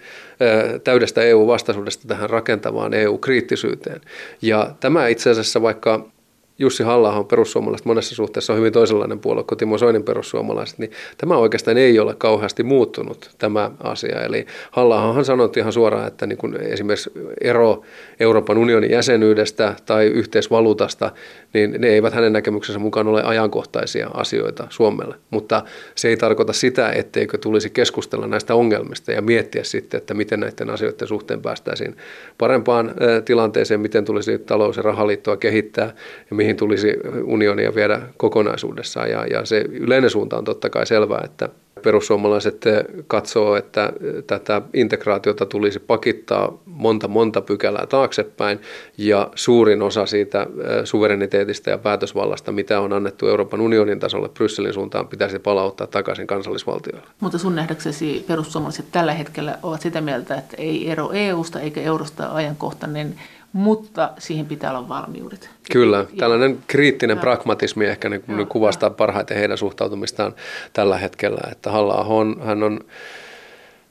täydestä 0.84 1.22
EU-vastaisuudesta 1.22 2.08
tähän 2.08 2.30
rakentavaan 2.30 2.94
EU-kriittisyyteen. 2.94 4.00
Ja 4.42 4.70
tämä 4.80 5.08
itse 5.08 5.30
asiassa, 5.30 5.62
vaikka 5.62 6.15
Jussi 6.58 6.82
halla 6.82 7.12
on 7.12 7.26
perussuomalaiset 7.26 7.86
monessa 7.86 8.14
suhteessa 8.14 8.52
on 8.52 8.58
hyvin 8.58 8.72
toisenlainen 8.72 9.18
puolue 9.18 9.44
kuin 9.44 9.58
Timo 9.58 9.78
Soinin 9.78 10.02
perussuomalaiset, 10.02 10.78
niin 10.78 10.90
tämä 11.18 11.36
oikeastaan 11.36 11.76
ei 11.78 11.98
ole 11.98 12.14
kauheasti 12.14 12.62
muuttunut 12.62 13.30
tämä 13.38 13.70
asia. 13.82 14.22
Eli 14.22 14.46
halla 14.70 15.24
sanoi 15.24 15.50
ihan 15.56 15.72
suoraan, 15.72 16.06
että 16.06 16.26
niin 16.26 16.38
kuin 16.38 16.56
esimerkiksi 16.56 17.10
ero 17.40 17.82
Euroopan 18.20 18.58
unionin 18.58 18.90
jäsenyydestä 18.90 19.74
tai 19.86 20.06
yhteisvaluutasta, 20.06 21.12
niin 21.56 21.74
ne 21.78 21.88
eivät 21.88 22.14
hänen 22.14 22.32
näkemyksensä 22.32 22.78
mukaan 22.78 23.08
ole 23.08 23.22
ajankohtaisia 23.22 24.10
asioita 24.14 24.66
Suomelle. 24.70 25.14
Mutta 25.30 25.62
se 25.94 26.08
ei 26.08 26.16
tarkoita 26.16 26.52
sitä, 26.52 26.90
etteikö 26.90 27.38
tulisi 27.38 27.70
keskustella 27.70 28.26
näistä 28.26 28.54
ongelmista 28.54 29.12
ja 29.12 29.22
miettiä 29.22 29.64
sitten, 29.64 29.98
että 29.98 30.14
miten 30.14 30.40
näiden 30.40 30.70
asioiden 30.70 31.08
suhteen 31.08 31.42
päästäisiin 31.42 31.96
parempaan 32.38 32.94
tilanteeseen, 33.24 33.80
miten 33.80 34.04
tulisi 34.04 34.38
talous- 34.38 34.76
ja 34.76 34.82
rahaliittoa 34.82 35.36
kehittää 35.36 35.94
ja 36.30 36.36
mihin 36.36 36.56
tulisi 36.56 36.94
unionia 37.24 37.74
viedä 37.74 38.00
kokonaisuudessaan. 38.16 39.10
Ja, 39.10 39.26
ja 39.26 39.44
se 39.44 39.64
yleinen 39.70 40.10
suunta 40.10 40.38
on 40.38 40.44
totta 40.44 40.70
kai 40.70 40.86
selvää, 40.86 41.22
että 41.24 41.48
Perussuomalaiset 41.82 42.64
katsoo, 43.06 43.56
että 43.56 43.92
tätä 44.26 44.62
integraatiota 44.74 45.46
tulisi 45.46 45.78
pakittaa 45.78 46.58
monta 46.66 47.08
monta 47.08 47.40
pykälää 47.40 47.86
taaksepäin 47.86 48.60
ja 48.98 49.30
suurin 49.34 49.82
osa 49.82 50.06
siitä 50.06 50.46
suvereniteetista 50.84 51.70
ja 51.70 51.78
päätösvallasta, 51.78 52.52
mitä 52.52 52.80
on 52.80 52.92
annettu 52.92 53.28
Euroopan 53.28 53.60
unionin 53.60 54.00
tasolle 54.00 54.28
Brysselin 54.28 54.72
suuntaan, 54.74 55.08
pitäisi 55.08 55.38
palauttaa 55.38 55.86
takaisin 55.86 56.26
kansallisvaltioille. 56.26 57.08
Mutta 57.20 57.38
sun 57.38 57.54
nähdäksesi 57.54 58.24
perussuomalaiset 58.28 58.86
tällä 58.92 59.12
hetkellä 59.12 59.58
ovat 59.62 59.80
sitä 59.80 60.00
mieltä, 60.00 60.34
että 60.34 60.56
ei 60.56 60.90
ero 60.90 61.10
EUsta 61.12 61.60
eikä 61.60 61.80
eurosta 61.82 62.32
ajankohtainen 62.32 63.14
mutta 63.56 64.10
siihen 64.18 64.46
pitää 64.46 64.70
olla 64.70 64.88
valmiudet. 64.88 65.50
Kyllä, 65.72 66.04
tällainen 66.18 66.58
kriittinen 66.66 67.18
pragmatismi 67.18 67.86
ehkä 67.86 68.08
niin, 68.08 68.24
niin 68.26 68.46
kuvastaa 68.46 68.90
parhaiten 68.90 69.36
heidän 69.36 69.58
suhtautumistaan 69.58 70.34
tällä 70.72 70.98
hetkellä, 70.98 71.40
että 71.52 71.70
halla 71.70 71.94
on, 71.94 72.36
hän 72.44 72.62
on 72.62 72.80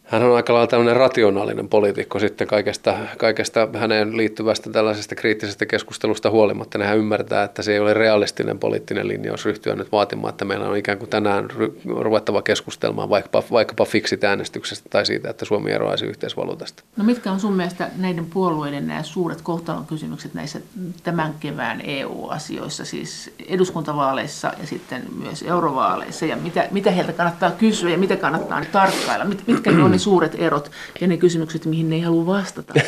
hän 0.06 0.24
on 0.24 0.36
aika 0.36 0.54
lailla 0.54 0.68
tämmöinen 0.68 0.96
rationaalinen 0.96 1.70
poliitikko 1.70 2.20
sitten 2.20 2.48
kaikesta, 2.48 2.98
kaikesta 3.18 3.68
häneen 3.74 4.18
liittyvästä 4.18 4.70
tällaisesta 4.70 5.16
kriittisestä 5.16 5.66
keskustelusta 5.66 6.30
huolimatta. 6.30 6.84
Hän 6.84 6.98
ymmärtää, 6.98 7.44
että 7.44 7.62
se 7.62 7.74
ei 7.74 7.80
ole 7.80 7.94
realistinen 7.94 8.60
poliittinen 8.60 9.08
linjaus 9.08 9.46
ryhtyä 9.46 9.76
nyt 9.76 9.92
vaatimaan, 9.92 10.30
että 10.30 10.46
meillä 10.46 10.70
on 10.70 10.78
ikään 10.78 10.98
kuin 10.98 11.10
tänään 11.10 11.48
ruvettava 11.86 12.42
keskustelemaan 12.42 13.10
vaikkapa, 13.10 13.44
vaikkapa 13.52 13.86
fiksit 13.86 14.24
äänestyksestä 14.24 14.90
tai 14.90 15.06
siitä, 15.06 15.30
että 15.30 15.46
Suomi 15.46 15.72
eroaisi 15.72 16.06
yhteisvaluutasta. 16.06 16.84
No 16.98 17.04
mitkä 17.04 17.32
on 17.32 17.40
sun 17.40 17.54
mielestä 17.54 17.90
näiden 17.98 18.26
puolueiden 18.26 18.88
nämä 18.88 19.04
suuret 19.04 19.42
kohtalon 19.42 19.86
kysymykset 19.86 20.34
näissä 20.34 20.60
tämän 21.04 21.36
kevään 21.40 21.82
EU-asioissa, 21.84 22.86
siis 22.86 23.34
eduskuntavaaleissa 23.48 24.54
ja 24.62 24.68
sitten 24.68 25.04
myös 25.22 25.44
eurovaaleissa 25.48 26.26
ja 26.26 26.36
mitä, 26.36 26.68
mitä 26.72 26.92
heiltä 26.92 27.14
kannattaa 27.14 27.52
kysyä 27.52 27.90
ja 27.90 27.98
mitä 27.98 28.16
kannattaa 28.16 28.62
tarkkailla, 28.72 29.26
mit, 29.26 29.44
mitkä 29.48 29.70
on 29.70 29.95
ne 29.96 30.00
suuret 30.00 30.36
erot 30.40 30.72
ja 31.02 31.08
ne 31.08 31.18
kysymykset, 31.18 31.66
mihin 31.66 31.90
ne 31.90 31.96
ei 31.96 32.02
halua 32.02 32.26
vastata? 32.26 32.74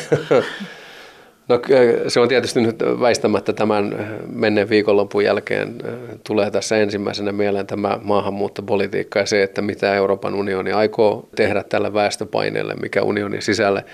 No 1.48 1.60
se 2.08 2.20
on 2.20 2.28
tietysti 2.28 2.60
nyt 2.60 2.76
väistämättä 3.00 3.52
tämän 3.52 4.16
menneen 4.32 4.68
viikonlopun 4.68 5.24
jälkeen 5.24 5.74
tulee 6.26 6.50
tässä 6.50 6.76
ensimmäisenä 6.76 7.32
mieleen 7.32 7.66
tämä 7.66 7.98
maahanmuuttopolitiikka 8.02 9.18
ja 9.18 9.26
se, 9.26 9.42
että 9.42 9.62
mitä 9.62 9.94
Euroopan 9.94 10.34
unioni 10.34 10.72
aikoo 10.72 11.28
tehdä 11.36 11.64
tällä 11.68 11.94
väestöpaineelle, 11.94 12.74
mikä 12.74 13.02
unionin 13.02 13.42
sisälle 13.42 13.84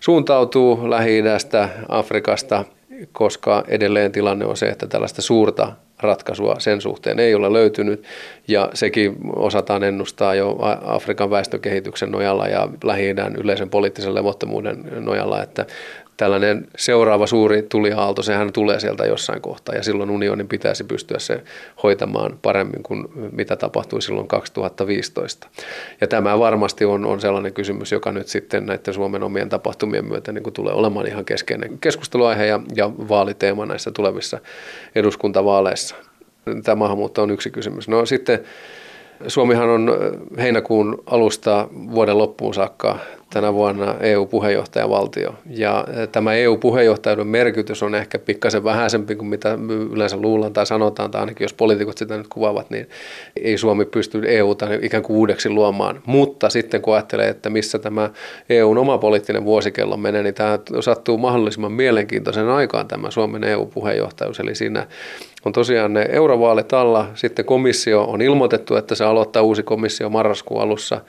suuntautuu 0.00 0.90
Lähi-idästä, 0.90 1.68
Afrikasta, 1.88 2.64
koska 3.12 3.64
edelleen 3.68 4.12
tilanne 4.12 4.44
on 4.44 4.56
se, 4.56 4.66
että 4.66 4.86
tällaista 4.86 5.22
suurta 5.22 5.72
ratkaisua 6.00 6.56
sen 6.58 6.80
suhteen 6.80 7.20
ei 7.20 7.34
ole 7.34 7.52
löytynyt. 7.52 8.04
Ja 8.48 8.70
sekin 8.74 9.16
osataan 9.36 9.82
ennustaa 9.82 10.34
jo 10.34 10.58
Afrikan 10.84 11.30
väestökehityksen 11.30 12.10
nojalla 12.10 12.48
ja 12.48 12.68
lähi 12.84 13.14
yleisen 13.38 13.70
poliittisen 13.70 14.14
levottomuuden 14.14 15.04
nojalla, 15.04 15.42
että 15.42 15.66
tällainen 16.16 16.68
seuraava 16.76 17.26
suuri 17.26 17.62
tuliaalto, 17.62 18.22
sehän 18.22 18.52
tulee 18.52 18.80
sieltä 18.80 19.06
jossain 19.06 19.40
kohtaa 19.40 19.74
ja 19.74 19.82
silloin 19.82 20.10
unionin 20.10 20.48
pitäisi 20.48 20.84
pystyä 20.84 21.18
se 21.18 21.42
hoitamaan 21.82 22.38
paremmin 22.42 22.82
kuin 22.82 23.08
mitä 23.32 23.56
tapahtui 23.56 24.02
silloin 24.02 24.28
2015. 24.28 25.48
Ja 26.00 26.06
tämä 26.06 26.38
varmasti 26.38 26.84
on, 26.84 27.04
on 27.04 27.20
sellainen 27.20 27.52
kysymys, 27.52 27.92
joka 27.92 28.12
nyt 28.12 28.28
sitten 28.28 28.66
näiden 28.66 28.94
Suomen 28.94 29.22
omien 29.22 29.48
tapahtumien 29.48 30.04
myötä 30.04 30.32
niin 30.32 30.42
kuin 30.42 30.54
tulee 30.54 30.74
olemaan 30.74 31.06
ihan 31.06 31.24
keskeinen 31.24 31.78
keskusteluaihe 31.78 32.46
ja, 32.46 32.60
ja 32.74 32.90
vaaliteema 33.08 33.66
näissä 33.66 33.90
tulevissa 33.90 34.38
eduskuntavaaleissa. 34.94 35.94
Tämä 36.64 36.76
maahanmuutto 36.76 37.22
on 37.22 37.30
yksi 37.30 37.50
kysymys. 37.50 37.88
No 37.88 38.06
sitten 38.06 38.44
Suomihan 39.28 39.68
on 39.68 39.92
heinäkuun 40.38 41.02
alusta 41.06 41.68
vuoden 41.72 42.18
loppuun 42.18 42.54
saakka 42.54 42.98
tänä 43.34 43.54
vuonna 43.54 43.94
EU-puheenjohtajavaltio. 44.00 45.34
Ja 45.50 45.84
tämä 46.12 46.34
EU-puheenjohtajuuden 46.34 47.26
merkitys 47.26 47.82
on 47.82 47.94
ehkä 47.94 48.18
pikkasen 48.18 48.64
vähäisempi 48.64 49.14
kuin 49.14 49.28
mitä 49.28 49.58
yleensä 49.92 50.16
luullaan 50.16 50.52
tai 50.52 50.66
sanotaan, 50.66 51.10
tai 51.10 51.20
ainakin 51.20 51.44
jos 51.44 51.52
poliitikot 51.52 51.98
sitä 51.98 52.16
nyt 52.16 52.28
kuvaavat, 52.28 52.70
niin 52.70 52.88
ei 53.36 53.58
Suomi 53.58 53.84
pysty 53.84 54.22
EUta 54.26 54.66
ikään 54.82 55.02
kuin 55.02 55.16
uudeksi 55.16 55.50
luomaan. 55.50 56.02
Mutta 56.06 56.50
sitten 56.50 56.82
kun 56.82 56.94
ajattelee, 56.94 57.28
että 57.28 57.50
missä 57.50 57.78
tämä 57.78 58.10
EUn 58.48 58.78
oma 58.78 58.98
poliittinen 58.98 59.44
vuosikello 59.44 59.96
menee, 59.96 60.22
niin 60.22 60.34
tämä 60.34 60.58
sattuu 60.80 61.18
mahdollisimman 61.18 61.72
mielenkiintoisen 61.72 62.48
aikaan 62.48 62.88
tämä 62.88 63.10
Suomen 63.10 63.44
EU-puheenjohtajuus. 63.44 64.40
Eli 64.40 64.54
siinä 64.54 64.86
on 65.44 65.52
tosiaan 65.52 65.92
ne 65.92 66.08
eurovaalit 66.12 66.72
alla, 66.72 67.08
sitten 67.14 67.44
komissio 67.44 68.04
on 68.04 68.22
ilmoitettu, 68.22 68.76
että 68.76 68.94
se 68.94 69.04
aloittaa 69.04 69.42
uusi 69.42 69.62
komissio 69.62 70.10
marraskuun 70.10 70.62
alussa– 70.62 71.00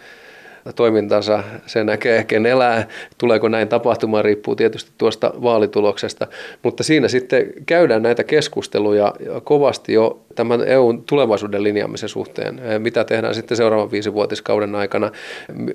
toimintansa, 0.74 1.44
se 1.66 1.84
näkee, 1.84 2.24
ken 2.24 2.46
elää, 2.46 2.88
tuleeko 3.18 3.48
näin 3.48 3.68
tapahtumaan, 3.68 4.26
riippuu 4.26 4.56
tietysti 4.56 4.92
tuosta 4.98 5.34
vaalituloksesta, 5.42 6.28
mutta 6.64 6.84
siinä 6.84 7.08
sitten 7.08 7.46
käydään 7.66 8.04
näitä 8.04 8.24
keskusteluja 8.24 9.14
kovasti 9.44 9.94
jo 9.94 10.22
tämän 10.36 10.68
EUn 10.68 11.04
tulevaisuuden 11.04 11.64
linjaamisen 11.64 12.10
suhteen, 12.10 12.62
mitä 12.80 13.04
tehdään 13.04 13.36
sitten 13.36 13.58
seuraavan 13.58 13.92
viisivuotiskauden 13.92 14.76
aikana, 14.76 15.12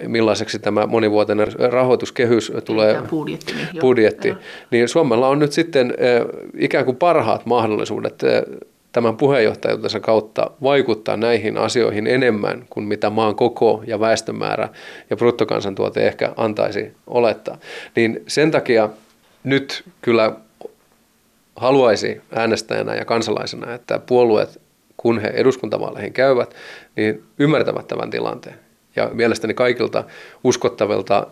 millaiseksi 0.06 0.58
tämä 0.58 0.86
monivuotinen 0.86 1.48
rahoituskehys 1.70 2.52
tulee, 2.64 3.02
budjetti, 3.10 3.52
niin, 3.52 3.68
budjetti. 3.80 4.34
niin 4.70 4.88
Suomella 4.88 5.28
on 5.28 5.38
nyt 5.38 5.52
sitten 5.52 5.94
eh, 5.98 6.22
ikään 6.58 6.84
kuin 6.84 6.96
parhaat 6.96 7.46
mahdollisuudet 7.46 8.22
eh, 8.22 8.42
tämän 8.92 9.16
puheenjohtajuutensa 9.16 10.00
kautta 10.00 10.50
vaikuttaa 10.62 11.16
näihin 11.16 11.58
asioihin 11.58 12.06
enemmän 12.06 12.64
kuin 12.70 12.86
mitä 12.86 13.10
maan 13.10 13.34
koko 13.34 13.82
ja 13.86 14.00
väestömäärä 14.00 14.68
ja 15.10 15.16
bruttokansantuote 15.16 16.06
ehkä 16.06 16.32
antaisi 16.36 16.92
olettaa. 17.06 17.58
Niin 17.96 18.22
sen 18.26 18.50
takia 18.50 18.88
nyt 19.44 19.84
kyllä 20.02 20.32
haluaisi 21.56 22.20
äänestäjänä 22.34 22.94
ja 22.94 23.04
kansalaisena, 23.04 23.74
että 23.74 23.98
puolueet, 23.98 24.60
kun 24.96 25.18
he 25.18 25.28
eduskuntavaaleihin 25.28 26.12
käyvät, 26.12 26.54
niin 26.96 27.22
ymmärtävät 27.38 27.88
tämän 27.88 28.10
tilanteen. 28.10 28.56
Ja 28.96 29.10
mielestäni 29.12 29.54
kaikilta 29.54 30.04
uskottavilta 30.44 31.26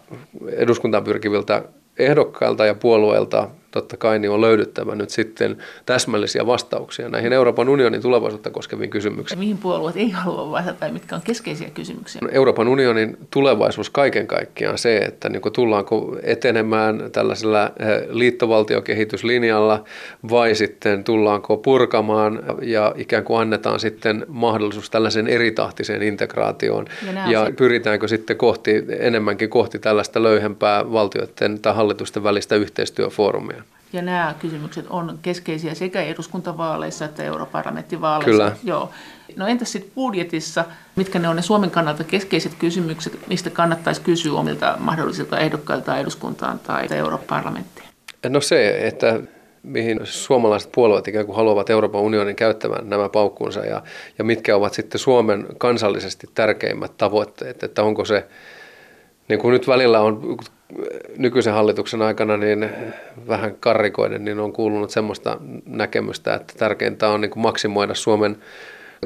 eduskuntaan 0.50 1.04
pyrkiviltä 1.04 1.62
ehdokkailta 1.98 2.66
ja 2.66 2.74
puolueilta 2.74 3.48
totta 3.70 3.96
kai 3.96 4.18
niin 4.18 4.30
on 4.30 4.40
löydyttävä 4.40 4.94
nyt 4.94 5.10
sitten 5.10 5.56
täsmällisiä 5.86 6.46
vastauksia 6.46 7.08
näihin 7.08 7.32
Euroopan 7.32 7.68
unionin 7.68 8.02
tulevaisuutta 8.02 8.50
koskeviin 8.50 8.90
kysymyksiin. 8.90 9.38
Mihin 9.38 9.58
puolueet 9.58 9.96
ei 9.96 10.10
halua 10.10 10.50
vastata 10.50 10.78
tai 10.80 10.92
mitkä 10.92 11.16
on 11.16 11.22
keskeisiä 11.24 11.70
kysymyksiä? 11.70 12.20
Euroopan 12.30 12.68
unionin 12.68 13.16
tulevaisuus 13.30 13.90
kaiken 13.90 14.26
kaikkiaan 14.26 14.78
se, 14.78 14.98
että 14.98 15.28
niin 15.28 15.42
tullaanko 15.52 16.16
etenemään 16.22 17.10
tällaisella 17.12 17.64
eh, 17.64 17.72
liittovaltiokehityslinjalla 18.10 19.84
vai 20.30 20.54
sitten 20.54 21.04
tullaanko 21.04 21.56
purkamaan 21.56 22.42
ja 22.62 22.94
ikään 22.96 23.24
kuin 23.24 23.40
annetaan 23.40 23.80
sitten 23.80 24.26
mahdollisuus 24.28 24.90
tällaisen 24.90 25.26
eritahtiseen 25.26 26.02
integraatioon 26.02 26.86
ja, 27.14 27.30
ja 27.30 27.52
pyritäänkö 27.56 28.08
sitten 28.08 28.36
kohti 28.36 28.84
enemmänkin 28.98 29.50
kohti 29.50 29.78
tällaista 29.78 30.22
löyhempää 30.22 30.92
valtioiden 30.92 31.60
tai 31.60 31.74
hallitusten 31.74 32.22
välistä 32.22 32.56
yhteistyöfoorumia. 32.56 33.57
Ja 33.92 34.02
nämä 34.02 34.34
kysymykset 34.38 34.86
on 34.90 35.18
keskeisiä 35.22 35.74
sekä 35.74 36.02
eduskuntavaaleissa 36.02 37.04
että 37.04 37.24
europarlamenttivaaleissa. 37.24 38.30
Kyllä. 38.30 38.56
Joo. 38.64 38.90
No 39.36 39.46
entäs 39.46 39.72
sitten 39.72 39.92
budjetissa, 39.94 40.64
mitkä 40.96 41.18
ne 41.18 41.28
on 41.28 41.36
ne 41.36 41.42
Suomen 41.42 41.70
kannalta 41.70 42.04
keskeiset 42.04 42.52
kysymykset, 42.58 43.28
mistä 43.28 43.50
kannattaisi 43.50 44.00
kysyä 44.00 44.38
omilta 44.38 44.76
mahdollisilta 44.78 45.38
ehdokkailta 45.38 45.98
eduskuntaan 45.98 46.58
tai 46.58 46.86
europarlamenttiin? 46.90 47.88
No 48.28 48.40
se, 48.40 48.86
että 48.86 49.20
mihin 49.62 50.00
suomalaiset 50.04 50.72
puolueet 50.72 51.08
ikään 51.08 51.26
kuin 51.26 51.36
haluavat 51.36 51.70
Euroopan 51.70 52.00
unionin 52.00 52.36
käyttämään 52.36 52.90
nämä 52.90 53.08
paukkuunsa 53.08 53.60
ja, 53.60 53.82
ja 54.18 54.24
mitkä 54.24 54.56
ovat 54.56 54.74
sitten 54.74 54.98
Suomen 54.98 55.46
kansallisesti 55.58 56.26
tärkeimmät 56.34 56.96
tavoitteet, 56.96 57.62
että 57.62 57.82
onko 57.82 58.04
se, 58.04 58.26
niin 59.28 59.38
kuin 59.38 59.52
nyt 59.52 59.68
välillä 59.68 60.00
on 60.00 60.36
nykyisen 61.16 61.52
hallituksen 61.52 62.02
aikana 62.02 62.36
niin 62.36 62.70
vähän 63.28 63.54
karrikoiden, 63.60 64.24
niin 64.24 64.40
on 64.40 64.52
kuulunut 64.52 64.90
semmoista 64.90 65.38
näkemystä, 65.66 66.34
että 66.34 66.54
tärkeintä 66.58 67.08
on 67.08 67.20
niin 67.20 67.30
kuin 67.30 67.42
maksimoida 67.42 67.94
Suomen 67.94 68.36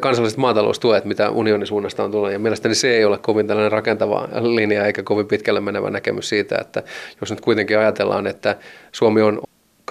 kansalliset 0.01 0.39
maataloustuet, 0.39 1.05
mitä 1.05 1.31
unionin 1.31 1.67
suunnasta 1.67 2.05
on 2.05 2.11
tullut. 2.11 2.33
Ja 2.33 2.39
mielestäni 2.39 2.75
se 2.75 2.97
ei 2.97 3.05
ole 3.05 3.19
kovin 3.19 3.47
tällainen 3.47 3.73
rakentava 3.73 4.29
linja 4.41 4.87
eikä 4.87 5.03
kovin 5.03 5.27
pitkälle 5.27 5.61
menevä 5.61 5.91
näkemys 5.91 6.29
siitä, 6.29 6.59
että 6.61 6.83
jos 7.21 7.31
nyt 7.31 7.41
kuitenkin 7.41 7.79
ajatellaan, 7.79 8.27
että 8.27 8.57
Suomi 8.93 9.23
on 9.23 9.43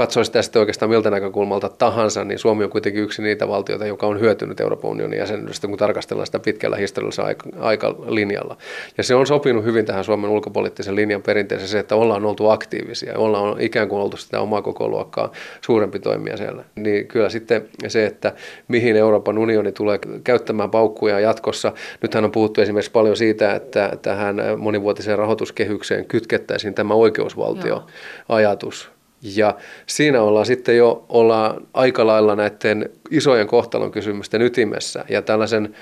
katsoo 0.02 0.24
sitä 0.24 0.42
sitten 0.42 0.60
oikeastaan 0.60 0.90
miltä 0.90 1.10
näkökulmalta 1.10 1.70
tahansa, 1.70 2.24
niin 2.24 2.40
Suomi 2.40 2.64
on 2.64 2.70
kuitenkin 2.70 3.04
yksi 3.04 3.22
niitä 3.22 3.48
valtioita, 3.48 3.86
joka 3.86 4.08
on 4.08 4.20
hyötynyt 4.20 4.60
Euroopan 4.60 4.92
unionin 4.92 5.20
jäsenyydestä, 5.20 5.68
kun 5.68 5.78
tarkastellaan 5.78 6.26
sitä 6.26 6.40
pitkällä 6.40 6.78
historiallisella 6.78 7.30
aikalinjalla. 7.60 8.58
Ja 8.98 9.04
se 9.04 9.16
on 9.16 9.28
sopinut 9.28 9.64
hyvin 9.64 9.86
tähän 9.86 10.04
Suomen 10.04 10.30
ulkopoliittisen 10.30 10.96
linjan 10.96 11.22
perinteeseen 11.22 11.70
se, 11.70 11.80
että 11.80 11.96
ollaan 11.96 12.26
oltu 12.26 12.50
aktiivisia, 12.50 13.18
ollaan 13.18 13.62
ikään 13.62 13.90
kuin 13.90 14.02
oltu 14.02 14.18
sitä 14.18 14.40
omaa 14.40 14.62
koko 14.62 14.88
luokkaa 14.88 15.32
suurempi 15.62 16.00
toimija 16.00 16.38
siellä. 16.38 16.64
Niin 16.76 17.08
kyllä 17.08 17.30
sitten 17.30 17.70
se, 17.88 18.06
että 18.06 18.34
mihin 18.68 18.96
Euroopan 18.96 19.38
unioni 19.38 19.72
tulee 19.72 20.00
käyttämään 20.24 20.72
paukkuja 20.72 21.20
jatkossa. 21.20 21.72
Nythän 22.02 22.26
on 22.26 22.32
puhuttu 22.32 22.62
esimerkiksi 22.62 22.92
paljon 22.92 23.18
siitä, 23.18 23.56
että 23.56 23.98
tähän 24.02 24.36
monivuotiseen 24.58 25.18
rahoituskehykseen 25.18 26.06
kytkettäisiin 26.06 26.74
tämä 26.74 26.94
oikeusvaltioajatus. 26.94 29.01
Ja 29.22 29.56
siinä 29.88 30.22
ollaan 30.22 30.46
sitten 30.46 30.78
jo 30.78 31.06
ollaan 31.10 31.68
aika 31.74 32.08
lailla 32.08 32.36
näiden 32.36 32.90
isojen 33.12 33.48
kohtalon 33.48 33.92
kysymysten 33.92 34.42
ytimessä 34.42 35.06
ja 35.10 35.22
tällaisen 35.22 35.76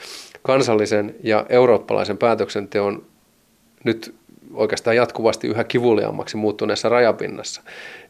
kansallisen 0.43 1.15
ja 1.23 1.45
eurooppalaisen 1.49 2.17
päätöksenteon 2.17 3.05
nyt 3.83 4.15
oikeastaan 4.53 4.95
jatkuvasti 4.95 5.47
yhä 5.47 5.63
kivuliaammaksi 5.63 6.37
muuttuneessa 6.37 6.89
rajapinnassa. 6.89 7.61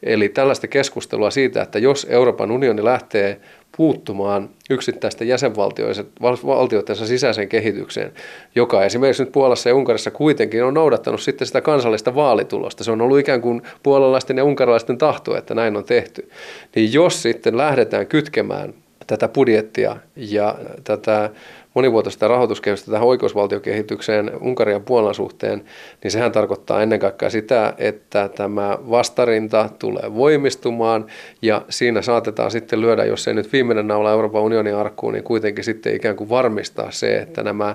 Eli 0.02 0.28
tällaista 0.28 0.68
keskustelua 0.68 1.30
siitä, 1.30 1.62
että 1.62 1.78
jos 1.78 2.06
Euroopan 2.10 2.50
unioni 2.50 2.84
lähtee 2.84 3.40
puuttumaan 3.80 4.50
yksittäisten 4.70 5.28
jäsenvaltioidensa 5.28 7.06
sisäiseen 7.06 7.48
kehitykseen, 7.48 8.12
joka 8.54 8.84
esimerkiksi 8.84 9.22
nyt 9.22 9.32
Puolassa 9.32 9.68
ja 9.68 9.74
Unkarissa 9.74 10.10
kuitenkin 10.10 10.64
on 10.64 10.74
noudattanut 10.74 11.20
sitten 11.20 11.46
sitä 11.46 11.60
kansallista 11.60 12.14
vaalitulosta. 12.14 12.84
Se 12.84 12.90
on 12.90 13.00
ollut 13.00 13.18
ikään 13.18 13.40
kuin 13.40 13.62
puolalaisten 13.82 14.36
ja 14.36 14.44
unkarilaisten 14.44 14.98
tahto, 14.98 15.36
että 15.36 15.54
näin 15.54 15.76
on 15.76 15.84
tehty. 15.84 16.30
Niin 16.76 16.92
jos 16.92 17.22
sitten 17.22 17.56
lähdetään 17.56 18.06
kytkemään 18.06 18.74
tätä 19.06 19.28
budjettia 19.28 19.96
ja 20.16 20.54
tätä 20.84 21.30
monivuotista 21.74 22.28
rahoituskehystä 22.28 22.90
tähän 22.90 23.08
oikeusvaltiokehitykseen 23.08 24.30
Unkarin 24.40 24.72
ja 24.72 24.80
Puolan 24.80 25.14
suhteen, 25.14 25.64
niin 26.02 26.10
sehän 26.10 26.32
tarkoittaa 26.32 26.82
ennen 26.82 27.00
kaikkea 27.00 27.30
sitä, 27.30 27.74
että 27.78 28.28
tämä 28.28 28.78
vastarinta 28.90 29.68
tulee 29.78 30.14
voimistumaan 30.14 31.06
ja 31.42 31.62
siinä 31.68 32.02
saatetaan 32.02 32.50
sitten 32.50 32.80
lyödä, 32.80 33.04
jos 33.04 33.28
ei 33.28 33.34
nyt 33.34 33.52
viimeinen 33.52 33.88
naula 33.88 34.12
Euroopan 34.12 34.42
unionin 34.42 34.74
arkkuun, 34.74 35.12
niin 35.12 35.24
kuitenkin 35.24 35.64
sitten 35.64 35.96
ikään 35.96 36.16
kuin 36.16 36.30
varmistaa 36.30 36.90
se, 36.90 37.18
että 37.18 37.42
nämä 37.42 37.74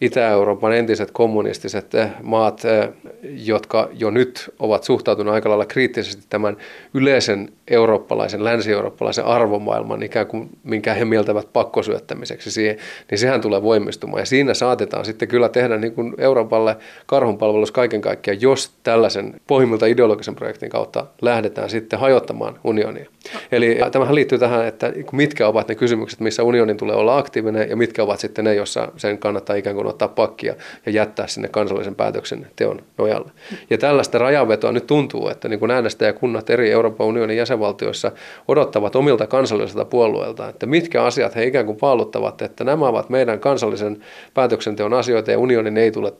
Itä-Euroopan 0.00 0.72
entiset 0.72 1.10
kommunistiset 1.10 1.94
eh, 1.94 2.10
maat, 2.22 2.64
eh, 2.64 2.88
jotka 3.22 3.88
jo 3.92 4.10
nyt 4.10 4.50
ovat 4.58 4.84
suhtautuneet 4.84 5.34
aika 5.34 5.48
lailla 5.48 5.66
kriittisesti 5.66 6.24
tämän 6.28 6.56
yleisen 6.94 7.48
eurooppalaisen, 7.70 8.44
länsi-eurooppalaisen 8.44 9.24
arvomaailman 9.24 10.02
ikään 10.02 10.26
kuin, 10.26 10.50
minkä 10.64 10.94
he 10.94 11.04
mieltävät 11.04 11.52
pakkosyöttämiseksi 11.52 12.50
siihen, 12.50 12.76
niin 13.10 13.18
sehän 13.18 13.40
tulee 13.40 13.62
voimistumaan. 13.62 14.20
Ja 14.20 14.26
siinä 14.26 14.54
saatetaan 14.54 15.04
sitten 15.04 15.28
kyllä 15.28 15.48
tehdä 15.48 15.76
niin 15.76 15.92
kuin 15.92 16.14
Euroopalle 16.18 16.76
karhunpalvelus 17.06 17.72
kaiken 17.72 18.00
kaikkiaan, 18.00 18.40
jos 18.40 18.70
tällaisen 18.82 19.34
pohjimmilta 19.46 19.86
ideologisen 19.86 20.34
projektin 20.34 20.70
kautta 20.70 21.06
lähdetään 21.22 21.70
sitten 21.70 21.98
hajottamaan 21.98 22.58
unionia. 22.64 23.06
Eli 23.52 23.78
tämähän 23.92 24.14
liittyy 24.14 24.38
tähän, 24.38 24.66
että 24.66 24.92
mitkä 25.12 25.48
ovat 25.48 25.68
ne 25.68 25.74
kysymykset, 25.74 26.20
missä 26.20 26.42
unionin 26.42 26.76
tulee 26.76 26.96
olla 26.96 27.18
aktiivinen 27.18 27.70
ja 27.70 27.76
mitkä 27.76 28.02
ovat 28.02 28.20
sitten 28.20 28.44
ne, 28.44 28.54
jossa 28.54 28.92
sen 28.96 29.18
kannattaa 29.18 29.56
ikään 29.56 29.76
kuin 29.76 29.89
ottaa 29.90 30.08
pakkia 30.08 30.54
ja 30.86 30.92
jättää 30.92 31.26
sinne 31.26 31.48
kansallisen 31.48 31.94
päätöksenteon 31.94 32.82
nojalle. 32.98 33.30
Ja 33.70 33.78
tällaista 33.78 34.18
rajanvetoa 34.18 34.72
nyt 34.72 34.86
tuntuu, 34.86 35.28
että 35.28 35.48
niin 35.48 35.60
kuin 35.60 35.70
äänestäjäkunnat 35.70 36.50
eri 36.50 36.70
Euroopan 36.70 37.06
unionin 37.06 37.36
jäsenvaltioissa 37.36 38.12
odottavat 38.48 38.96
omilta 38.96 39.26
kansallisilta 39.26 39.84
puolueilta, 39.84 40.48
että 40.48 40.66
mitkä 40.66 41.04
asiat 41.04 41.36
he 41.36 41.44
ikään 41.44 41.66
kuin 41.66 41.78
paaluttavat, 41.78 42.42
että 42.42 42.64
nämä 42.64 42.88
ovat 42.88 43.10
meidän 43.10 43.40
kansallisen 43.40 44.00
päätöksenteon 44.34 44.94
asioita 44.94 45.30
ja 45.30 45.38
unionin 45.38 45.76
ei 45.76 45.90
tule 45.90 46.12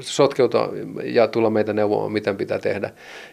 sotkeutua 0.00 0.72
ja 1.04 1.28
tulla 1.28 1.50
meitä 1.50 1.72
neuvomaan, 1.72 2.12
miten 2.12 2.36
pitää 2.36 2.58
tehdä. 2.58 2.90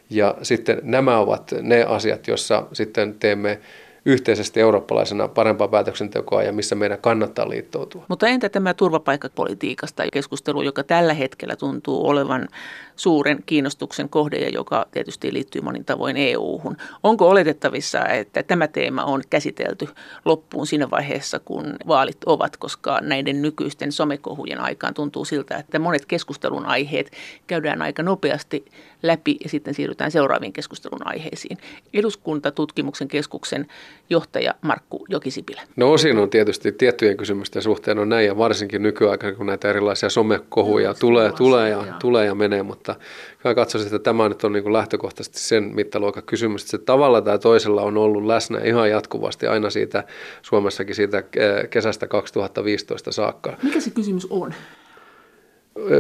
Ja 0.10 0.36
sitten 0.42 0.80
nämä 0.84 1.20
ovat 1.20 1.54
ne 1.62 1.84
asiat, 1.84 2.28
joissa 2.28 2.64
sitten 2.74 3.16
teemme 3.20 3.60
yhteisesti 4.06 4.60
eurooppalaisena 4.60 5.28
parempaa 5.28 5.68
päätöksentekoa 5.68 6.44
ja 6.44 6.52
missä 6.52 6.76
meidän 6.76 6.98
kannattaa 7.02 7.50
liittoutua. 7.50 8.06
Mutta 8.08 8.28
entä 8.28 8.50
tämä 8.50 8.74
turvapaikkapolitiikasta 8.74 10.04
keskustelu, 10.14 10.62
joka 10.62 10.84
tällä 10.84 11.14
hetkellä 11.14 11.56
tuntuu 11.56 12.08
olevan 12.08 12.48
suuren 12.96 13.44
kiinnostuksen 13.46 14.10
kohde 14.10 14.38
ja 14.38 14.50
joka 14.50 14.86
tietysti 14.92 15.34
liittyy 15.34 15.62
monin 15.62 15.86
tavoin 15.86 16.18
EU-hun. 16.18 16.78
Onko 17.04 17.30
oletettavissa, 17.30 18.06
että 18.06 18.44
tämä 18.44 18.68
teema 18.68 19.04
on 19.04 19.22
käsitelty 19.30 19.88
loppuun 20.26 20.68
siinä 20.68 20.90
vaiheessa, 20.90 21.40
kun 21.40 21.76
vaalit 21.88 22.24
ovat, 22.26 22.58
koska 22.58 23.00
näiden 23.02 23.42
nykyisten 23.42 23.92
somekohujen 23.92 24.60
aikaan 24.60 24.94
tuntuu 24.94 25.26
siltä, 25.26 25.58
että 25.58 25.80
monet 25.80 26.06
keskustelun 26.06 26.66
aiheet 26.66 27.12
käydään 27.48 27.82
aika 27.82 28.04
nopeasti 28.04 28.66
läpi 29.04 29.38
ja 29.44 29.50
sitten 29.50 29.74
siirrytään 29.74 30.12
seuraaviin 30.12 30.54
keskustelun 30.54 31.08
aiheisiin. 31.08 31.58
Eduskuntatutkimuksen 31.94 33.08
keskuksen 33.08 33.68
johtaja 34.10 34.54
Markku 34.62 35.06
Jokisipilä. 35.10 35.62
No 35.76 35.92
osin 35.92 36.18
on 36.18 36.30
tietysti 36.30 36.72
tiettyjen 36.72 37.18
kysymysten 37.18 37.62
suhteen 37.62 38.00
on 38.00 38.10
näin 38.10 38.28
ja 38.28 38.38
varsinkin 38.38 38.84
nykyaikana, 38.84 39.36
kun 39.36 39.46
näitä 39.46 39.70
erilaisia 39.70 40.10
somekohuja 40.10 40.88
no, 40.88 40.94
tulee, 40.94 41.32
tulee, 41.32 41.70
ja, 41.70 41.84
tulee 42.00 42.26
ja 42.26 42.36
menee, 42.36 42.64
mutta 42.64 42.96
kyllä 43.42 43.56
katsoisin, 43.56 43.96
että 43.96 44.04
tämä 44.04 44.30
nyt 44.30 44.44
on 44.44 44.54
niin 44.54 44.64
kuin 44.64 44.74
lähtökohtaisesti 44.74 45.40
sen 45.40 45.64
mittaluokan 45.64 46.24
kysymys, 46.24 46.62
että 46.62 46.72
se 46.72 46.78
tavalla 46.78 47.22
tai 47.22 47.40
toisella 47.40 47.82
on 47.82 47.98
ollut 47.98 48.26
läsnä 48.26 48.60
ihan 48.60 48.90
jatkuvasti 48.90 49.48
aina 49.48 49.70
siitä 49.70 50.04
Suomessakin 50.42 50.96
siitä 50.96 51.18
eh, 51.18 51.70
kesästä 51.70 52.08
2015 52.08 53.12
saakka. 53.12 53.58
Mikä 53.64 53.80
se 53.80 53.90
kysymys 53.90 54.28
on? 54.30 54.54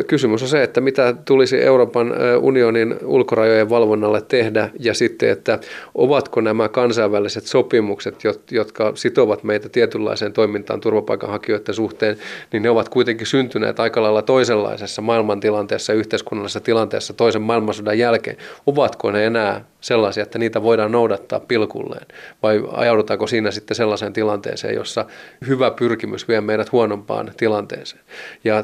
Kysymys 0.08 0.42
on 0.42 0.48
se, 0.48 0.64
että 0.64 0.82
mitä 0.82 1.16
tulisi 1.26 1.62
Euroopan 1.64 2.14
unionin 2.40 2.96
ulkorajojen 3.04 3.70
valvonnalle 3.70 4.22
tehdä 4.22 4.70
ja 4.80 4.94
sitten, 4.94 5.30
että 5.30 5.60
ovatko 5.96 6.42
nämä 6.42 6.70
kansainväliset 6.70 7.44
sopimukset, 7.44 8.16
jotka 8.52 8.92
sitovat 8.96 9.44
meitä 9.44 9.70
tietynlaiseen 9.70 10.34
toimintaan 10.34 10.80
turvapaikanhakijoiden 10.80 11.76
suhteen, 11.76 12.18
niin 12.54 12.64
ne 12.64 12.70
ovat 12.70 12.90
kuitenkin 12.90 13.28
syntyneet 13.28 13.80
aika 13.80 14.02
lailla 14.04 14.22
toisenlaisessa 14.22 15.02
maailmantilanteessa, 15.02 15.94
yhteiskunnallisessa 15.94 16.60
tilanteessa 16.60 17.14
toisen 17.14 17.42
maailmansodan 17.42 18.00
jälkeen. 18.00 18.38
Ovatko 18.68 19.12
ne 19.12 19.26
enää 19.26 19.66
sellaisia, 19.82 20.24
että 20.24 20.40
niitä 20.40 20.64
voidaan 20.64 20.92
noudattaa 20.92 21.40
pilkulleen 21.40 22.08
vai 22.44 22.64
ajaudutaanko 22.72 23.28
siinä 23.28 23.52
sitten 23.52 23.76
sellaiseen 23.76 24.14
tilanteeseen, 24.14 24.76
jossa 24.76 25.06
hyvä 25.48 25.72
pyrkimys 25.72 26.28
vie 26.28 26.42
meidät 26.42 26.72
huonompaan 26.72 27.32
tilanteeseen. 27.38 28.02
Ja 28.44 28.64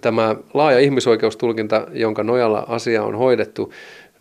tämä 0.00 0.36
laaja 0.54 0.78
ihmisoikeustulkinta, 0.78 1.86
jonka 1.92 2.22
nojalla 2.22 2.64
asia 2.68 3.02
on 3.02 3.14
hoidettu, 3.14 3.72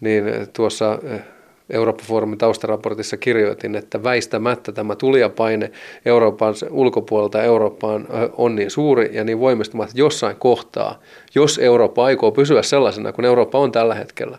niin 0.02 0.24
tuossa 0.54 1.00
eh, 1.04 1.22
Eurooppa-foorumin 1.70 2.38
taustaraportissa 2.38 3.18
kirjoitin, 3.18 3.76
että 3.76 4.04
väistämättä 4.04 4.72
tämä 4.72 4.96
tulijapaine 4.96 5.72
Euroopan 6.06 6.54
ulkopuolelta 6.70 7.44
Eurooppaan 7.44 8.02
eh, 8.02 8.30
on 8.38 8.56
niin 8.56 8.72
suuri 8.72 9.10
ja 9.14 9.24
niin 9.24 9.40
voimistumat, 9.40 9.90
että 9.90 10.00
jossain 10.00 10.36
kohtaa, 10.36 11.00
jos 11.36 11.58
Eurooppa 11.58 12.06
aikoo 12.06 12.32
pysyä 12.32 12.62
sellaisena 12.62 13.12
kuin 13.12 13.26
Eurooppa 13.26 13.60
on 13.60 13.72
tällä 13.72 13.96
hetkellä, 13.96 14.38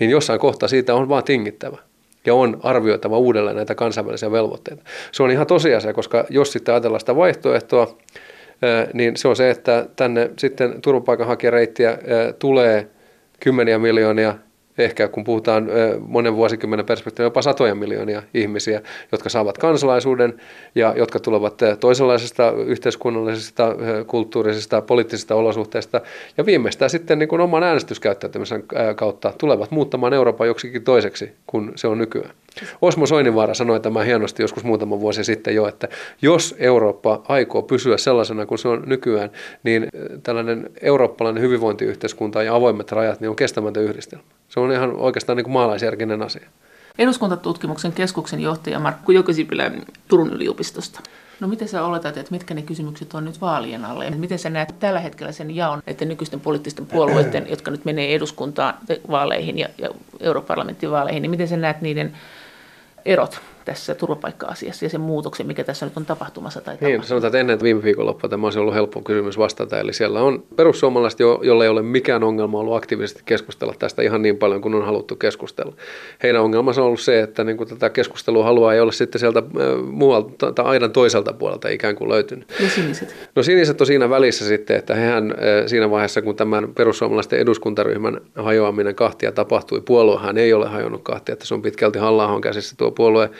niin 0.00 0.10
jossain 0.10 0.40
kohtaa 0.40 0.68
siitä 0.68 0.94
on 0.94 1.08
vaan 1.08 1.24
tingittävä 1.24 1.78
ja 2.26 2.34
on 2.34 2.60
arvioitava 2.62 3.18
uudelleen 3.18 3.56
näitä 3.56 3.74
kansainvälisiä 3.74 4.32
velvoitteita. 4.32 4.82
Se 5.12 5.22
on 5.22 5.30
ihan 5.30 5.46
tosiasia, 5.46 5.92
koska 5.92 6.24
jos 6.30 6.52
sitten 6.52 6.74
ajatellaan 6.74 7.00
sitä 7.00 7.16
vaihtoehtoa, 7.16 7.96
niin 8.92 9.16
se 9.16 9.28
on 9.28 9.36
se, 9.36 9.50
että 9.50 9.86
tänne 9.96 10.30
sitten 10.38 10.82
turvapaikanhakijareittiä 10.82 11.98
tulee 12.38 12.88
kymmeniä 13.40 13.78
miljoonia 13.78 14.34
ehkä 14.78 15.08
kun 15.08 15.24
puhutaan 15.24 15.68
monen 16.08 16.36
vuosikymmenen 16.36 16.86
perspektiivillä 16.86 17.26
jopa 17.26 17.42
satoja 17.42 17.74
miljoonia 17.74 18.22
ihmisiä, 18.34 18.82
jotka 19.12 19.28
saavat 19.28 19.58
kansalaisuuden 19.58 20.40
ja 20.74 20.94
jotka 20.96 21.20
tulevat 21.20 21.60
toisenlaisesta 21.80 22.50
yhteiskunnallisesta, 22.50 23.76
kulttuurisesta, 24.06 24.82
poliittisesta 24.82 25.34
olosuhteesta 25.34 26.00
ja 26.36 26.46
viimeistään 26.46 26.90
sitten 26.90 27.18
niin 27.18 27.28
kuin 27.28 27.40
oman 27.40 27.62
äänestyskäyttäytymisen 27.62 28.64
kautta 28.96 29.32
tulevat 29.38 29.70
muuttamaan 29.70 30.12
Euroopan 30.12 30.46
joksikin 30.46 30.84
toiseksi 30.84 31.32
kuin 31.46 31.72
se 31.74 31.88
on 31.88 31.98
nykyään. 31.98 32.30
Osmo 32.82 33.06
Soininvaara 33.06 33.54
sanoi 33.54 33.80
tämän 33.80 34.06
hienosti 34.06 34.42
joskus 34.42 34.64
muutama 34.64 35.00
vuosi 35.00 35.24
sitten 35.24 35.54
jo, 35.54 35.68
että 35.68 35.88
jos 36.22 36.54
Eurooppa 36.58 37.22
aikoo 37.28 37.62
pysyä 37.62 37.96
sellaisena 37.96 38.46
kuin 38.46 38.58
se 38.58 38.68
on 38.68 38.82
nykyään, 38.86 39.30
niin 39.62 39.86
tällainen 40.22 40.70
eurooppalainen 40.82 41.42
hyvinvointiyhteiskunta 41.42 42.42
ja 42.42 42.54
avoimet 42.54 42.92
rajat 42.92 43.20
niin 43.20 43.30
on 43.30 43.36
kestämätön 43.36 43.82
yhdistelmä. 43.82 44.24
Se 44.48 44.60
on 44.60 44.72
ihan 44.72 44.96
oikeastaan 44.96 45.36
niin 45.36 45.44
kuin 45.44 45.52
maalaisjärkinen 45.52 46.22
asia. 46.22 46.48
Eduskuntatutkimuksen 46.98 47.92
keskuksen 47.92 48.40
johtaja 48.40 48.80
Markku 48.80 49.12
Jokisipilä 49.12 49.70
Turun 50.08 50.32
yliopistosta. 50.32 51.00
No 51.40 51.48
miten 51.48 51.68
sä 51.68 51.84
oletat, 51.84 52.16
että 52.16 52.32
mitkä 52.32 52.54
ne 52.54 52.62
kysymykset 52.62 53.14
on 53.14 53.24
nyt 53.24 53.40
vaalien 53.40 53.84
alle? 53.84 54.10
Miten 54.10 54.38
sä 54.38 54.50
näet 54.50 54.74
tällä 54.78 55.00
hetkellä 55.00 55.32
sen 55.32 55.56
jaon, 55.56 55.82
että 55.86 56.04
nykyisten 56.04 56.40
poliittisten 56.40 56.86
puolueiden, 56.86 57.46
jotka 57.50 57.70
nyt 57.70 57.84
menee 57.84 58.14
eduskuntaan 58.14 58.74
vaaleihin 59.10 59.58
ja, 59.58 59.68
ja 59.78 59.88
europarlamenttivaaleihin, 60.20 61.22
niin 61.22 61.30
miten 61.30 61.48
sä 61.48 61.56
näet 61.56 61.80
niiden 61.80 62.16
erot 63.04 63.40
tässä 63.66 63.94
turvapaikka-asiassa 63.94 64.84
ja 64.84 64.88
sen 64.88 65.00
muutoksen, 65.00 65.46
mikä 65.46 65.64
tässä 65.64 65.86
nyt 65.86 65.96
on 65.96 66.06
tapahtumassa 66.06 66.60
tai 66.60 66.76
Niin, 66.80 67.02
sanotaan, 67.02 67.28
että 67.28 67.38
ennen 67.38 67.60
viime 67.62 67.82
viikonloppua 67.82 68.30
tämä 68.30 68.46
olisi 68.46 68.58
ollut 68.58 68.74
helppo 68.74 69.00
kysymys 69.00 69.38
vastata. 69.38 69.80
Eli 69.80 69.92
siellä 69.92 70.20
on 70.20 70.44
perussuomalaiset, 70.56 71.20
jo, 71.20 71.40
jolle 71.42 71.64
ei 71.64 71.70
ole 71.70 71.82
mikään 71.82 72.24
ongelma 72.24 72.58
ollut 72.58 72.76
aktiivisesti 72.76 73.22
keskustella 73.24 73.74
tästä 73.78 74.02
ihan 74.02 74.22
niin 74.22 74.36
paljon 74.36 74.60
kuin 74.60 74.74
on 74.74 74.84
haluttu 74.84 75.16
keskustella. 75.16 75.72
Heidän 76.22 76.42
ongelmansa 76.42 76.80
on 76.80 76.86
ollut 76.86 77.00
se, 77.00 77.20
että 77.20 77.44
niin 77.44 77.56
kuin 77.56 77.68
tätä 77.68 77.90
keskustelua 77.90 78.44
haluaa 78.44 78.74
ei 78.74 78.80
ole 78.80 78.92
sitten 78.92 79.18
sieltä 79.18 79.42
muualta 79.90 80.52
tai 80.52 80.64
aidan 80.64 80.92
toiselta 80.92 81.32
puolelta 81.32 81.68
ikään 81.68 81.96
kuin 81.96 82.10
löytynyt. 82.10 82.52
Ja 82.60 82.68
siniset? 82.68 83.16
No 83.36 83.42
siniset 83.42 83.80
on 83.80 83.86
siinä 83.86 84.10
välissä 84.10 84.44
sitten, 84.44 84.76
että 84.76 84.94
hehän 84.94 85.34
siinä 85.66 85.90
vaiheessa, 85.90 86.22
kun 86.22 86.36
tämän 86.36 86.74
perussuomalaisten 86.74 87.38
eduskuntaryhmän 87.38 88.20
hajoaminen 88.34 88.94
kahtia 88.94 89.32
tapahtui, 89.32 89.80
puoluehan 89.80 90.38
ei 90.38 90.52
ole 90.52 90.66
hajonnut 90.66 91.02
kahtia, 91.02 91.32
että 91.32 91.46
se 91.46 91.54
on 91.54 91.62
pitkälti 91.62 91.98
halla 91.98 92.40
käsissä 92.40 92.74
tuo 92.78 92.90
puolue 92.90 93.30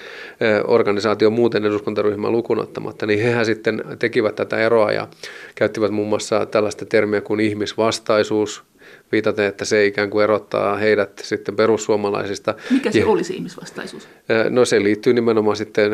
organisaatio 0.65 1.31
muuten 1.31 1.65
eduskuntaryhmän 1.65 2.33
lukunottamatta, 2.33 3.07
niin 3.07 3.23
hehän 3.23 3.47
sitten 3.47 3.85
tekivät 3.99 4.35
tätä 4.35 4.59
eroa 4.59 4.93
ja 4.93 5.09
käyttivät 5.55 5.91
muun 5.91 6.09
muassa 6.09 6.47
tällaista 6.47 6.85
termiä 6.85 7.21
kuin 7.21 7.41
ihmisvastaisuus, 7.41 8.65
viitaten, 9.13 9.45
että 9.45 9.65
se 9.65 9.87
ikään 9.87 10.11
kuin 10.11 10.25
erottaa 10.25 10.77
heidät 10.77 11.19
sitten 11.25 11.57
perussuomalaisista. 11.57 12.55
Mikä 12.71 12.93
se 12.93 12.99
ja, 12.99 13.07
olisi 13.07 13.35
ihmisvastaisuus? 13.35 14.09
No 14.51 14.65
se 14.65 14.83
liittyy 14.83 15.13
nimenomaan 15.13 15.57
sitten 15.57 15.93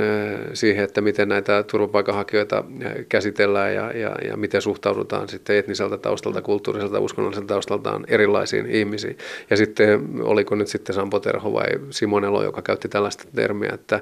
siihen, 0.53 0.85
että 0.85 1.01
miten 1.01 1.29
näitä 1.29 1.63
turvapaikanhakijoita 1.63 2.65
käsitellään 3.09 3.75
ja, 3.75 3.93
ja, 3.93 4.17
ja 4.29 4.37
miten 4.37 4.63
suhtaudutaan 4.63 5.29
sitten 5.29 5.57
etniseltä 5.57 5.99
taustalta, 5.99 6.43
kulttuuriselta, 6.43 7.01
uskonnolliselta 7.01 7.49
taustaltaan 7.49 8.05
erilaisiin 8.09 8.67
ihmisiin. 8.67 9.19
Ja 9.51 9.57
sitten 9.57 10.09
oliko 10.23 10.55
nyt 10.55 10.69
sitten 10.69 10.95
Sampo 10.95 11.21
Terho 11.21 11.53
vai 11.53 11.69
Simon 11.91 12.25
Elo, 12.25 12.45
joka 12.45 12.63
käytti 12.63 12.89
tällaista 12.89 13.25
termiä, 13.35 13.71
että 13.75 14.01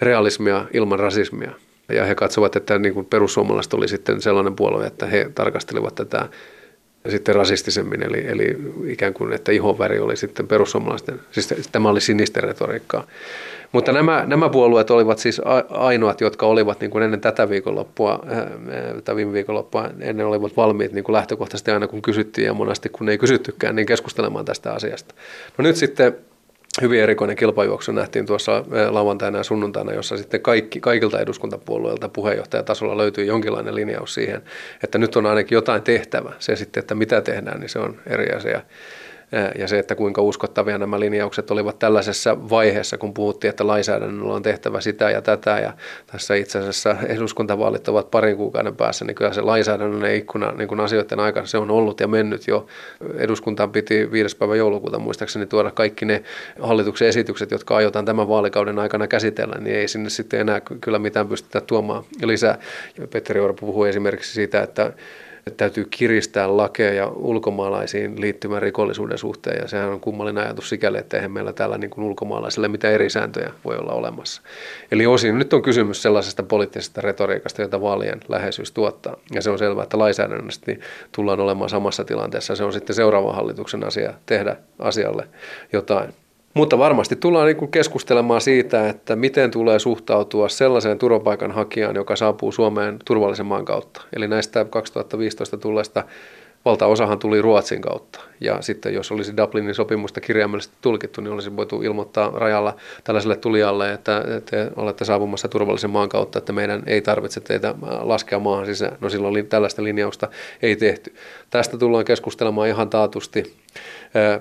realismia 0.00 0.66
ilman 0.72 0.98
rasismia. 0.98 1.50
Ja 1.88 2.04
he 2.04 2.14
katsovat, 2.14 2.56
että 2.56 2.78
niin 2.78 2.94
kuin 2.94 3.06
perussuomalaiset 3.06 3.74
oli 3.74 3.88
sitten 3.88 4.20
sellainen 4.22 4.56
puolue, 4.56 4.86
että 4.86 5.06
he 5.06 5.30
tarkastelivat 5.34 5.94
tätä 5.94 6.28
sitten 7.08 7.34
rasistisemmin, 7.34 8.02
eli, 8.02 8.26
eli 8.26 8.56
ikään 8.86 9.14
kuin, 9.14 9.32
että 9.32 9.52
ihonväri 9.52 9.98
oli 9.98 10.16
sitten 10.16 10.48
perussuomalaisten, 10.48 11.20
siis 11.30 11.68
tämä 11.72 11.88
oli 11.88 12.00
sinisten 12.00 12.42
retoriikkaa. 12.42 13.06
Mutta 13.72 13.92
nämä, 13.92 14.24
nämä 14.26 14.48
puolueet 14.48 14.90
olivat 14.90 15.18
siis 15.18 15.40
ainoat, 15.68 16.20
jotka 16.20 16.46
olivat 16.46 16.80
niin 16.80 16.90
kuin 16.90 17.04
ennen 17.04 17.20
tätä 17.20 17.48
viikonloppua, 17.48 18.20
tai 19.04 19.16
viime 19.16 19.32
viikonloppua, 19.32 19.90
ennen 20.00 20.26
olivat 20.26 20.56
valmiit 20.56 20.92
niin 20.92 21.04
kuin 21.04 21.14
lähtökohtaisesti 21.14 21.70
aina 21.70 21.86
kun 21.86 22.02
kysyttiin 22.02 22.46
ja 22.46 22.54
monesti 22.54 22.88
kun 22.88 23.08
ei 23.08 23.18
kysyttykään, 23.18 23.76
niin 23.76 23.86
keskustelemaan 23.86 24.44
tästä 24.44 24.72
asiasta. 24.72 25.14
No 25.58 25.62
nyt 25.62 25.76
sitten 25.76 26.16
hyvin 26.80 27.00
erikoinen 27.00 27.36
kilpajuoksu 27.36 27.92
nähtiin 27.92 28.26
tuossa 28.26 28.64
lauantaina 28.90 29.38
ja 29.38 29.44
sunnuntaina, 29.44 29.92
jossa 29.92 30.16
sitten 30.16 30.40
kaikki, 30.40 30.80
kaikilta 30.80 31.20
eduskuntapuolueilta 31.20 32.08
puheenjohtajatasolla 32.08 32.96
löytyy 32.96 33.24
jonkinlainen 33.24 33.74
linjaus 33.74 34.14
siihen, 34.14 34.42
että 34.84 34.98
nyt 34.98 35.16
on 35.16 35.26
ainakin 35.26 35.56
jotain 35.56 35.82
tehtävä. 35.82 36.32
Se 36.38 36.56
sitten, 36.56 36.80
että 36.80 36.94
mitä 36.94 37.20
tehdään, 37.20 37.60
niin 37.60 37.68
se 37.68 37.78
on 37.78 38.00
eri 38.06 38.32
asia 38.32 38.60
ja 39.58 39.68
se, 39.68 39.78
että 39.78 39.94
kuinka 39.94 40.22
uskottavia 40.22 40.78
nämä 40.78 41.00
linjaukset 41.00 41.50
olivat 41.50 41.78
tällaisessa 41.78 42.50
vaiheessa, 42.50 42.98
kun 42.98 43.14
puhuttiin, 43.14 43.48
että 43.48 43.66
lainsäädännöllä 43.66 44.34
on 44.34 44.42
tehtävä 44.42 44.80
sitä 44.80 45.10
ja 45.10 45.22
tätä, 45.22 45.58
ja 45.58 45.72
tässä 46.06 46.34
itse 46.34 46.58
asiassa 46.58 46.96
eduskuntavaalit 47.06 47.88
ovat 47.88 48.10
parin 48.10 48.36
kuukauden 48.36 48.76
päässä, 48.76 49.04
niin 49.04 49.14
kyllä 49.14 49.32
se 49.32 49.40
lainsäädännön 49.40 50.14
ikkuna 50.14 50.52
niin 50.52 50.68
kuin 50.68 50.80
asioiden 50.80 51.20
aikana 51.20 51.46
se 51.46 51.58
on 51.58 51.70
ollut 51.70 52.00
ja 52.00 52.08
mennyt 52.08 52.48
jo. 52.48 52.66
Eduskuntaan 53.16 53.72
piti 53.72 54.12
5. 54.12 54.36
päivä 54.36 54.56
joulukuuta 54.56 54.98
muistaakseni 54.98 55.46
tuoda 55.46 55.70
kaikki 55.70 56.04
ne 56.04 56.22
hallituksen 56.60 57.08
esitykset, 57.08 57.50
jotka 57.50 57.76
aiotaan 57.76 58.04
tämän 58.04 58.28
vaalikauden 58.28 58.78
aikana 58.78 59.06
käsitellä, 59.06 59.56
niin 59.60 59.76
ei 59.76 59.88
sinne 59.88 60.10
sitten 60.10 60.40
enää 60.40 60.60
kyllä 60.80 60.98
mitään 60.98 61.28
pystytä 61.28 61.60
tuomaan 61.60 62.04
lisää. 62.22 62.58
Petteri 63.12 63.40
Orpo 63.40 63.66
puhui 63.66 63.88
esimerkiksi 63.88 64.32
siitä, 64.32 64.62
että 64.62 64.92
että 65.46 65.56
täytyy 65.56 65.86
kiristää 65.90 66.56
lakeja 66.56 67.08
ulkomaalaisiin 67.08 68.20
liittymän 68.20 68.62
rikollisuuden 68.62 69.18
suhteen. 69.18 69.58
Ja 69.62 69.68
sehän 69.68 69.88
on 69.88 70.00
kummallinen 70.00 70.44
ajatus 70.44 70.68
sikäli, 70.68 70.98
että 70.98 71.16
eihän 71.16 71.32
meillä 71.32 71.52
täällä 71.52 71.78
niin 71.78 71.90
kuin 71.90 72.04
ulkomaalaisille 72.04 72.68
mitään 72.68 72.94
eri 72.94 73.10
sääntöjä 73.10 73.52
voi 73.64 73.76
olla 73.76 73.92
olemassa. 73.92 74.42
Eli 74.92 75.06
osin 75.06 75.38
nyt 75.38 75.52
on 75.52 75.62
kysymys 75.62 76.02
sellaisesta 76.02 76.42
poliittisesta 76.42 77.00
retoriikasta, 77.00 77.62
jota 77.62 77.80
vaalien 77.80 78.20
läheisyys 78.28 78.72
tuottaa. 78.72 79.16
Ja 79.34 79.42
se 79.42 79.50
on 79.50 79.58
selvää, 79.58 79.82
että 79.82 79.98
lainsäädännöllisesti 79.98 80.80
tullaan 81.12 81.40
olemaan 81.40 81.70
samassa 81.70 82.04
tilanteessa. 82.04 82.56
Se 82.56 82.64
on 82.64 82.72
sitten 82.72 82.96
seuraavan 82.96 83.34
hallituksen 83.34 83.86
asia 83.86 84.14
tehdä 84.26 84.56
asialle 84.78 85.28
jotain. 85.72 86.14
Mutta 86.54 86.78
varmasti 86.78 87.16
tullaan 87.16 87.46
niin 87.46 87.56
kuin 87.56 87.70
keskustelemaan 87.70 88.40
siitä, 88.40 88.88
että 88.88 89.16
miten 89.16 89.50
tulee 89.50 89.78
suhtautua 89.78 90.48
sellaiseen 90.48 90.98
turvapaikanhakijaan, 90.98 91.96
joka 91.96 92.16
saapuu 92.16 92.52
Suomeen 92.52 92.98
turvallisen 93.04 93.46
maan 93.46 93.64
kautta. 93.64 94.02
Eli 94.16 94.28
näistä 94.28 94.64
2015 94.64 95.56
tulleista 95.56 96.04
valtaosahan 96.64 97.18
tuli 97.18 97.42
Ruotsin 97.42 97.80
kautta. 97.80 98.20
Ja 98.40 98.62
sitten 98.62 98.94
jos 98.94 99.12
olisi 99.12 99.36
Dublinin 99.36 99.74
sopimusta 99.74 100.20
kirjaimellisesti 100.20 100.76
tulkittu, 100.80 101.20
niin 101.20 101.32
olisi 101.32 101.56
voitu 101.56 101.82
ilmoittaa 101.82 102.30
rajalla 102.34 102.76
tällaiselle 103.04 103.36
tulijalle, 103.36 103.92
että 103.92 104.24
te 104.50 104.70
olette 104.76 105.04
saapumassa 105.04 105.48
turvallisen 105.48 105.90
maan 105.90 106.08
kautta, 106.08 106.38
että 106.38 106.52
meidän 106.52 106.82
ei 106.86 107.00
tarvitse 107.02 107.40
teitä 107.40 107.74
laskea 108.00 108.38
maahan 108.38 108.66
sisään. 108.66 108.96
No 109.00 109.08
silloin 109.10 109.46
tällaista 109.46 109.84
linjausta 109.84 110.28
ei 110.62 110.76
tehty. 110.76 111.14
Tästä 111.50 111.78
tullaan 111.78 112.04
keskustelemaan 112.04 112.68
ihan 112.68 112.90
taatusti 112.90 113.54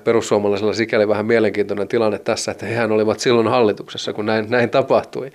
perussuomalaisilla 0.03 0.73
sikäli 0.73 1.07
vähän 1.07 1.25
mielenkiintoinen 1.25 1.87
tilanne 1.87 2.19
tässä, 2.19 2.51
että 2.51 2.65
hehän 2.65 2.91
olivat 2.91 3.19
silloin 3.19 3.47
hallituksessa, 3.47 4.13
kun 4.13 4.25
näin, 4.25 4.45
näin 4.49 4.69
tapahtui. 4.69 5.31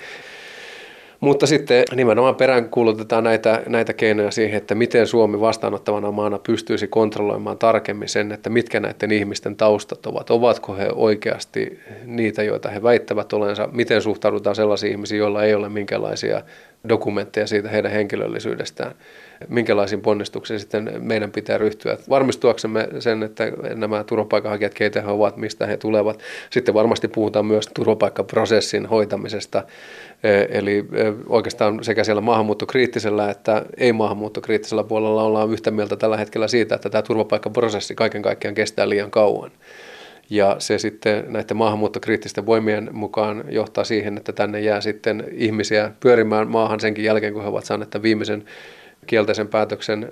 Mutta 1.25 1.47
sitten 1.47 1.85
nimenomaan 1.95 2.35
peräänkuulutetaan 2.35 3.25
näitä, 3.25 3.63
näitä 3.67 3.93
keinoja 3.93 4.31
siihen, 4.31 4.57
että 4.57 4.75
miten 4.75 5.07
Suomi 5.07 5.41
vastaanottavana 5.41 6.11
maana 6.11 6.39
pystyisi 6.39 6.87
kontrolloimaan 6.87 7.59
tarkemmin 7.59 8.09
sen, 8.09 8.33
että 8.33 8.51
mitkä 8.51 8.81
näiden 8.81 9.13
ihmisten 9.13 9.57
taustat 9.57 10.07
ovat. 10.07 10.31
Ovatko 10.31 10.77
he 10.77 10.89
oikeasti 10.95 11.81
niitä, 12.05 12.43
joita 12.43 12.69
he 12.69 12.83
väittävät 12.83 13.33
olensa? 13.33 13.69
Miten 13.73 14.03
suhtaudutaan 14.03 14.57
sellaisiin 14.57 14.93
ihmisiin, 14.93 15.19
joilla 15.19 15.45
ei 15.45 15.55
ole 15.55 15.69
minkälaisia 15.69 16.43
dokumentteja 16.89 17.47
siitä 17.47 17.69
heidän 17.69 17.93
henkilöllisyydestään? 17.93 18.95
Minkälaisiin 19.49 20.01
ponnistuksiin 20.01 20.61
sitten 20.61 20.93
meidän 20.99 21.31
pitää 21.31 21.59
ryhtyä. 21.59 21.99
Varmistuaksemme 22.09 22.89
sen, 22.99 23.23
että 23.23 23.53
nämä 23.75 24.05
turvapaikanhakijat, 24.05 24.75
keitä 24.75 25.03
he 25.03 25.11
ovat, 25.11 25.37
mistä 25.37 25.67
he 25.67 25.77
tulevat. 25.77 26.23
Sitten 26.51 26.75
varmasti 26.75 27.09
puhutaan 27.09 27.47
myös 27.47 27.67
turvapaikkaprosessin 27.75 28.87
hoitamisesta, 28.87 29.65
e, 30.23 30.59
eli 30.59 30.79
e, 30.79 31.13
oikeastaan 31.29 31.85
sekä 31.85 32.05
siellä 32.05 32.21
maahanmuuttokriittisellä 32.21 33.31
että 33.31 33.65
ei-maahanmuuttokriittisellä 33.77 34.85
puolella 34.85 35.23
ollaan 35.23 35.53
yhtä 35.53 35.71
mieltä 35.71 35.97
tällä 35.97 36.17
hetkellä 36.17 36.49
siitä, 36.49 36.75
että 36.75 36.91
tämä 36.91 37.03
turvapaikkaprosessi 37.03 37.95
kaiken 37.95 38.23
kaikkiaan 38.23 38.55
kestää 38.55 38.89
liian 38.89 39.11
kauan. 39.11 39.51
Ja 40.31 40.57
se 40.59 40.79
sitten 40.79 41.25
näiden 41.29 41.57
maahanmuuttokriittisten 41.57 42.47
voimien 42.47 42.89
mukaan 42.93 43.45
johtaa 43.49 43.85
siihen, 43.85 44.17
että 44.17 44.33
tänne 44.33 44.61
jää 44.61 44.81
sitten 44.81 45.25
ihmisiä 45.33 45.91
pyörimään 46.01 46.49
maahan 46.49 46.81
senkin 46.81 47.05
jälkeen, 47.05 47.33
kun 47.33 47.43
he 47.43 47.49
ovat 47.49 47.65
saaneet 47.65 47.91
tämän 47.91 48.03
viimeisen 48.03 48.45
kielteisen 49.07 49.49
päätöksen 49.49 50.09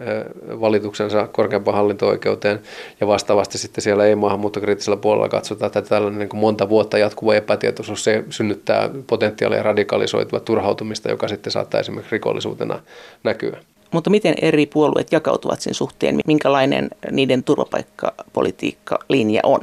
valituksensa 0.61 1.28
korkeampaan 1.28 1.76
hallinto-oikeuteen 1.76 2.61
ja 3.01 3.07
vastaavasti 3.07 3.59
sitten 3.59 3.82
siellä 3.82 4.07
ei 4.07 4.14
maahanmuuttokriittisellä 4.14 4.97
puolella 4.97 5.28
katsotaan, 5.28 5.66
että 5.66 5.82
tällainen 5.82 6.18
niin 6.18 6.28
kuin 6.28 6.40
monta 6.40 6.68
vuotta 6.68 6.99
jatkuva 6.99 7.34
epätietoisuus 7.34 8.05
se 8.05 8.24
synnyttää 8.30 8.90
potentiaalia 9.07 9.62
radikalisoitua 9.62 10.40
turhautumista, 10.40 11.11
joka 11.11 11.28
sitten 11.28 11.53
saattaa 11.53 11.80
esimerkiksi 11.80 12.12
rikollisuutena 12.12 12.82
näkyä. 13.24 13.59
Mutta 13.90 14.11
miten 14.11 14.34
eri 14.43 14.66
puolueet 14.66 15.12
jakautuvat 15.12 15.61
sen 15.61 15.74
suhteen, 15.74 16.20
minkälainen 16.26 16.90
niiden 17.11 17.45
turvapaikkapolitiikka 17.45 18.99
linja 19.09 19.40
on? 19.43 19.61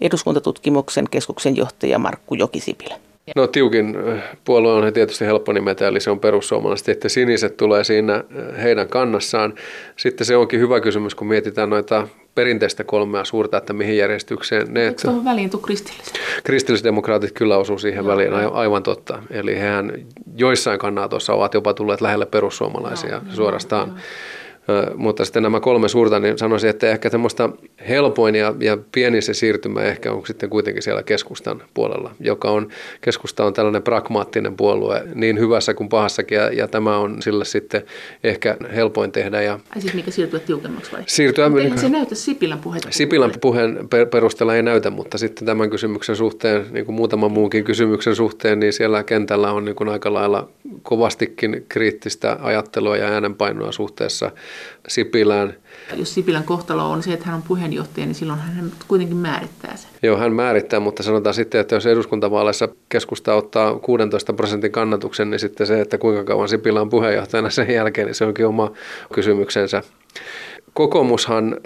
Eduskuntatutkimuksen 0.00 1.04
keskuksen 1.10 1.56
johtaja 1.56 1.98
Markku 1.98 2.34
Jokisipilä. 2.34 2.94
No 3.36 3.46
tiukin 3.46 3.96
puolue 4.44 4.72
on 4.72 4.92
tietysti 4.92 5.24
helppo 5.24 5.52
nimetä, 5.52 5.88
eli 5.88 6.00
se 6.00 6.10
on 6.10 6.20
perussuomalaiset, 6.20 6.88
että 6.88 7.08
siniset 7.08 7.56
tulee 7.56 7.84
siinä 7.84 8.24
heidän 8.62 8.88
kannassaan. 8.88 9.54
Sitten 9.96 10.26
se 10.26 10.36
onkin 10.36 10.60
hyvä 10.60 10.80
kysymys, 10.80 11.14
kun 11.14 11.26
mietitään 11.26 11.70
noita 11.70 12.08
perinteistä 12.34 12.84
kolmea 12.84 13.24
suurta, 13.24 13.56
että 13.56 13.72
mihin 13.72 13.96
järjestykseen 13.96 14.74
ne... 14.74 14.86
Eikö 14.86 15.02
tuohon 15.02 15.24
väliin 15.24 15.50
tule 15.50 15.62
kristilliset? 15.62 16.14
Kristillisdemokraatit 16.44 17.32
kyllä 17.32 17.56
osuu 17.56 17.78
siihen 17.78 18.04
Joo, 18.04 18.12
väliin, 18.12 18.32
aivan 18.34 18.82
totta. 18.82 19.22
Eli 19.30 19.56
hehän 19.56 19.92
joissain 20.36 20.78
kannatoissa 20.78 21.32
ovat 21.34 21.54
jopa 21.54 21.74
tulleet 21.74 22.00
lähelle 22.00 22.26
perussuomalaisia 22.26 23.10
Joo, 23.10 23.22
suorastaan. 23.30 23.88
Jo, 23.88 23.94
jo 23.94 24.00
mutta 24.96 25.24
sitten 25.24 25.42
nämä 25.42 25.60
kolme 25.60 25.88
suurta, 25.88 26.20
niin 26.20 26.38
sanoisin, 26.38 26.70
että 26.70 26.90
ehkä 26.90 27.10
semmoista 27.10 27.50
helpoin 27.88 28.34
ja, 28.34 28.54
ja 28.60 28.78
pieni 28.92 29.22
se 29.22 29.34
siirtymä 29.34 29.82
ehkä 29.82 30.12
on 30.12 30.26
sitten 30.26 30.50
kuitenkin 30.50 30.82
siellä 30.82 31.02
keskustan 31.02 31.62
puolella, 31.74 32.14
joka 32.20 32.50
on, 32.50 32.68
keskusta 33.00 33.44
on 33.44 33.52
tällainen 33.52 33.82
pragmaattinen 33.82 34.56
puolue 34.56 35.02
niin 35.14 35.38
hyvässä 35.38 35.74
kuin 35.74 35.88
pahassakin 35.88 36.36
ja, 36.36 36.52
ja 36.52 36.68
tämä 36.68 36.98
on 36.98 37.22
sille 37.22 37.44
sitten 37.44 37.82
ehkä 38.24 38.56
helpoin 38.74 39.12
tehdä. 39.12 39.42
Ja 39.42 39.60
Ai 39.74 39.80
siis 39.80 39.94
mikä 39.94 40.10
siirtyä 40.10 40.40
tiukemmaksi 40.40 40.92
vai? 40.92 41.02
Siirtyä, 41.06 41.48
Mutta 41.48 41.80
se 41.80 41.88
näytä 41.88 42.14
Sipilän 42.14 42.58
puhetta. 42.58 42.88
Sipilän 42.90 43.32
puheen 43.40 43.88
perusteella 44.10 44.56
ei 44.56 44.62
näytä, 44.62 44.90
mutta 44.90 45.18
sitten 45.18 45.46
tämän 45.46 45.70
kysymyksen 45.70 46.16
suhteen, 46.16 46.66
niin 46.70 46.86
kuin 46.86 46.96
muutaman 46.96 47.32
muunkin 47.32 47.64
kysymyksen 47.64 48.16
suhteen, 48.16 48.60
niin 48.60 48.72
siellä 48.72 49.02
kentällä 49.02 49.52
on 49.52 49.64
niin 49.64 49.76
kuin 49.76 49.88
aika 49.88 50.12
lailla 50.12 50.48
kovastikin 50.82 51.66
kriittistä 51.68 52.38
ajattelua 52.40 52.96
ja 52.96 53.06
äänenpainoa 53.06 53.72
suhteessa 53.72 54.30
Sipilään. 54.88 55.54
Jos 55.96 56.14
Sipilän 56.14 56.44
kohtalo 56.44 56.90
on 56.90 57.02
se, 57.02 57.12
että 57.12 57.26
hän 57.26 57.34
on 57.34 57.42
puheenjohtaja, 57.42 58.06
niin 58.06 58.14
silloin 58.14 58.38
hän 58.38 58.72
kuitenkin 58.88 59.16
määrittää 59.16 59.76
sen. 59.76 59.90
Joo, 60.02 60.16
hän 60.16 60.32
määrittää, 60.32 60.80
mutta 60.80 61.02
sanotaan 61.02 61.34
sitten, 61.34 61.60
että 61.60 61.74
jos 61.74 61.86
eduskuntavaaleissa 61.86 62.68
keskusta 62.88 63.34
ottaa 63.34 63.78
16 63.78 64.32
prosentin 64.32 64.72
kannatuksen, 64.72 65.30
niin 65.30 65.40
sitten 65.40 65.66
se, 65.66 65.80
että 65.80 65.98
kuinka 65.98 66.24
kauan 66.24 66.48
Sipilä 66.48 66.80
on 66.80 66.90
puheenjohtajana 66.90 67.50
sen 67.50 67.70
jälkeen, 67.70 68.06
niin 68.06 68.14
se 68.14 68.24
onkin 68.24 68.46
oma 68.46 68.72
kysymyksensä. 69.12 69.82
Kokoomushan 70.74 71.56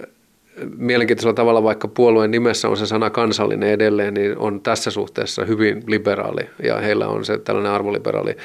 mielenkiintoisella 0.76 1.34
tavalla, 1.34 1.62
vaikka 1.62 1.88
puolueen 1.88 2.30
nimessä 2.30 2.68
on 2.68 2.76
se 2.76 2.86
sana 2.86 3.10
kansallinen 3.10 3.70
edelleen, 3.70 4.14
niin 4.14 4.38
on 4.38 4.60
tässä 4.60 4.90
suhteessa 4.90 5.44
hyvin 5.44 5.82
liberaali 5.86 6.42
ja 6.62 6.76
heillä 6.78 7.08
on 7.08 7.24
se 7.24 7.38
tällainen 7.38 7.72
arvoliberaali 7.72 8.36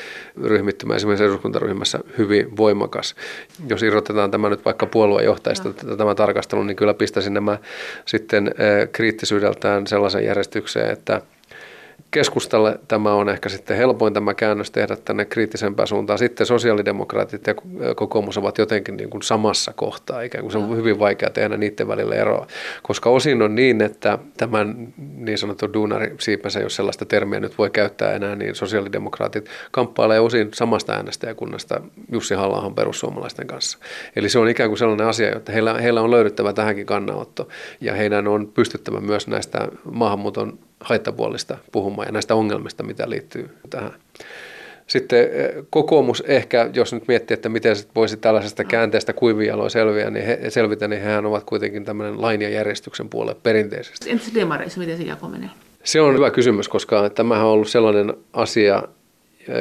ryhmittymä 0.44 0.96
esimerkiksi 0.96 1.24
eduskuntaryhmässä 1.24 2.00
hyvin 2.18 2.58
voimakas. 2.58 3.16
Jos 3.70 3.84
irrotetaan 3.84 4.32
tämä 4.32 4.50
nyt 4.50 4.66
vaikka 4.66 4.86
puoluejohtajista 4.86 5.70
no. 5.84 5.96
tämä 5.96 6.16
tarkastelu, 6.16 6.64
niin 6.64 6.76
kyllä 6.76 6.94
pistäisin 6.94 7.34
nämä 7.34 7.58
sitten 8.06 8.48
eh, 8.48 8.90
kriittisyydeltään 8.92 9.88
sellaisen 9.88 10.26
järjestykseen, 10.26 10.92
että– 10.92 11.22
keskustalle 12.14 12.80
tämä 12.88 13.14
on 13.14 13.30
ehkä 13.30 13.50
sitten 13.50 13.78
helpoin 13.78 14.14
tämä 14.14 14.34
käännös 14.34 14.72
tehdä 14.72 14.96
tänne 14.96 15.26
kriittisempään 15.26 15.88
suuntaan. 15.88 16.20
Sitten 16.20 16.48
sosiaalidemokraatit 16.48 17.48
ja 17.48 17.56
kokoomus 17.96 18.38
ovat 18.38 18.58
jotenkin 18.58 18.98
niin 18.98 19.10
kuin 19.10 19.22
samassa 19.22 19.74
kohtaa, 19.76 20.22
ikään 20.22 20.42
kuin 20.42 20.52
se 20.52 20.58
on 20.58 20.78
hyvin 20.78 21.00
vaikea 21.00 21.30
tehdä 21.30 21.58
niiden 21.58 21.88
välillä 21.88 22.16
eroa. 22.16 22.48
Koska 22.84 23.10
osin 23.10 23.42
on 23.42 23.56
niin, 23.56 23.82
että 23.82 24.20
tämän 24.38 24.94
niin 24.98 25.38
sanottu 25.38 25.74
duunari 25.74 26.16
siipänsä, 26.20 26.60
jos 26.60 26.76
sellaista 26.76 27.06
termiä 27.06 27.40
nyt 27.40 27.58
voi 27.58 27.70
käyttää 27.70 28.14
enää, 28.14 28.36
niin 28.36 28.56
sosiaalidemokraatit 28.56 29.50
kamppailee 29.72 30.20
osin 30.20 30.50
samasta 30.54 30.94
äänestäjäkunnasta 30.94 31.82
Jussi 32.12 32.36
halla 32.36 32.72
perussuomalaisten 32.76 33.48
kanssa. 33.48 33.78
Eli 34.16 34.30
se 34.30 34.40
on 34.40 34.50
ikään 34.50 34.70
kuin 34.70 34.78
sellainen 34.78 35.08
asia, 35.08 35.36
että 35.36 35.52
heillä, 35.52 35.74
heillä 35.74 36.02
on 36.02 36.12
löydyttävä 36.12 36.54
tähänkin 36.54 36.86
kannanotto 36.86 37.48
ja 37.82 37.94
heidän 37.94 38.28
on 38.28 38.48
pystyttävä 38.48 39.00
myös 39.00 39.28
näistä 39.28 39.68
maahanmuuton 39.92 40.60
haittapuolista 40.84 41.58
puhumaan 41.72 42.08
ja 42.08 42.12
näistä 42.12 42.36
ongelmista, 42.36 42.84
mitä 42.84 43.10
liittyy 43.10 43.50
tähän. 43.70 43.94
Sitten 44.88 45.20
eh, 45.20 45.52
kokoomus 45.70 46.24
ehkä, 46.28 46.70
jos 46.74 46.94
nyt 46.94 47.08
miettii, 47.08 47.34
että 47.36 47.50
miten 47.50 47.76
voisi 47.96 48.18
tällaisesta 48.18 48.64
käänteestä 48.64 49.14
kuivijaloin 49.14 49.72
selviä, 49.72 50.10
niin 50.10 50.26
he, 50.26 50.40
selvitä, 50.50 50.88
niin 50.88 51.02
hehän 51.02 51.26
ovat 51.26 51.44
kuitenkin 51.44 51.86
tämmöinen 51.86 52.22
lain 52.22 52.42
ja 52.42 52.50
järjestyksen 52.50 53.10
puolelle 53.10 53.40
perinteisesti. 53.44 54.12
Entäs 54.12 54.34
demareissa, 54.36 54.80
miten 54.80 54.98
se 54.98 55.04
jako 55.04 55.28
menee? 55.28 55.50
Se 55.84 56.02
on 56.02 56.16
hyvä 56.16 56.32
kysymys, 56.32 56.68
koska 56.68 57.10
tämähän 57.10 57.46
on 57.46 57.52
ollut 57.52 57.70
sellainen 57.70 58.14
asia, 58.34 58.84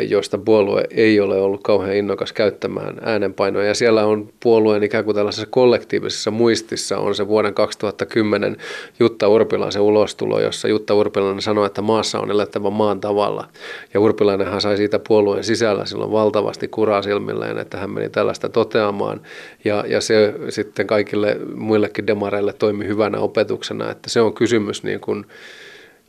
joista 0.09 0.39
puolue 0.39 0.85
ei 0.91 1.21
ole 1.21 1.41
ollut 1.41 1.63
kauhean 1.63 1.97
innokas 1.97 2.33
käyttämään 2.33 2.97
äänenpainoja. 3.03 3.67
Ja 3.67 3.75
siellä 3.75 4.07
on 4.07 4.29
puolueen 4.43 4.83
ikään 4.83 5.05
kuin 5.05 5.15
tällaisessa 5.15 5.47
kollektiivisessa 5.51 6.31
muistissa 6.31 6.99
on 6.99 7.15
se 7.15 7.29
vuoden 7.29 7.55
2010 7.55 8.57
Jutta 9.01 9.29
Urpilaisen 9.29 9.83
ulostulo, 9.83 10.41
jossa 10.41 10.69
Jutta 10.69 10.95
Urpilainen 10.95 11.43
sanoi, 11.43 11.67
että 11.67 11.83
maassa 11.83 12.21
on 12.21 12.31
elettävä 12.31 12.71
maan 12.71 13.01
tavalla. 13.01 13.49
Ja 13.95 14.01
Urpilainenhan 14.01 14.61
sai 14.61 14.77
siitä 14.77 14.99
puolueen 14.99 15.45
sisällä 15.45 15.85
silloin 15.85 16.13
valtavasti 16.13 16.69
kuraa 16.69 17.03
silmilleen, 17.03 17.59
että 17.59 17.79
hän 17.79 17.91
meni 17.91 18.09
tällaista 18.09 18.49
toteamaan. 18.49 19.21
Ja, 19.65 19.85
ja 19.89 20.01
se 20.01 20.35
sitten 20.49 20.87
kaikille 20.87 21.37
muillekin 21.55 22.07
demareille 22.07 22.53
toimi 22.53 22.87
hyvänä 22.87 23.19
opetuksena, 23.19 23.91
että 23.91 24.11
se 24.11 24.21
on 24.21 24.35
kysymys 24.35 24.83
niin 24.83 25.01
kuin, 25.01 25.27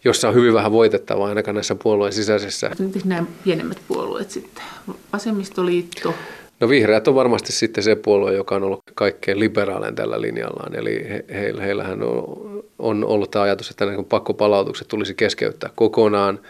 jossa 0.05 0.27
on 0.27 0.33
hyvin 0.33 0.53
vähän 0.53 0.71
voitettavaa 0.71 1.27
ainakaan 1.27 1.55
näissä 1.55 1.75
puolueen 1.75 2.13
sisäisissä. 2.13 2.71
Miten 2.79 3.01
nämä 3.05 3.25
pienemmät 3.43 3.77
puolueet 3.87 4.31
sitten? 4.31 4.63
Vasemmistoliitto? 5.13 6.13
No 6.59 6.69
vihreät 6.69 7.07
on 7.07 7.15
varmasti 7.15 7.51
sitten 7.51 7.83
se 7.83 7.95
puolue, 7.95 8.33
joka 8.33 8.55
on 8.55 8.63
ollut 8.63 8.83
kaikkein 8.95 9.39
liberaalein 9.39 9.95
tällä 9.95 10.21
linjallaan. 10.21 10.75
Eli 10.75 11.05
he, 11.09 11.25
he, 11.29 11.53
heillähän 11.61 12.03
on, 12.03 12.63
on 12.79 13.05
ollut 13.05 13.31
tämä 13.31 13.43
ajatus, 13.43 13.69
että 13.69 13.85
pakkopalautukset 14.09 14.87
tulisi 14.87 15.13
keskeyttää 15.13 15.69
kokonaan– 15.75 16.39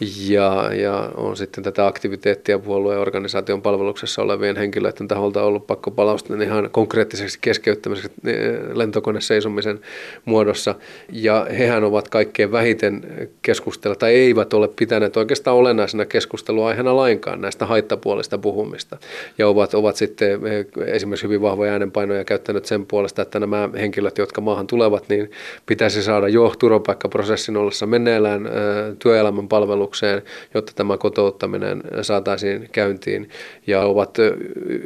ja, 0.00 0.70
ja 0.74 1.10
on 1.16 1.36
sitten 1.36 1.64
tätä 1.64 1.86
aktiviteettia 1.86 2.58
puolueen 2.58 3.00
organisaation 3.00 3.62
palveluksessa 3.62 4.22
olevien 4.22 4.56
henkilöiden 4.56 5.08
taholta 5.08 5.42
ollut 5.42 5.66
pakko 5.66 5.90
palausta 5.90 6.36
niin 6.36 6.48
ihan 6.48 6.70
konkreettisesti 6.70 7.38
keskeyttämiseksi 7.40 8.12
eh, 8.26 8.36
lentokone 8.74 9.20
seisomisen 9.20 9.80
muodossa. 10.24 10.74
Ja 11.12 11.46
hehän 11.58 11.84
ovat 11.84 12.08
kaikkein 12.08 12.52
vähiten 12.52 13.02
keskustella 13.42 13.96
tai 13.96 14.14
eivät 14.14 14.54
ole 14.54 14.68
pitäneet 14.68 15.16
oikeastaan 15.16 15.56
olennaisena 15.56 16.06
keskustelua 16.06 16.68
aiheena 16.68 16.96
lainkaan 16.96 17.40
näistä 17.40 17.66
haittapuolista 17.66 18.38
puhumista. 18.38 18.98
Ja 19.38 19.48
ovat, 19.48 19.74
ovat 19.74 19.96
sitten 19.96 20.46
eh, 20.46 20.66
esimerkiksi 20.86 21.26
hyvin 21.26 21.42
vahvoja 21.42 21.72
äänenpainoja 21.72 22.24
käyttäneet 22.24 22.66
sen 22.66 22.86
puolesta, 22.86 23.22
että 23.22 23.40
nämä 23.40 23.68
henkilöt, 23.74 24.18
jotka 24.18 24.40
maahan 24.40 24.66
tulevat, 24.66 25.08
niin 25.08 25.30
pitäisi 25.66 26.02
saada 26.02 26.28
jo 26.28 26.54
turvapaikkaprosessin 26.58 27.56
ollessa 27.56 27.86
meneillään 27.86 28.46
eh, 28.46 28.52
työelämän 28.98 29.48
palvelu 29.48 29.89
koulutukseen, 29.90 30.22
jotta 30.54 30.72
tämä 30.74 30.98
kotouttaminen 30.98 31.82
saataisiin 32.02 32.68
käyntiin. 32.72 33.28
Ja 33.66 33.80
ovat 33.80 34.16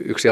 yksi 0.04 0.28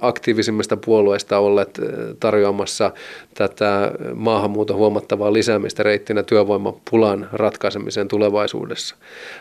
aktiivisimmista 0.00 0.76
puolueista 0.76 1.38
olleet 1.38 1.80
tarjoamassa 2.20 2.92
tätä 3.34 3.92
maahanmuuton 4.14 4.76
huomattavaa 4.76 5.32
lisäämistä 5.32 5.82
reittinä 5.82 6.22
työvoimapulan 6.22 7.28
ratkaisemiseen 7.32 8.08
tulevaisuudessa. 8.08 8.96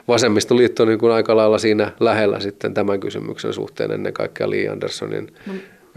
Vasemmistoliitto 0.08 0.84
on 0.84 0.90
niin 0.90 1.00
kuin 1.00 1.12
aika 1.12 1.36
lailla 1.36 1.58
siinä 1.58 1.92
lähellä 2.00 2.40
sitten 2.40 2.74
tämän 2.74 3.00
kysymyksen 3.00 3.54
suhteen 3.54 3.92
ennen 3.92 4.14
kaikkea 4.14 4.50
Li 4.50 4.68
Anderssonin 4.68 5.28
no 5.48 5.54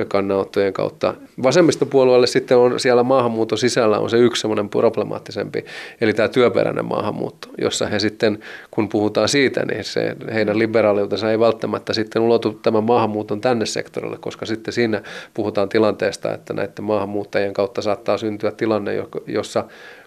kannanottojen 0.09 0.73
kautta. 0.73 1.15
Vasemmistopuolueelle 1.43 2.27
sitten 2.27 2.59
on 2.59 2.81
siellä 2.81 3.03
maahanmuuton 3.03 3.59
sisällä 3.59 3.99
on 3.99 4.11
se 4.11 4.17
yksi 4.17 4.41
semmoinen 4.41 4.69
problemaattisempi, 4.69 5.65
eli 6.01 6.15
tämä 6.15 6.29
työperäinen 6.29 6.85
maahanmuutto, 6.85 7.49
jossa 7.59 7.87
he 7.87 7.99
sitten, 7.99 8.39
kun 8.71 8.89
puhutaan 8.89 9.29
siitä, 9.29 9.65
niin 9.67 9.85
se 9.85 10.17
heidän 10.35 10.59
liberaaliutensa 10.59 11.31
ei 11.31 11.41
välttämättä 11.41 11.93
sitten 11.93 12.23
ulotu 12.23 12.53
tämän 12.53 12.85
maahanmuuton 12.85 13.41
tänne 13.41 13.67
sektorille, 13.67 14.17
koska 14.21 14.47
sitten 14.47 14.75
siinä 14.75 15.03
puhutaan 15.35 15.69
tilanteesta, 15.69 16.35
että 16.35 16.55
näiden 16.55 16.85
maahanmuuttajien 16.85 17.55
kautta 17.55 17.83
saattaa 17.83 18.19
syntyä 18.19 18.51
tilanne, 18.51 18.93
jossa 19.27 19.65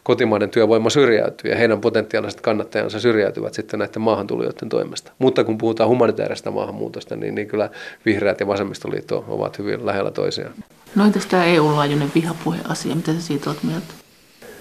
kotimainen 0.07 0.49
työvoima 0.49 0.89
syrjäytyy 0.89 1.51
ja 1.51 1.57
heidän 1.57 1.81
potentiaaliset 1.81 2.41
kannattajansa 2.41 2.99
syrjäytyvät 2.99 3.53
sitten 3.53 3.79
näiden 3.79 4.01
maahantulijoiden 4.01 4.69
toimesta. 4.69 5.11
Mutta 5.19 5.43
kun 5.43 5.57
puhutaan 5.57 5.89
humanitaarista 5.89 6.51
maahanmuutosta, 6.51 7.15
niin, 7.15 7.35
niin 7.35 7.47
kyllä 7.47 7.69
vihreät 8.05 8.39
ja 8.39 8.47
vasemmistoliitto 8.47 9.25
ovat 9.27 9.59
hyvin 9.59 9.85
lähellä 9.85 10.11
toisiaan. 10.11 10.53
No 10.95 11.05
entäs 11.05 11.25
tämä 11.25 11.45
EU-laajuinen 11.45 12.11
vihapuheasia, 12.15 12.95
mitä 12.95 13.13
sä 13.13 13.21
siitä 13.21 13.49
olet 13.49 13.63
mieltä? 13.63 13.93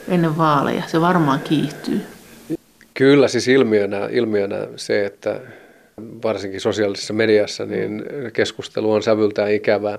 Ennen 0.09 0.39
vaaleja, 0.39 0.83
se 0.87 1.01
varmaan 1.01 1.41
kiihtyy. 1.41 2.01
Kyllä, 2.95 3.29
siis 3.29 3.49
ilmiönä, 3.49 4.09
ilmiönä 4.11 4.67
se, 4.77 5.07
että 5.07 5.41
varsinkin 6.25 6.61
sosiaalisessa 6.61 7.15
mediassa, 7.15 7.67
niin 7.67 8.05
keskustelu 8.33 8.93
on 8.93 9.03
sävyltään 9.03 9.53
ikävää. 9.53 9.99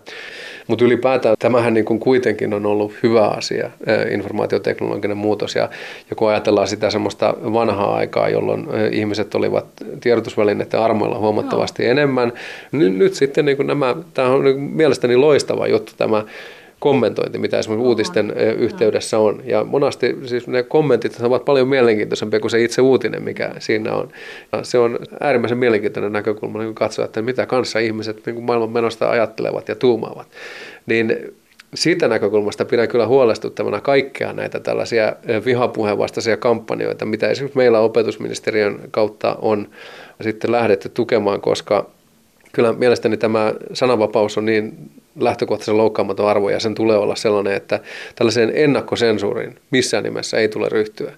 Mutta 0.68 0.86
ylipäätään 0.86 1.36
tämähän 1.40 1.74
niin 1.74 1.86
kuin 1.86 2.00
kuitenkin 2.00 2.54
on 2.54 2.66
ollut 2.66 2.94
hyvä 3.04 3.28
asia, 3.28 3.72
informaatioteknologinen 4.12 5.18
muutos. 5.18 5.56
Ja, 5.56 5.70
kun 6.16 6.30
ajatellaan 6.30 6.68
sitä 6.68 6.90
semmoista 6.90 7.34
vanhaa 7.54 7.96
aikaa, 7.96 8.30
jolloin 8.30 8.68
ihmiset 8.92 9.36
olivat 9.36 9.66
tiedotusvälineiden 10.02 10.80
armoilla 10.80 11.20
huomattavasti 11.20 11.84
Joo. 11.84 11.92
enemmän, 11.92 12.34
nyt, 12.72 12.96
nyt 12.96 13.14
sitten 13.14 13.46
niin 13.46 13.58
kuin 13.58 13.68
nämä, 13.68 13.96
tämä 14.14 14.30
on 14.30 14.44
niin 14.44 14.60
mielestäni 14.60 15.16
loistava 15.16 15.68
juttu 15.68 15.92
tämä 15.98 16.24
kommentointi, 16.80 17.38
mitä 17.38 17.60
esimerkiksi 17.60 17.88
uutisten 17.88 18.34
yhteydessä 18.58 19.20
on. 19.20 19.42
Ja 19.46 19.64
monasti 19.64 20.18
siis 20.26 20.48
ne 20.48 20.64
kommentit 20.64 21.18
ovat 21.22 21.46
paljon 21.46 21.68
mielenkiintoisempia 21.68 22.40
kuin 22.40 22.52
se 22.52 22.64
itse 22.64 22.82
uutinen, 22.82 23.24
mikä 23.24 23.52
siinä 23.60 23.94
on. 23.94 24.10
Ja 24.52 24.64
se 24.64 24.78
on 24.78 25.00
äärimmäisen 25.20 25.58
mielenkiintoinen 25.58 26.14
näkökulma 26.14 26.60
niin 26.60 26.76
katsoa, 26.76 27.06
että 27.06 27.22
mitä 27.22 27.46
kanssa 27.46 27.80
ihmiset 27.80 28.26
niin 28.26 28.44
maailman 28.44 28.70
menosta 28.70 29.10
ajattelevat 29.10 29.70
ja 29.70 29.76
tuumaavat. 29.76 30.28
Niin 30.86 31.34
siitä 31.74 32.08
näkökulmasta 32.08 32.66
pidän 32.66 32.88
kyllä 32.88 33.08
huolestuttavana 33.08 33.82
kaikkea 33.82 34.34
näitä 34.34 34.60
tällaisia 34.60 35.14
vihapuheen 35.46 35.98
vastaisia 35.98 36.38
kampanjoita, 36.38 37.06
mitä 37.06 37.30
esimerkiksi 37.30 37.58
meillä 37.58 37.80
opetusministeriön 37.80 38.80
kautta 38.92 39.38
on 39.42 39.70
sitten 40.22 40.52
lähdetty 40.52 40.90
tukemaan, 40.90 41.42
koska 41.42 41.90
kyllä 42.52 42.74
mielestäni 42.74 43.18
tämä 43.18 43.54
sananvapaus 43.74 44.38
on 44.38 44.46
niin 44.46 44.92
lähtökohtaisen 45.20 45.78
loukkaamaton 45.78 46.30
arvo 46.30 46.50
ja 46.50 46.60
sen 46.60 46.76
tulee 46.76 46.98
olla 46.98 47.16
sellainen, 47.16 47.54
että 47.54 47.80
tällaiseen 48.16 48.52
ennakkosensuuriin 48.56 49.60
missään 49.72 50.04
nimessä 50.04 50.38
ei 50.38 50.50
tule 50.50 50.70
ryhtyä 50.70 51.14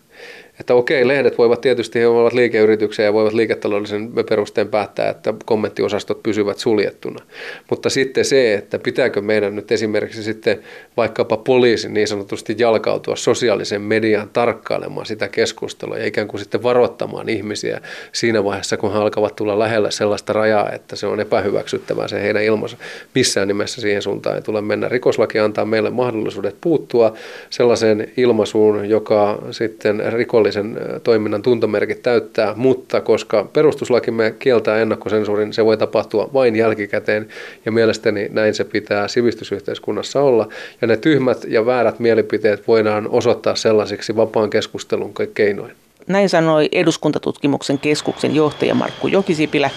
että 0.60 0.74
okei, 0.74 1.07
lehdet 1.07 1.38
voivat 1.38 1.62
tietysti, 1.62 1.99
he 1.99 2.07
ovat 2.07 2.34
liikeyrityksiä 2.34 3.05
ja 3.05 3.14
voivat 3.14 3.34
liiketaloudellisen 3.34 4.12
perusteen 4.30 4.68
päättää, 4.68 5.10
että 5.10 5.34
kommenttiosastot 5.45 6.24
pysyvät 6.24 6.57
suljettuna. 6.57 7.24
Mutta 7.70 7.89
sitten 7.89 8.26
se, 8.26 8.53
että 8.53 8.80
pitääkö 8.80 9.22
meidän 9.22 9.55
nyt 9.55 9.72
esimerkiksi 9.72 10.24
sitten 10.24 10.60
vaikkapa 10.97 11.38
poliisin 11.38 11.93
niin 11.93 12.07
sanotusti 12.07 12.55
jalkautua 12.57 13.16
sosiaalisen 13.16 13.82
median 13.82 14.30
tarkkailemaan 14.34 15.05
sitä 15.05 15.28
keskustelua 15.28 15.97
ja 15.97 16.05
ikään 16.05 16.28
kuin 16.28 16.39
sitten 16.39 16.64
varoittamaan 16.64 17.30
ihmisiä 17.30 17.82
siinä 18.12 18.43
vaiheessa, 18.43 18.78
kun 18.78 18.93
he 18.93 18.97
alkavat 18.97 19.36
tulla 19.36 19.60
lähellä 19.60 19.91
sellaista 19.91 20.34
rajaa, 20.34 20.72
että 20.72 20.95
se 20.95 21.07
on 21.07 21.20
epähyväksyttävää 21.20 22.07
se 22.07 22.22
heidän 22.22 22.43
ilmansa. 22.43 22.78
Missään 23.16 23.47
nimessä 23.47 23.82
siihen 23.82 24.01
suuntaan 24.01 24.36
ei 24.36 24.41
tule 24.41 24.62
mennä. 24.62 24.89
Rikoslaki 24.89 25.39
antaa 25.39 25.66
meille 25.66 25.89
mahdollisuudet 25.89 26.55
puuttua 26.62 27.14
sellaiseen 27.49 28.12
ilmaisuun, 28.18 28.89
joka 28.89 29.41
sitten 29.51 30.14
rikollinen 30.14 30.49
rikollisen 30.56 31.02
toiminnan 31.04 31.41
tuntomerkit 31.41 32.02
täyttää, 32.02 32.54
mutta 32.56 33.02
koska 33.02 33.43
perustuslakimme 33.54 34.36
kieltää 34.39 34.82
ennakkosensuurin, 34.82 35.54
se 35.54 35.66
voi 35.66 35.78
tapahtua 35.78 36.30
vain 36.34 36.56
jälkikäteen 36.56 37.28
ja 37.66 37.72
mielestäni 37.72 38.30
näin 38.32 38.54
se 38.54 38.64
pitää 38.64 39.08
sivistysyhteiskunnassa 39.08 40.22
olla. 40.22 40.47
Ja 40.82 40.88
ne 40.88 40.97
tyhmät 40.97 41.45
ja 41.47 41.66
väärät 41.66 42.00
mielipiteet 42.00 42.68
voidaan 42.68 43.10
osoittaa 43.10 43.56
sellaisiksi 43.56 44.16
vapaan 44.16 44.50
keskustelun 44.50 45.14
keinoin. 45.34 45.72
Näin 46.08 46.30
sanoi 46.30 46.70
eduskuntatutkimuksen 46.72 47.80
keskuksen 47.80 48.36
johtaja 48.36 48.76
Markku 48.76 49.08
Jokisipilä 49.08 49.70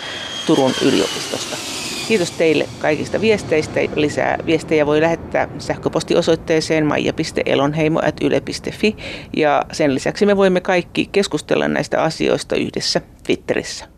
Turun 0.47 0.73
yliopistosta. 0.87 1.57
Kiitos 2.09 2.31
teille 2.31 2.67
kaikista 2.79 3.21
viesteistä. 3.21 3.81
Lisää 3.95 4.39
viestejä 4.47 4.87
voi 4.87 5.01
lähettää 5.01 5.49
sähköpostiosoitteeseen 5.59 6.87
maija.elonheimo.yle.fi 6.87 8.97
ja 9.37 9.63
sen 9.73 9.95
lisäksi 9.95 10.27
me 10.27 10.37
voimme 10.37 10.61
kaikki 10.61 11.09
keskustella 11.13 11.69
näistä 11.69 12.03
asioista 12.03 12.57
yhdessä 12.57 13.01
Twitterissä. 13.27 13.92